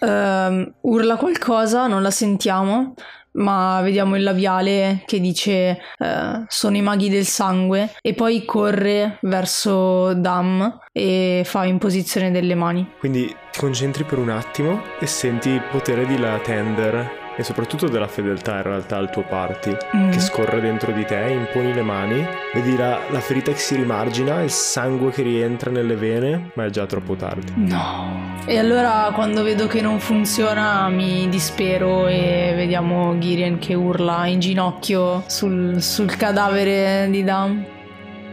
ehm, 0.00 0.74
urla 0.80 1.16
qualcosa, 1.16 1.86
non 1.86 2.02
la 2.02 2.10
sentiamo, 2.10 2.94
ma 3.34 3.80
vediamo 3.82 4.16
il 4.16 4.24
labiale 4.24 5.04
che 5.06 5.20
dice 5.20 5.78
eh, 5.98 6.44
sono 6.48 6.76
i 6.76 6.82
maghi 6.82 7.08
del 7.08 7.24
sangue 7.24 7.94
e 8.00 8.14
poi 8.14 8.44
corre 8.44 9.18
verso 9.22 10.12
Dam 10.14 10.80
e 10.90 11.42
fa 11.44 11.64
imposizione 11.66 12.32
delle 12.32 12.56
mani. 12.56 12.94
Quindi 12.98 13.26
ti 13.52 13.60
concentri 13.60 14.02
per 14.02 14.18
un 14.18 14.30
attimo 14.30 14.82
e 14.98 15.06
senti 15.06 15.50
il 15.50 15.62
potere 15.70 16.04
di 16.04 16.18
la 16.18 16.40
tender 16.40 17.21
e 17.36 17.42
soprattutto 17.42 17.88
della 17.88 18.06
fedeltà 18.08 18.56
in 18.56 18.62
realtà 18.62 18.96
al 18.96 19.10
tuo 19.10 19.22
party 19.22 19.76
Mm. 19.96 20.10
che 20.10 20.20
scorre 20.20 20.60
dentro 20.60 20.92
di 20.92 21.04
te, 21.04 21.16
imponi 21.30 21.72
le 21.74 21.82
mani, 21.82 22.26
vedi 22.54 22.76
la, 22.76 22.98
la 23.10 23.20
ferita 23.20 23.52
che 23.52 23.58
si 23.58 23.74
rimargina, 23.76 24.42
il 24.42 24.50
sangue 24.50 25.10
che 25.10 25.22
rientra 25.22 25.70
nelle 25.70 25.96
vene, 25.96 26.50
ma 26.54 26.64
è 26.64 26.70
già 26.70 26.86
troppo 26.86 27.14
tardi. 27.14 27.52
No. 27.56 28.30
E 28.46 28.58
allora 28.58 29.10
quando 29.14 29.42
vedo 29.42 29.66
che 29.66 29.80
non 29.80 29.98
funziona 30.00 30.88
mi 30.88 31.28
dispero 31.28 32.06
e 32.06 32.52
vediamo 32.56 33.16
Girien 33.18 33.58
che 33.58 33.74
urla 33.74 34.26
in 34.26 34.40
ginocchio 34.40 35.22
sul, 35.26 35.80
sul 35.82 36.14
cadavere 36.16 37.08
di 37.10 37.22
Dam. 37.24 37.64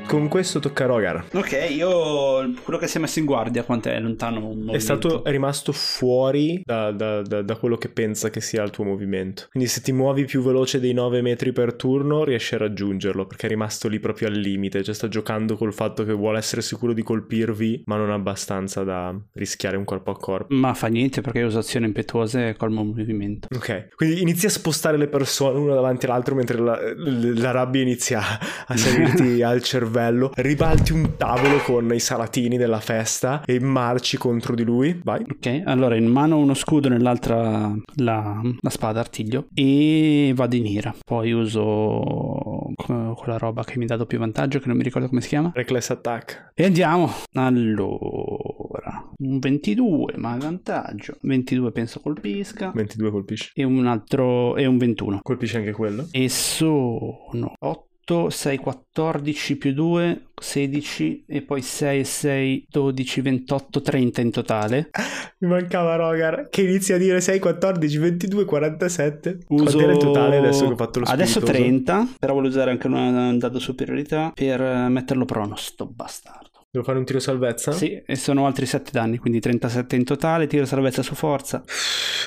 Con 0.10 0.28
questo 0.28 0.58
tocca 0.58 0.86
a 0.86 0.88
Rogar. 0.88 1.26
Ok, 1.34 1.68
io 1.70 2.52
quello 2.64 2.80
che 2.80 2.88
si 2.88 2.98
è 2.98 3.00
messo 3.00 3.20
in 3.20 3.26
guardia, 3.26 3.62
quant'è 3.64 4.00
lontano 4.00 4.48
un 4.48 4.72
È 4.74 4.80
stato 4.80 5.24
è 5.24 5.30
rimasto 5.30 5.72
fuori 5.72 6.64
da, 6.66 6.90
da- 6.92 7.22
da- 7.22 7.44
da 7.44 7.56
quello 7.58 7.78
che 7.78 7.90
pensa 7.90 8.32
che 8.32 8.42
sia 8.42 8.64
il 8.64 8.72
tuo 8.72 8.86
movimento. 8.86 9.46
Quindi 9.52 9.70
se 9.70 9.82
ti 9.82 9.92
muovi 9.92 10.26
più 10.26 10.42
veloce 10.42 10.80
dei 10.80 10.94
9 10.94 11.22
metri 11.22 11.52
per 11.52 11.76
turno 11.76 12.24
riesci 12.24 12.56
a 12.56 12.58
raggiungerlo 12.58 13.28
perché 13.28 13.46
è 13.46 13.50
rimasto 13.50 13.88
lì 13.88 14.00
proprio 14.00 14.30
al 14.30 14.34
limite. 14.34 14.82
Cioè 14.84 14.96
sta 14.96 15.08
giocando 15.08 15.56
col 15.56 15.74
fatto 15.74 16.04
che 16.04 16.14
vuole 16.14 16.40
essere 16.40 16.64
sicuro 16.64 16.94
di 16.94 17.04
colpirvi 17.04 17.84
ma 17.86 17.96
non 17.96 18.10
abbastanza 18.10 18.84
da 18.84 19.16
rischiare 19.34 19.78
un 19.78 19.84
corpo 19.84 20.10
a 20.10 20.18
corpo. 20.18 20.48
Ma 20.56 20.74
fa 20.74 20.88
niente 20.88 21.22
perché 21.22 21.44
uso 21.44 21.60
azioni 21.60 21.86
impetuose 21.86 22.48
e 22.48 22.56
colmo 22.56 22.82
il 22.82 22.88
movimento. 22.88 23.48
Ok, 23.56 23.90
quindi 23.96 24.22
inizi 24.22 24.48
a 24.48 24.50
spostare 24.50 24.98
le 24.98 25.08
persone 25.08 25.60
una 25.60 25.76
davanti 25.76 26.08
all'altro 26.08 26.34
mentre 26.34 26.58
la, 26.58 26.80
la 26.96 27.52
rabbia 27.52 27.84
inizia 27.84 28.22
a 28.66 28.76
salirti 28.76 29.44
al 29.44 29.62
cervello. 29.62 29.98
Ribalti 30.36 30.94
un 30.94 31.16
tavolo 31.18 31.58
con 31.60 31.94
i 31.94 32.00
salatini 32.00 32.58
della 32.58 32.80
festa 32.80 33.42
e 33.46 33.60
marci 33.60 34.18
contro 34.18 34.56
di 34.56 34.64
lui. 34.64 35.00
Vai. 35.04 35.24
Ok, 35.30 35.62
allora 35.66 35.96
in 35.96 36.06
mano 36.08 36.38
uno 36.38 36.54
scudo, 36.54 36.90
nell'altra 36.90 37.74
la, 37.96 38.42
la 38.60 38.70
spada 38.70 39.00
artiglio 39.00 39.48
e 39.54 40.32
vado 40.36 40.56
in 40.56 40.66
ira. 40.66 40.94
Poi 41.06 41.32
uso 41.32 42.72
que- 42.76 43.14
quella 43.16 43.38
roba 43.38 43.64
che 43.64 43.78
mi 43.78 43.86
dà 43.86 43.96
doppio 43.96 44.20
vantaggio, 44.20 44.60
che 44.60 44.68
non 44.68 44.78
mi 44.78 44.84
ricordo 44.84 45.08
come 45.08 45.22
si 45.22 45.28
chiama. 45.30 45.52
Reckless 45.54 45.90
attack. 45.90 46.52
E 46.54 46.66
andiamo. 46.66 47.12
Allora, 47.34 49.10
un 49.18 49.40
22, 49.40 50.14
ma 50.18 50.38
vantaggio. 50.38 51.18
22 51.22 51.72
penso 51.72 52.00
colpisca. 52.00 52.72
22 52.74 53.12
colpisci. 53.12 53.52
E 53.54 53.64
un 53.64 53.86
altro, 53.88 54.56
e 54.56 54.66
un 54.66 54.78
21. 54.78 55.20
Colpisci 55.22 55.58
anche 55.58 55.72
quello. 55.72 56.08
E 56.12 56.30
sono 56.30 57.54
8, 57.60 57.88
6, 58.30 58.58
14 58.58 59.58
più 59.58 59.74
2, 59.74 60.30
16 60.36 61.26
e 61.28 61.42
poi 61.42 61.62
6, 61.62 62.04
6, 62.04 62.66
12, 62.70 63.22
28, 63.22 63.82
30 63.82 64.22
in 64.22 64.32
totale. 64.32 64.90
Mi 65.40 65.48
mancava 65.48 65.96
Rogar 65.96 66.50
che 66.50 66.64
inizia 66.64 66.96
a 66.96 66.98
dire 66.98 67.22
6, 67.22 67.40
14, 67.40 67.98
22, 67.98 68.46
47. 68.46 69.38
Uso 69.50 69.64
Quant'era 69.64 69.92
il 69.92 69.98
totale 69.98 70.38
adesso 70.38 70.66
che 70.66 70.74
ho 70.74 70.76
fatto 70.76 71.00
lo 71.00 71.06
Adesso 71.08 71.40
spiritoso? 71.40 71.64
30, 71.64 72.08
però 72.20 72.34
voglio 72.34 72.48
usare 72.48 72.72
anche 72.72 72.88
un 72.88 73.38
dado 73.38 73.60
superiorità 73.60 74.32
per 74.34 74.60
eh, 74.60 74.90
metterlo 74.90 75.26
prono, 75.26 75.56
sto 75.56 75.86
bastardo. 75.86 76.49
Devo 76.72 76.86
fare 76.86 77.00
un 77.00 77.04
tiro 77.04 77.18
salvezza? 77.18 77.72
Sì, 77.72 78.00
e 78.06 78.16
sono 78.16 78.46
altri 78.46 78.68
7 78.68 78.92
danni, 78.94 79.18
quindi 79.18 79.40
37 79.40 79.96
in 79.96 80.04
totale, 80.04 80.46
tiro 80.46 80.66
salvezza 80.66 81.02
su 81.02 81.16
forza. 81.16 81.64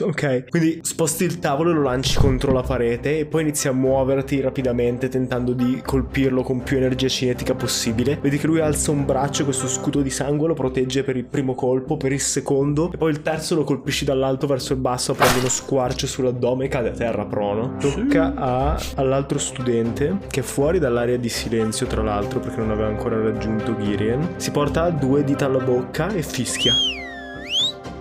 Ok, 0.01 0.49
quindi 0.49 0.81
sposti 0.83 1.23
il 1.23 1.39
tavolo 1.39 1.71
e 1.71 1.75
lo 1.75 1.83
lanci 1.83 2.17
contro 2.19 2.51
la 2.51 2.63
parete 2.63 3.21
e 3.21 3.27
poi 3.27 3.43
inizi 3.43 3.69
a 3.69 3.73
muoverti 3.73 4.41
rapidamente 4.41 5.09
tentando 5.09 5.53
di 5.53 5.81
colpirlo 5.85 6.43
con 6.43 6.65
più 6.65 6.79
energia 6.79 7.07
cinetica 7.07 7.55
possibile. 7.55 8.19
Vedi 8.21 8.37
che 8.39 8.49
lui 8.49 8.59
alza 8.59 8.91
un 8.91 9.05
braccio, 9.05 9.45
questo 9.45 9.69
scudo 9.69 10.03
di 10.03 10.11
sangue 10.11 10.49
lo 10.49 10.55
protegge 10.55 11.05
per 11.05 11.17
il 11.17 11.25
primo 11.25 11.55
colpo, 11.55 11.97
per 11.97 12.11
il 12.11 12.21
secondo 12.21 12.91
e 12.93 12.97
poi 12.97 13.13
il 13.13 13.23
terzo 13.23 13.55
lo 13.55 13.63
colpisci 13.63 14.05
dall'alto 14.05 14.49
verso 14.49 14.73
il 14.73 14.81
basso, 14.81 15.15
prende 15.15 15.39
uno 15.39 15.49
squarcio 15.49 16.09
sull'addome 16.09 16.65
e 16.65 16.69
cade 16.69 16.89
a 16.89 16.93
terra 16.93 17.27
prono. 17.27 17.77
Tocca 17.79 18.35
a- 18.35 18.83
all'altro 18.97 19.39
studente 19.39 20.19
che 20.29 20.41
è 20.41 20.43
fuori 20.43 20.81
dall'area 20.81 21.17
di 21.17 21.29
silenzio 21.29 21.87
tra 21.87 22.03
l'altro 22.03 22.41
perché 22.41 22.57
non 22.57 22.73
aveva 22.73 22.89
ancora 22.89 23.23
raggiunto 23.23 23.77
Girien. 23.77 24.31
Si 24.37 24.51
porta 24.51 24.91
due 24.91 25.25
dita 25.25 25.47
alla 25.47 25.63
bocca 25.63 26.09
e 26.09 26.23
fischia 26.23 26.73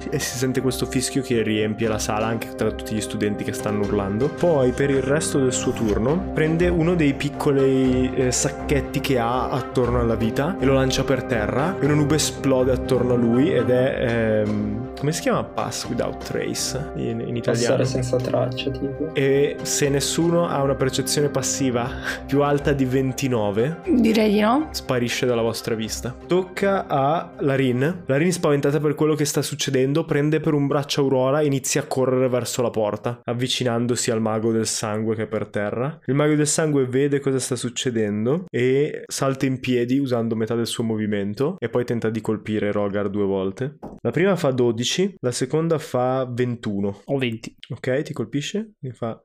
e 0.10 0.20
si 0.20 0.38
sente 0.38 0.62
questo 0.62 0.86
fischio 0.86 1.22
che 1.22 1.42
riempie 1.42 1.88
la 1.88 2.00
sala 2.00 2.28
anche 2.28 2.56
tra 2.56 2.72
tutti 2.72 2.96
gli 2.96 3.02
studenti 3.02 3.44
che 3.44 3.54
stanno 3.54 3.82
urlando. 3.82 4.30
Poi 4.30 4.72
per 4.72 4.90
il 4.90 5.02
resto 5.02 5.40
del 5.40 5.54
suo 5.54 5.72
turno 5.72 6.32
prende 6.34 6.68
uno 6.68 6.96
dei 6.96 7.14
piccoli 7.14 8.14
eh, 8.14 8.32
sacchetti 8.32 9.00
che 9.00 9.20
ha 9.20 9.50
attorno 9.50 10.00
alla 10.00 10.16
vita 10.16 10.58
e 10.60 10.66
lo 10.66 10.74
lancia 10.74 11.04
per 11.04 11.24
terra 11.24 11.78
e 11.80 11.86
una 11.86 11.96
nube 11.96 12.16
esplode 12.16 12.72
attorno 12.72 13.14
a 13.14 13.18
lui 13.18 13.54
ed 13.54 13.70
è 13.70 14.42
ehm, 14.46 14.82
come 15.02 15.14
si 15.14 15.22
chiama 15.22 15.44
Pass 15.44 15.88
Without 15.88 16.24
Trace 16.24 16.92
in, 16.98 17.22
in 17.22 17.36
italiano. 17.36 17.78
Passare 17.78 17.86
senza 17.86 18.18
traccia, 18.18 18.70
tipo. 18.70 19.10
E 19.14 19.58
se 19.64 19.90
nessuno 19.90 20.48
ha 20.48 20.62
una 20.62 20.76
percezione 20.76 21.30
passiva 21.30 21.90
più 22.28 22.44
alta 22.44 22.72
di 22.72 22.86
29, 22.86 23.82
Direi 23.88 24.32
di 24.32 24.40
no. 24.42 24.68
sparisce 24.70 25.26
dalla 25.26 25.42
vostra 25.42 25.74
vista. 25.74 26.16
Tocca 26.28 26.86
a 26.86 27.32
Larin. 27.40 28.04
Larin, 28.06 28.32
spaventata 28.32 28.80
per 28.80 28.94
quello 28.94 29.16
che 29.16 29.26
sta 29.26 29.42
succedendo, 29.42 29.91
prende 30.06 30.40
per 30.40 30.54
un 30.54 30.68
braccio 30.68 31.02
Aurora 31.02 31.42
e 31.42 31.46
inizia 31.46 31.82
a 31.82 31.86
correre 31.86 32.30
verso 32.30 32.62
la 32.62 32.70
porta, 32.70 33.22
avvicinandosi 33.24 34.12
al 34.12 34.22
mago 34.22 34.52
del 34.52 34.66
sangue 34.66 35.16
che 35.16 35.24
è 35.24 35.28
per 35.28 35.48
terra. 35.48 36.00
Il 36.06 36.16
mago 36.16 36.36
del 36.36 36.48
sangue 36.48 36.86
vede 36.86 37.20
cosa 37.20 37.40
sta 37.40 37.56
succedendo 37.56 38.46
e 38.50 39.04
salta 39.08 39.46
in 39.46 39.60
piedi 39.60 40.00
usando 40.00 40.36
metà 40.36 40.56
del 40.56 40.68
suo 40.68 40.84
movimento 40.84 41.56
e 41.60 41.70
poi 41.70 41.86
tenta 41.86 42.10
di 42.10 42.22
colpire 42.22 42.72
Rogar 42.72 43.10
due 43.10 43.26
volte. 43.26 43.78
La 44.02 44.12
prima 44.12 44.36
fa 44.36 44.52
12, 44.52 45.18
la 45.20 45.32
seconda 45.32 45.78
fa 45.78 46.26
21. 46.30 47.02
Ho 47.06 47.18
20. 47.18 47.56
Ok, 47.70 48.02
ti 48.02 48.14
colpisce? 48.14 48.74
Mi 48.80 48.92
fa... 48.92 49.22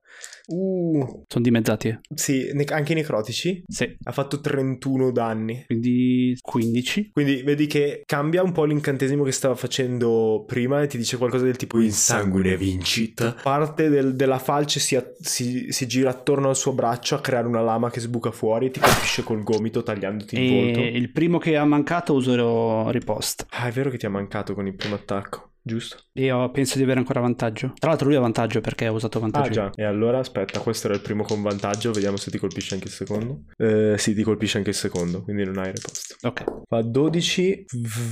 Uh, 0.46 1.24
Sono 1.26 1.44
dimezzati. 1.44 1.88
eh. 1.88 1.98
sì, 2.14 2.50
ne- 2.52 2.64
anche 2.68 2.92
i 2.92 2.94
necrotici. 2.94 3.62
Sì. 3.66 3.96
Ha 4.04 4.12
fatto 4.12 4.40
31 4.40 5.10
danni. 5.10 5.64
Quindi 5.66 6.36
15. 6.40 7.10
Quindi 7.12 7.42
vedi 7.42 7.66
che 7.66 8.02
cambia 8.06 8.42
un 8.42 8.52
po' 8.52 8.64
l'incantesimo 8.64 9.24
che 9.24 9.32
stava 9.32 9.54
facendo 9.56 10.44
prima 10.46 10.82
e 10.82 10.86
ti 10.86 10.98
dice 10.98 11.16
qualcosa 11.16 11.44
del 11.44 11.56
tipo 11.56 11.80
il 11.80 11.92
sanguine 11.92 12.56
vincit. 12.56 13.42
Parte 13.42 13.88
del- 13.88 14.14
della 14.14 14.38
falce 14.38 14.78
si, 14.80 14.94
a- 14.96 15.04
si- 15.20 15.72
si 15.72 15.86
gira 15.86 16.10
attorno 16.10 16.48
al 16.48 16.56
suo 16.56 16.72
braccio 16.72 17.14
a 17.16 17.20
creare 17.20 17.46
una 17.48 17.62
lama 17.62 17.90
che 17.90 18.00
sbuca 18.00 18.30
fuori 18.30 18.66
e 18.66 18.70
ti 18.70 18.80
colpisce 18.80 19.22
col 19.22 19.42
gomito 19.42 19.82
tagliandoti 19.82 20.38
il 20.40 20.50
volto. 20.50 20.78
E 20.80 20.86
il 20.96 21.10
primo 21.10 21.38
che 21.38 21.56
ha 21.56 21.64
mancato 21.64 22.14
uso 22.14 22.90
riposta. 22.90 23.46
Ah, 23.50 23.66
è 23.66 23.72
vero 23.72 23.90
che 23.90 23.98
ti 23.98 24.06
ha 24.06 24.10
mancato 24.10 24.54
con 24.54 24.66
il 24.66 24.74
primo 24.74 24.94
attacco, 24.94 25.50
giusto? 25.66 25.96
Ho- 26.30 26.50
penso 26.50 26.76
di 26.78 26.84
avere 26.84 27.00
ancora 27.00 27.20
vantaggio. 27.20 27.72
Tra 27.78 27.90
l'altro 27.90 28.06
lui 28.06 28.16
ha 28.16 28.20
vantaggio 28.20 28.60
perché 28.60 28.86
ha 28.86 28.92
usato 28.92 29.18
vantaggio. 29.20 29.48
Ah 29.48 29.52
già, 29.52 29.70
e 29.74 29.84
allora 29.84 30.18
aspetta, 30.20 30.60
questo 30.60 30.86
era 30.86 30.96
il 30.96 31.02
primo 31.02 31.24
con 31.24 31.42
vantaggio, 31.42 31.90
vediamo 31.92 32.16
se 32.16 32.30
ti 32.30 32.38
colpisce 32.38 32.74
anche 32.74 32.86
il 32.86 32.92
secondo. 32.92 33.42
Eh, 33.56 33.96
sì, 33.98 34.14
ti 34.14 34.22
colpisce 34.22 34.58
anche 34.58 34.70
il 34.70 34.76
secondo, 34.76 35.22
quindi 35.22 35.44
non 35.44 35.58
hai 35.58 35.72
riposto. 35.72 36.14
Ok, 36.22 36.44
Fa 36.68 36.82
12, 36.82 37.64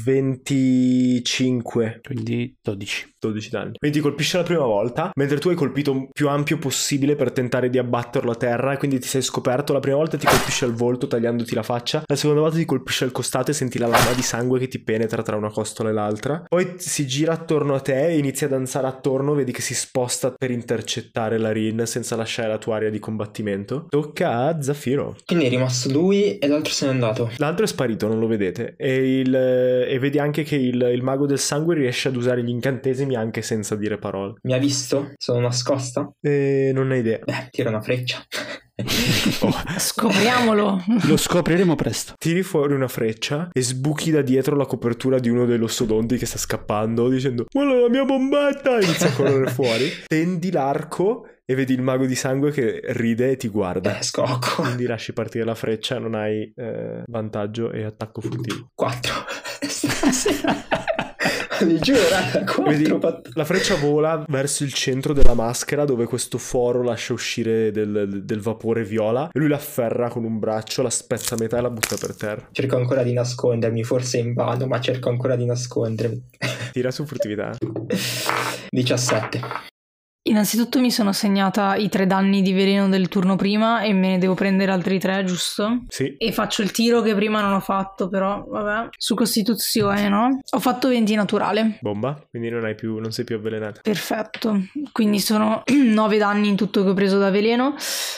25. 0.04 2.00
quindi 2.02 2.56
12. 2.60 3.13
12 3.28 3.50
danni. 3.50 3.72
Quindi 3.78 3.98
ti 3.98 4.02
colpisce 4.02 4.36
la 4.36 4.42
prima 4.42 4.64
volta, 4.64 5.10
mentre 5.14 5.38
tu 5.38 5.48
hai 5.48 5.54
colpito 5.54 6.08
più 6.12 6.28
ampio 6.28 6.58
possibile 6.58 7.14
per 7.16 7.32
tentare 7.32 7.70
di 7.70 7.78
abbatterlo 7.78 8.30
a 8.30 8.34
terra 8.36 8.72
e 8.72 8.76
quindi 8.76 8.98
ti 8.98 9.08
sei 9.08 9.22
scoperto. 9.22 9.72
La 9.72 9.80
prima 9.80 9.96
volta 9.96 10.16
ti 10.16 10.26
colpisce 10.26 10.64
al 10.64 10.72
volto 10.74 11.06
tagliandoti 11.06 11.54
la 11.54 11.62
faccia, 11.62 12.02
la 12.06 12.16
seconda 12.16 12.40
volta 12.42 12.56
ti 12.56 12.64
colpisce 12.64 13.04
al 13.04 13.12
costato 13.12 13.50
e 13.50 13.54
senti 13.54 13.78
la 13.78 13.86
lama 13.86 14.12
di 14.14 14.22
sangue 14.22 14.58
che 14.58 14.68
ti 14.68 14.78
penetra 14.82 15.22
tra 15.22 15.36
una 15.36 15.50
costola 15.50 15.90
e 15.90 15.92
l'altra. 15.92 16.44
Poi 16.48 16.74
si 16.76 17.06
gira 17.06 17.32
attorno 17.32 17.74
a 17.74 17.80
te 17.80 18.06
e 18.08 18.16
inizia 18.18 18.46
a 18.46 18.50
danzare 18.50 18.86
attorno, 18.86 19.34
vedi 19.34 19.52
che 19.52 19.60
si 19.62 19.74
sposta 19.74 20.30
per 20.36 20.50
intercettare 20.50 21.38
la 21.38 21.52
Rin 21.52 21.82
senza 21.86 22.16
lasciare 22.16 22.48
la 22.48 22.58
tua 22.58 22.76
area 22.76 22.90
di 22.90 22.98
combattimento. 22.98 23.86
Tocca 23.88 24.46
a 24.46 24.60
Zaffiro. 24.62 25.16
Quindi 25.24 25.46
è 25.46 25.48
rimasto 25.48 25.90
lui 25.90 26.38
e 26.38 26.46
l'altro 26.46 26.72
se 26.72 26.86
n'è 26.86 26.92
andato. 26.92 27.30
L'altro 27.38 27.64
è 27.64 27.68
sparito, 27.68 28.06
non 28.08 28.18
lo 28.18 28.26
vedete. 28.26 28.74
E, 28.76 29.20
il- 29.20 29.34
e 29.34 29.98
vedi 29.98 30.18
anche 30.18 30.42
che 30.42 30.56
il, 30.56 30.80
il 30.92 31.02
mago 31.02 31.26
del 31.26 31.38
sangue 31.38 31.74
riesce 31.74 32.08
ad 32.08 32.16
usare 32.16 32.42
gli 32.42 32.48
incantesimi 32.48 33.13
anche 33.14 33.42
senza 33.42 33.76
dire 33.76 33.98
parole. 33.98 34.34
Mi 34.42 34.52
ha 34.52 34.58
visto? 34.58 35.12
Sono 35.16 35.40
nascosta? 35.40 36.10
E 36.20 36.70
non 36.74 36.90
hai 36.90 37.00
idea. 37.00 37.20
Beh, 37.24 37.48
tira 37.50 37.68
una 37.70 37.80
freccia. 37.80 38.24
Scopriamolo. 39.78 40.82
Lo 41.06 41.16
scopriremo 41.16 41.76
presto. 41.76 42.14
Tiri 42.18 42.42
fuori 42.42 42.74
una 42.74 42.88
freccia 42.88 43.48
e 43.52 43.62
sbuchi 43.62 44.10
da 44.10 44.22
dietro 44.22 44.56
la 44.56 44.66
copertura 44.66 45.18
di 45.18 45.28
uno 45.28 45.44
dei 45.44 45.58
lossodonti 45.58 46.16
che 46.16 46.26
sta 46.26 46.38
scappando 46.38 47.08
dicendo 47.08 47.46
Guarda 47.50 47.74
la 47.74 47.88
mia 47.88 48.04
bombetta! 48.04 48.80
Inizia 48.80 49.08
a 49.08 49.12
correre 49.12 49.50
fuori. 49.52 49.88
Tendi 50.06 50.50
l'arco 50.50 51.28
e 51.44 51.54
vedi 51.54 51.74
il 51.74 51.82
mago 51.82 52.06
di 52.06 52.14
sangue 52.14 52.50
che 52.50 52.80
ride 52.84 53.32
e 53.32 53.36
ti 53.36 53.48
guarda. 53.48 53.98
Eh, 53.98 54.02
scocco. 54.02 54.62
Quindi 54.62 54.86
lasci 54.86 55.12
partire 55.12 55.44
la 55.44 55.54
freccia, 55.54 55.98
non 55.98 56.14
hai 56.14 56.52
eh, 56.56 57.02
vantaggio 57.06 57.70
e 57.70 57.84
attacco 57.84 58.20
furtivo. 58.22 58.70
4. 58.74 59.12
Vi 61.64 61.78
giuro, 61.78 62.08
raga, 62.08 62.44
4 62.44 62.62
Vedi, 62.64 62.98
la 63.34 63.44
freccia 63.44 63.76
vola 63.76 64.24
verso 64.28 64.64
il 64.64 64.72
centro 64.72 65.12
della 65.12 65.34
maschera 65.34 65.84
dove 65.84 66.04
questo 66.06 66.38
foro 66.38 66.82
lascia 66.82 67.12
uscire 67.12 67.70
del, 67.70 68.22
del 68.24 68.40
vapore 68.40 68.84
viola 68.84 69.28
e 69.32 69.38
lui 69.38 69.48
la 69.48 69.56
afferra 69.56 70.08
con 70.08 70.24
un 70.24 70.38
braccio, 70.38 70.82
la 70.82 70.90
spezza 70.90 71.34
a 71.34 71.38
metà 71.38 71.58
e 71.58 71.60
la 71.60 71.70
butta 71.70 71.96
per 71.96 72.16
terra. 72.16 72.48
Cerco 72.50 72.76
ancora 72.76 73.02
di 73.02 73.12
nascondermi, 73.12 73.84
forse 73.84 74.18
in 74.18 74.32
vano, 74.34 74.66
ma 74.66 74.80
cerco 74.80 75.08
ancora 75.10 75.36
di 75.36 75.44
nascondermi. 75.44 76.22
Tira 76.72 76.90
su 76.90 77.04
furtività. 77.04 77.56
17. 78.70 79.40
Innanzitutto 80.26 80.80
mi 80.80 80.90
sono 80.90 81.12
segnata 81.12 81.76
i 81.76 81.90
tre 81.90 82.06
danni 82.06 82.40
di 82.40 82.54
veleno 82.54 82.88
del 82.88 83.08
turno 83.08 83.36
prima 83.36 83.82
e 83.82 83.92
me 83.92 84.08
ne 84.08 84.18
devo 84.18 84.32
prendere 84.32 84.72
altri 84.72 84.98
tre, 84.98 85.22
giusto? 85.24 85.82
Sì. 85.88 86.16
E 86.16 86.32
faccio 86.32 86.62
il 86.62 86.70
tiro 86.70 87.02
che 87.02 87.14
prima 87.14 87.42
non 87.42 87.52
ho 87.52 87.60
fatto, 87.60 88.08
però 88.08 88.42
vabbè. 88.48 88.88
Su 88.96 89.14
Costituzione, 89.14 90.08
no? 90.08 90.40
Ho 90.48 90.60
fatto 90.60 90.88
20 90.88 91.14
naturale. 91.14 91.76
Bomba, 91.82 92.18
quindi 92.30 92.48
non 92.48 92.64
hai 92.64 92.74
più, 92.74 92.96
non 93.00 93.12
sei 93.12 93.26
più 93.26 93.36
avvelenata. 93.36 93.80
Perfetto. 93.82 94.62
Quindi 94.92 95.18
sono 95.18 95.62
9 95.68 96.16
danni 96.16 96.48
in 96.48 96.56
tutto 96.56 96.82
che 96.82 96.88
ho 96.88 96.94
preso 96.94 97.18
da 97.18 97.28
veleno. 97.28 97.74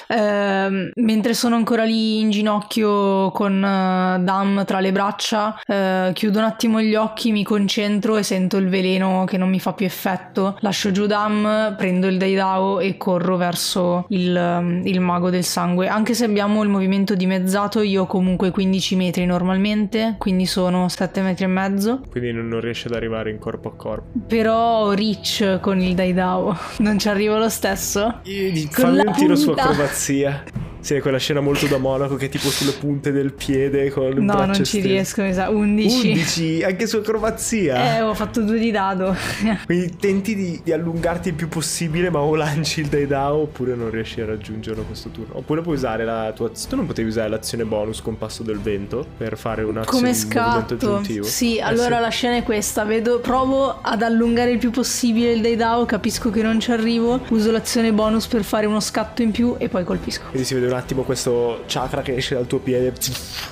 Ehm, 0.06 0.90
mentre 0.94 1.34
sono 1.34 1.56
ancora 1.56 1.82
lì 1.82 2.20
in 2.20 2.30
ginocchio 2.30 3.32
con 3.32 3.56
eh, 3.64 4.22
Dam 4.22 4.64
tra 4.64 4.78
le 4.78 4.92
braccia, 4.92 5.60
eh, 5.66 6.12
chiudo 6.14 6.38
un 6.38 6.44
attimo 6.44 6.80
gli 6.80 6.94
occhi, 6.94 7.32
mi 7.32 7.42
concentro 7.42 8.16
e 8.16 8.22
sento 8.22 8.58
il 8.58 8.68
veleno 8.68 9.24
che 9.26 9.38
non 9.38 9.48
mi 9.48 9.58
fa 9.58 9.72
più 9.72 9.86
effetto. 9.86 10.56
Lascio 10.60 10.92
giù 10.92 11.06
Dam, 11.06 11.74
prendo 11.76 11.94
il 12.06 12.18
Daidao 12.18 12.80
e 12.80 12.96
corro 12.96 13.36
verso 13.36 14.04
il, 14.08 14.34
um, 14.36 14.82
il 14.84 15.00
mago 15.00 15.30
del 15.30 15.44
sangue. 15.44 15.88
Anche 15.88 16.14
se 16.14 16.24
abbiamo 16.24 16.62
il 16.62 16.68
movimento 16.68 17.14
dimezzato, 17.14 17.80
io 17.80 18.02
ho 18.02 18.06
comunque 18.06 18.50
15 18.50 18.96
metri 18.96 19.24
normalmente, 19.26 20.16
quindi 20.18 20.46
sono 20.46 20.88
7 20.88 21.20
metri 21.22 21.44
e 21.44 21.48
mezzo. 21.48 22.00
Quindi 22.10 22.32
non, 22.32 22.48
non 22.48 22.60
riesci 22.60 22.86
ad 22.88 22.94
arrivare 22.94 23.30
in 23.30 23.38
corpo 23.38 23.68
a 23.68 23.74
corpo. 23.74 24.18
Però 24.26 24.92
reach 24.92 25.58
con 25.60 25.80
il 25.80 25.94
Daidao. 25.94 26.56
Non 26.86 26.98
ci 26.98 27.08
arrivo 27.08 27.38
lo 27.38 27.48
stesso? 27.48 28.20
Fammi 28.22 28.68
Con 28.70 28.94
la 28.96 29.02
un 29.06 29.12
tiro 29.14 29.34
su 29.36 29.46
punta. 29.46 29.62
acrobazia. 29.70 30.42
Sì, 30.86 30.94
è 30.94 31.00
quella 31.00 31.18
scena 31.18 31.40
molto 31.40 31.66
da 31.66 31.78
monaco 31.78 32.14
che 32.14 32.26
è 32.26 32.28
tipo 32.28 32.48
sulle 32.48 32.70
punte 32.70 33.10
del 33.10 33.32
piede 33.32 33.90
con 33.90 34.04
il 34.04 34.20
No, 34.22 34.34
non 34.44 34.54
ci 34.54 34.62
esteso. 34.62 34.86
riesco, 34.86 35.22
mi 35.22 35.34
sa. 35.34 35.50
11. 35.50 36.08
11, 36.10 36.62
anche 36.62 36.86
su 36.86 36.98
acrobazia. 36.98 37.96
Eh, 37.96 38.02
ho 38.02 38.14
fatto 38.14 38.40
due 38.42 38.60
di 38.60 38.70
dado. 38.70 39.12
Quindi 39.66 39.96
tenti 39.96 40.36
di, 40.36 40.60
di 40.62 40.70
allungarti 40.72 41.30
il 41.30 41.34
più 41.34 41.48
possibile, 41.48 42.08
ma 42.08 42.20
o 42.20 42.36
lanci 42.36 42.82
il 42.82 42.86
Daidao 42.86 43.38
oppure 43.38 43.74
non 43.74 43.90
riesci 43.90 44.20
a 44.20 44.26
raggiungerlo 44.26 44.84
questo 44.84 45.08
turno. 45.08 45.38
Oppure 45.38 45.60
puoi 45.60 45.74
usare 45.74 46.04
la 46.04 46.32
tua 46.32 46.46
azione. 46.46 46.68
Tu 46.70 46.76
non 46.76 46.86
potevi 46.86 47.08
usare 47.08 47.28
l'azione 47.30 47.64
bonus 47.64 48.00
con 48.00 48.16
passo 48.16 48.44
del 48.44 48.60
vento 48.60 49.04
per 49.16 49.36
fare 49.36 49.62
un'azione 49.64 49.86
Come 49.98 50.08
un 50.10 50.14
scatto. 50.14 50.74
aggiuntivo. 50.74 51.24
Sì, 51.24 51.56
Eh 51.56 51.62
allora 51.62 51.98
la 51.98 52.10
scena 52.10 52.36
è 52.36 52.44
questa. 52.44 52.84
Vedo, 52.84 53.18
provo 53.18 53.80
ad 53.82 54.02
allungare 54.02 54.52
il 54.52 54.58
più 54.58 54.70
possibile 54.70 55.32
il 55.32 55.40
Daidao, 55.40 55.84
capisco 55.84 56.30
che 56.30 56.42
non 56.42 56.60
ci 56.60 56.70
arrivo, 56.70 57.20
uso 57.30 57.50
l'azione 57.50 57.92
bonus 57.92 58.28
per 58.28 58.44
fare 58.44 58.66
uno 58.66 58.78
scatto 58.78 59.22
in 59.22 59.32
più 59.32 59.56
e 59.58 59.68
poi 59.68 59.82
colpisco. 59.82 60.26
Quindi 60.30 60.46
si 60.46 60.54
vede 60.54 60.74
un 60.76 60.82
attimo 60.82 61.02
questo 61.02 61.62
chakra 61.66 62.02
che 62.02 62.14
esce 62.14 62.34
dal 62.34 62.46
tuo 62.46 62.58
piede 62.58 62.92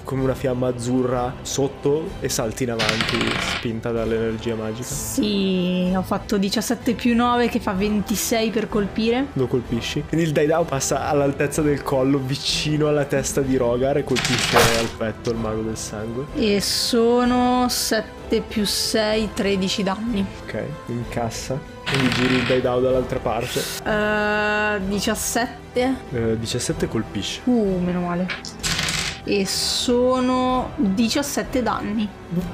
come 0.04 0.22
una 0.22 0.34
fiamma 0.34 0.68
azzurra 0.68 1.34
sotto 1.40 2.10
e 2.20 2.28
salti 2.28 2.64
in 2.64 2.72
avanti, 2.72 3.16
spinta 3.56 3.90
dall'energia 3.90 4.54
magica. 4.54 4.86
Sì, 4.86 5.90
ho 5.94 6.02
fatto 6.02 6.36
17 6.36 6.92
più 6.92 7.14
9 7.14 7.48
che 7.48 7.60
fa 7.60 7.72
26 7.72 8.50
per 8.50 8.68
colpire. 8.68 9.28
Lo 9.32 9.46
colpisci. 9.46 10.04
Quindi 10.06 10.26
il 10.26 10.32
Daidao 10.32 10.64
passa 10.64 11.08
all'altezza 11.08 11.62
del 11.62 11.82
collo, 11.82 12.18
vicino 12.18 12.88
alla 12.88 13.06
testa 13.06 13.40
di 13.40 13.56
Rogar 13.56 13.96
e 13.96 14.04
colpisce 14.04 14.56
al 14.78 14.90
petto 14.96 15.30
il 15.30 15.38
mago 15.38 15.62
del 15.62 15.78
sangue. 15.78 16.26
E 16.34 16.60
sono 16.60 17.66
7 17.68 18.42
più 18.42 18.66
6, 18.66 19.30
13 19.32 19.82
danni. 19.82 20.26
Ok, 20.42 20.62
incassa. 20.88 21.73
Quindi 21.94 22.12
giri 22.14 22.34
il 22.34 22.42
Daidao 22.42 22.80
dall'altra 22.80 23.20
parte. 23.20 23.62
Eh, 23.84 24.80
17. 24.88 25.94
Eh, 26.10 26.38
17 26.40 26.88
colpisce. 26.88 27.40
Uh, 27.44 27.78
meno 27.78 28.00
male. 28.00 28.26
E 29.24 29.46
sono 29.46 30.72
17 30.76 31.62
danni. 31.62 32.08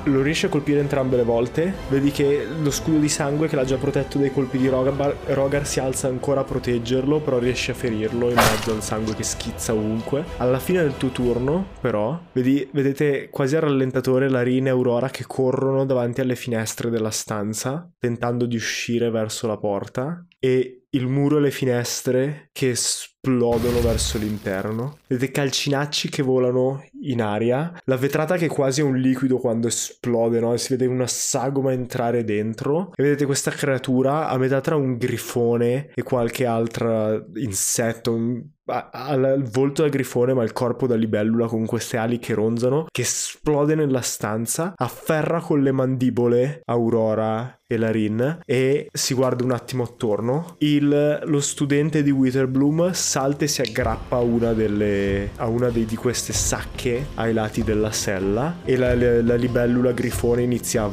Lo 0.05 0.23
riesce 0.23 0.47
a 0.47 0.49
colpire 0.49 0.81
entrambe 0.81 1.16
le 1.16 1.25
volte. 1.25 1.75
Vedi 1.89 2.11
che 2.11 2.47
lo 2.61 2.71
scudo 2.71 2.99
di 2.99 3.09
sangue 3.09 3.49
che 3.49 3.57
l'ha 3.57 3.64
già 3.64 3.77
protetto 3.77 4.18
dai 4.18 4.33
colpi 4.33 4.59
di 4.59 4.68
Rogar, 4.68 5.16
Rogar 5.27 5.66
si 5.66 5.81
alza 5.81 6.09
ancora 6.09 6.41
a 6.41 6.45
proteggerlo, 6.45 7.21
però 7.21 7.39
riesce 7.39 7.73
a 7.73 7.75
ferirlo 7.75 8.29
in 8.29 8.37
mezzo 8.37 8.73
al 8.73 8.83
sangue 8.83 9.14
che 9.14 9.25
schizza 9.25 9.73
ovunque. 9.73 10.25
Alla 10.37 10.59
fine 10.59 10.83
del 10.83 10.97
tuo 10.97 11.09
turno, 11.09 11.66
però, 11.81 12.18
vedi, 12.33 12.68
vedete 12.73 13.31
quasi 13.31 13.57
al 13.57 13.62
rallentatore 13.62 14.29
Larina 14.29 14.68
e 14.68 14.71
Aurora 14.71 15.09
che 15.09 15.25
corrono 15.27 15.85
davanti 15.85 16.21
alle 16.21 16.37
finestre 16.37 16.91
della 16.91 17.11
stanza, 17.11 17.91
tentando 17.99 18.47
di 18.47 18.57
uscire 18.57 19.11
verso 19.11 19.47
la 19.47 19.57
porta. 19.57 20.25
E 20.39 20.80
il 20.91 21.07
muro 21.07 21.38
e 21.38 21.41
le 21.41 21.51
finestre 21.51 22.49
che 22.53 22.70
esplodono 22.70 23.80
verso 23.80 24.18
l'interno. 24.18 24.99
Vedete 25.07 25.30
calcinacci 25.30 26.09
che 26.09 26.22
volano 26.22 26.84
in 27.03 27.22
aria. 27.22 27.72
La 27.84 27.97
vetrata 27.97 28.36
che 28.36 28.49
quasi 28.49 28.80
è 28.80 28.84
un 28.84 28.97
liquido 28.97 29.38
quando 29.38 29.68
esplode, 29.68 30.41
no? 30.41 30.57
Si 30.57 30.70
vede 30.74 30.86
una 30.86 31.07
sagoma 31.07 31.72
entrare 31.72 32.24
dentro. 32.24 32.93
E 32.95 33.03
vedete 33.03 33.26
questa 33.26 33.51
creatura 33.51 34.28
a 34.28 34.36
metà 34.38 34.61
tra 34.61 34.76
un 34.76 34.97
grifone 34.97 35.91
e 35.95 36.03
qualche 36.03 36.47
altro 36.47 37.26
insetto. 37.36 38.12
un- 38.12 38.43
ha 38.72 39.14
il 39.14 39.49
volto 39.51 39.82
da 39.82 39.88
grifone 39.88 40.32
ma 40.32 40.45
il 40.45 40.53
corpo 40.53 40.86
da 40.86 40.95
libellula 40.95 41.49
con 41.49 41.66
queste 41.66 41.97
ali 41.97 42.20
che 42.20 42.34
ronzano 42.34 42.86
che 42.88 43.03
esplode 43.03 43.74
nella 43.74 44.01
stanza 44.01 44.74
afferra 44.76 45.41
con 45.41 45.61
le 45.61 45.72
mandibole 45.72 46.61
Aurora 46.66 47.60
e 47.73 47.77
Larin 47.77 48.41
e 48.45 48.89
si 48.93 49.14
guarda 49.14 49.45
un 49.45 49.53
attimo 49.53 49.85
attorno 49.85 50.57
il, 50.59 51.21
lo 51.25 51.41
studente 51.41 52.03
di 52.03 52.11
Witherbloom 52.11 52.91
salta 52.93 53.45
e 53.45 53.49
si 53.49 53.61
aggrappa 53.61 54.16
a 54.16 54.21
una, 54.21 54.53
delle, 54.53 55.31
a 55.37 55.47
una 55.47 55.68
dei- 55.68 55.85
di 55.87 55.95
queste 55.95 56.33
sacche 56.33 57.07
ai 57.14 57.33
lati 57.33 57.62
della 57.62 57.93
sella 57.93 58.57
e 58.64 58.77
la, 58.77 58.93
la- 58.97 59.23
la 59.23 59.35
libellula 59.37 59.93
grifone 59.93 60.43
inizia 60.43 60.83
a, 60.83 60.91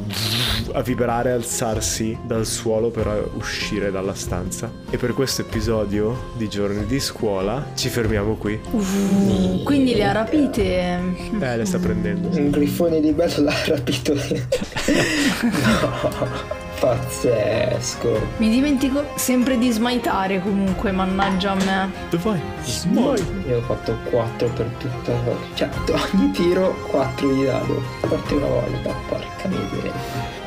a 0.74 0.82
vibrare 0.82 1.30
e 1.30 1.32
alzarsi 1.32 2.16
dal 2.24 2.46
suolo 2.46 2.90
per 2.90 3.28
uscire 3.34 3.90
dalla 3.90 4.14
stanza 4.14 4.70
e 4.90 4.96
per 4.98 5.14
questo 5.14 5.42
episodio 5.42 6.30
di 6.36 6.48
giorni 6.48 6.86
di 6.86 7.00
scuola 7.00 7.72
ci 7.74 7.88
fermiamo 7.88 8.36
qui 8.36 8.56
quindi 9.64 9.94
le 9.96 10.04
ha 10.04 10.12
rapite. 10.12 11.00
eh 11.40 11.56
le 11.56 11.64
sta 11.64 11.78
prendendo 11.78 12.28
Un 12.28 12.50
grifone 12.50 13.00
di 13.00 13.10
bello 13.12 13.42
l'ha 13.42 13.54
rapito. 13.66 14.14
no, 14.14 14.20
pazzesco. 16.78 18.20
Mi 18.38 18.48
dimentico 18.48 19.04
sempre 19.16 19.58
di 19.58 19.70
smaitare 19.70 20.40
comunque, 20.40 20.92
mannaggia 20.92 21.52
a 21.52 21.54
me. 21.54 21.90
dove 22.10 22.40
vai? 22.82 23.24
Io 23.48 23.58
ho 23.58 23.62
fatto 23.62 23.96
4 24.10 24.48
per 24.50 24.66
tutta 24.78 25.12
la 25.12 25.34
Cioè, 25.54 25.68
ogni 26.12 26.30
tiro 26.30 26.74
4 26.90 27.32
di 27.32 27.44
dado. 27.44 27.82
A 28.02 28.06
parte 28.06 28.34
una 28.34 28.46
volta, 28.46 28.94
porca 29.08 29.48
miseria. 29.48 30.37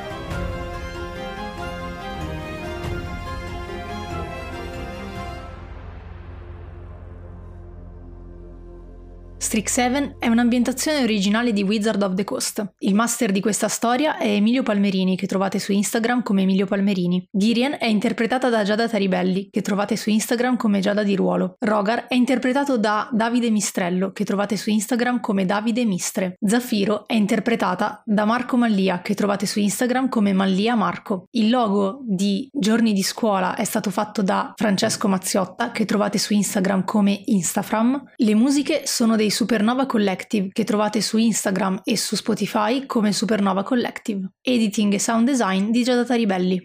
Strix7 9.52 10.18
è 10.18 10.30
un'ambientazione 10.30 11.04
originale 11.04 11.52
di 11.52 11.62
Wizard 11.64 12.02
of 12.02 12.14
the 12.14 12.24
Coast. 12.24 12.66
Il 12.80 12.96
master 12.96 13.34
di 13.34 13.42
questa 13.42 13.68
storia 13.68 14.18
è 14.18 14.28
Emilio 14.28 14.64
Palmerini, 14.64 15.18
che 15.18 15.28
trovate 15.28 15.60
su 15.60 15.74
Instagram 15.74 16.24
come 16.24 16.44
Emilio 16.44 16.66
Palmerini. 16.66 17.28
Girian 17.30 17.76
è 17.78 17.88
interpretata 17.88 18.48
da 18.48 18.64
Giada 18.64 18.88
Taribelli, 18.88 19.50
che 19.52 19.62
trovate 19.62 19.98
su 19.98 20.10
Instagram 20.10 20.56
come 20.56 20.80
Giada 20.80 21.04
di 21.04 21.18
Ruolo. 21.18 21.58
Rogar 21.60 22.08
è 22.08 22.16
interpretato 22.16 22.78
da 22.78 23.10
Davide 23.12 23.50
Mistrello, 23.50 24.14
che 24.14 24.24
trovate 24.24 24.56
su 24.56 24.70
Instagram 24.70 25.20
come 25.20 25.44
Davide 25.44 25.84
Mistre. 25.84 26.38
Zaffiro 26.40 27.06
è 27.06 27.16
interpretata 27.16 28.02
da 28.06 28.24
Marco 28.24 28.56
Mallia, 28.56 29.02
che 29.02 29.16
trovate 29.16 29.46
su 29.46 29.60
Instagram 29.60 30.08
come 30.08 30.32
Mallia 30.32 30.76
Marco. 30.76 31.28
Il 31.32 31.50
logo 31.50 32.00
di 32.08 32.48
Giorni 32.54 32.94
di 32.94 33.04
Scuola 33.04 33.56
è 33.56 33.66
stato 33.66 33.90
fatto 33.90 34.22
da 34.22 34.54
Francesco 34.56 35.10
Mazziotta, 35.10 35.72
che 35.72 35.84
trovate 35.84 36.18
su 36.18 36.32
Instagram 36.32 36.86
come 36.86 37.22
Instafram. 37.26 38.02
Le 38.16 38.34
musiche 38.34 38.84
sono 38.86 39.18
dei 39.18 39.30
Supernova 39.42 39.88
Collective, 39.88 40.50
che 40.52 40.64
trovate 40.64 41.02
su 41.02 41.18
Instagram 41.18 41.82
e 41.84 41.98
su 41.98 42.16
Spotify 42.16 42.86
come 42.86 43.12
Supernova 43.12 43.64
Collective. 43.64 44.34
Editing 44.40 44.94
e 44.94 45.00
sound 45.00 45.26
design 45.26 45.72
di 45.72 45.82
Giada 45.84 46.06
Taribelli. 46.06 46.64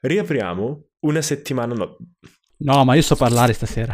riapriamo 0.00 0.86
una 1.00 1.20
settimana 1.20 1.74
no- 1.74 1.96
No, 2.56 2.84
ma 2.86 2.94
io 2.94 3.02
so 3.02 3.16
parlare 3.16 3.52
stasera. 3.52 3.92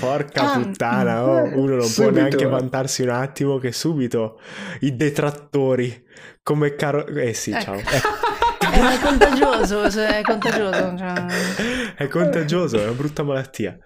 Porca 0.00 0.52
puttana, 0.58 1.22
oh, 1.22 1.42
uno 1.58 1.70
non 1.72 1.78
può 1.80 1.86
Subito. 1.86 2.10
neanche 2.12 2.46
vantarsi 2.46 3.02
un 3.02 3.10
attimo 3.10 3.58
che 3.58 3.72
subito 3.72 4.40
i 4.80 4.96
detrattori 4.96 6.02
come 6.42 6.74
caro... 6.76 7.06
Eh 7.08 7.34
sì, 7.34 7.50
Ecco. 7.50 7.60
ciao. 7.62 7.76
È 7.76 8.98
contagioso, 9.02 9.90
se 9.90 10.18
è 10.18 10.22
contagioso. 10.22 10.96
cioè. 10.96 11.94
È 11.94 12.08
contagioso, 12.08 12.78
è 12.78 12.84
una 12.84 12.92
brutta 12.92 13.22
malattia. 13.22 13.76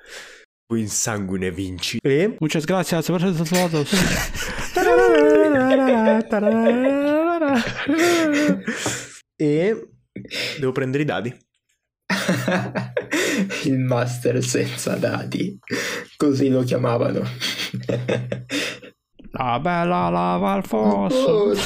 Tu 0.71 0.77
in 0.77 0.89
sanguine 0.89 1.51
vinci. 1.51 1.99
E... 2.01 2.37
Muchas 2.39 2.65
gracias 2.65 3.09
por 3.09 3.21
todos. 3.21 3.91
e... 9.37 9.89
Devo 10.61 10.71
prendere 10.71 11.03
i 11.03 11.07
dadi. 11.07 11.37
Il 13.65 13.81
master 13.81 14.45
senza 14.45 14.95
dadi. 14.95 15.59
Così 16.17 16.49
lo 16.49 16.63
chiamavano. 16.63 17.29
La 19.33 19.59
bella 19.59 20.09
lava 20.09 20.53
al 20.53 20.65
fosso. 20.65 21.51
Il 21.51 21.59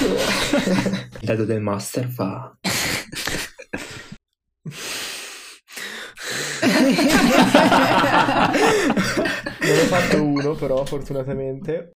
dado 1.21 1.45
del 1.45 1.61
master 1.61 2.09
fa 2.09 2.57
ne 9.61 9.81
ho 9.81 9.85
fatto 9.87 10.23
uno 10.23 10.55
però 10.55 10.85
fortunatamente 10.85 11.93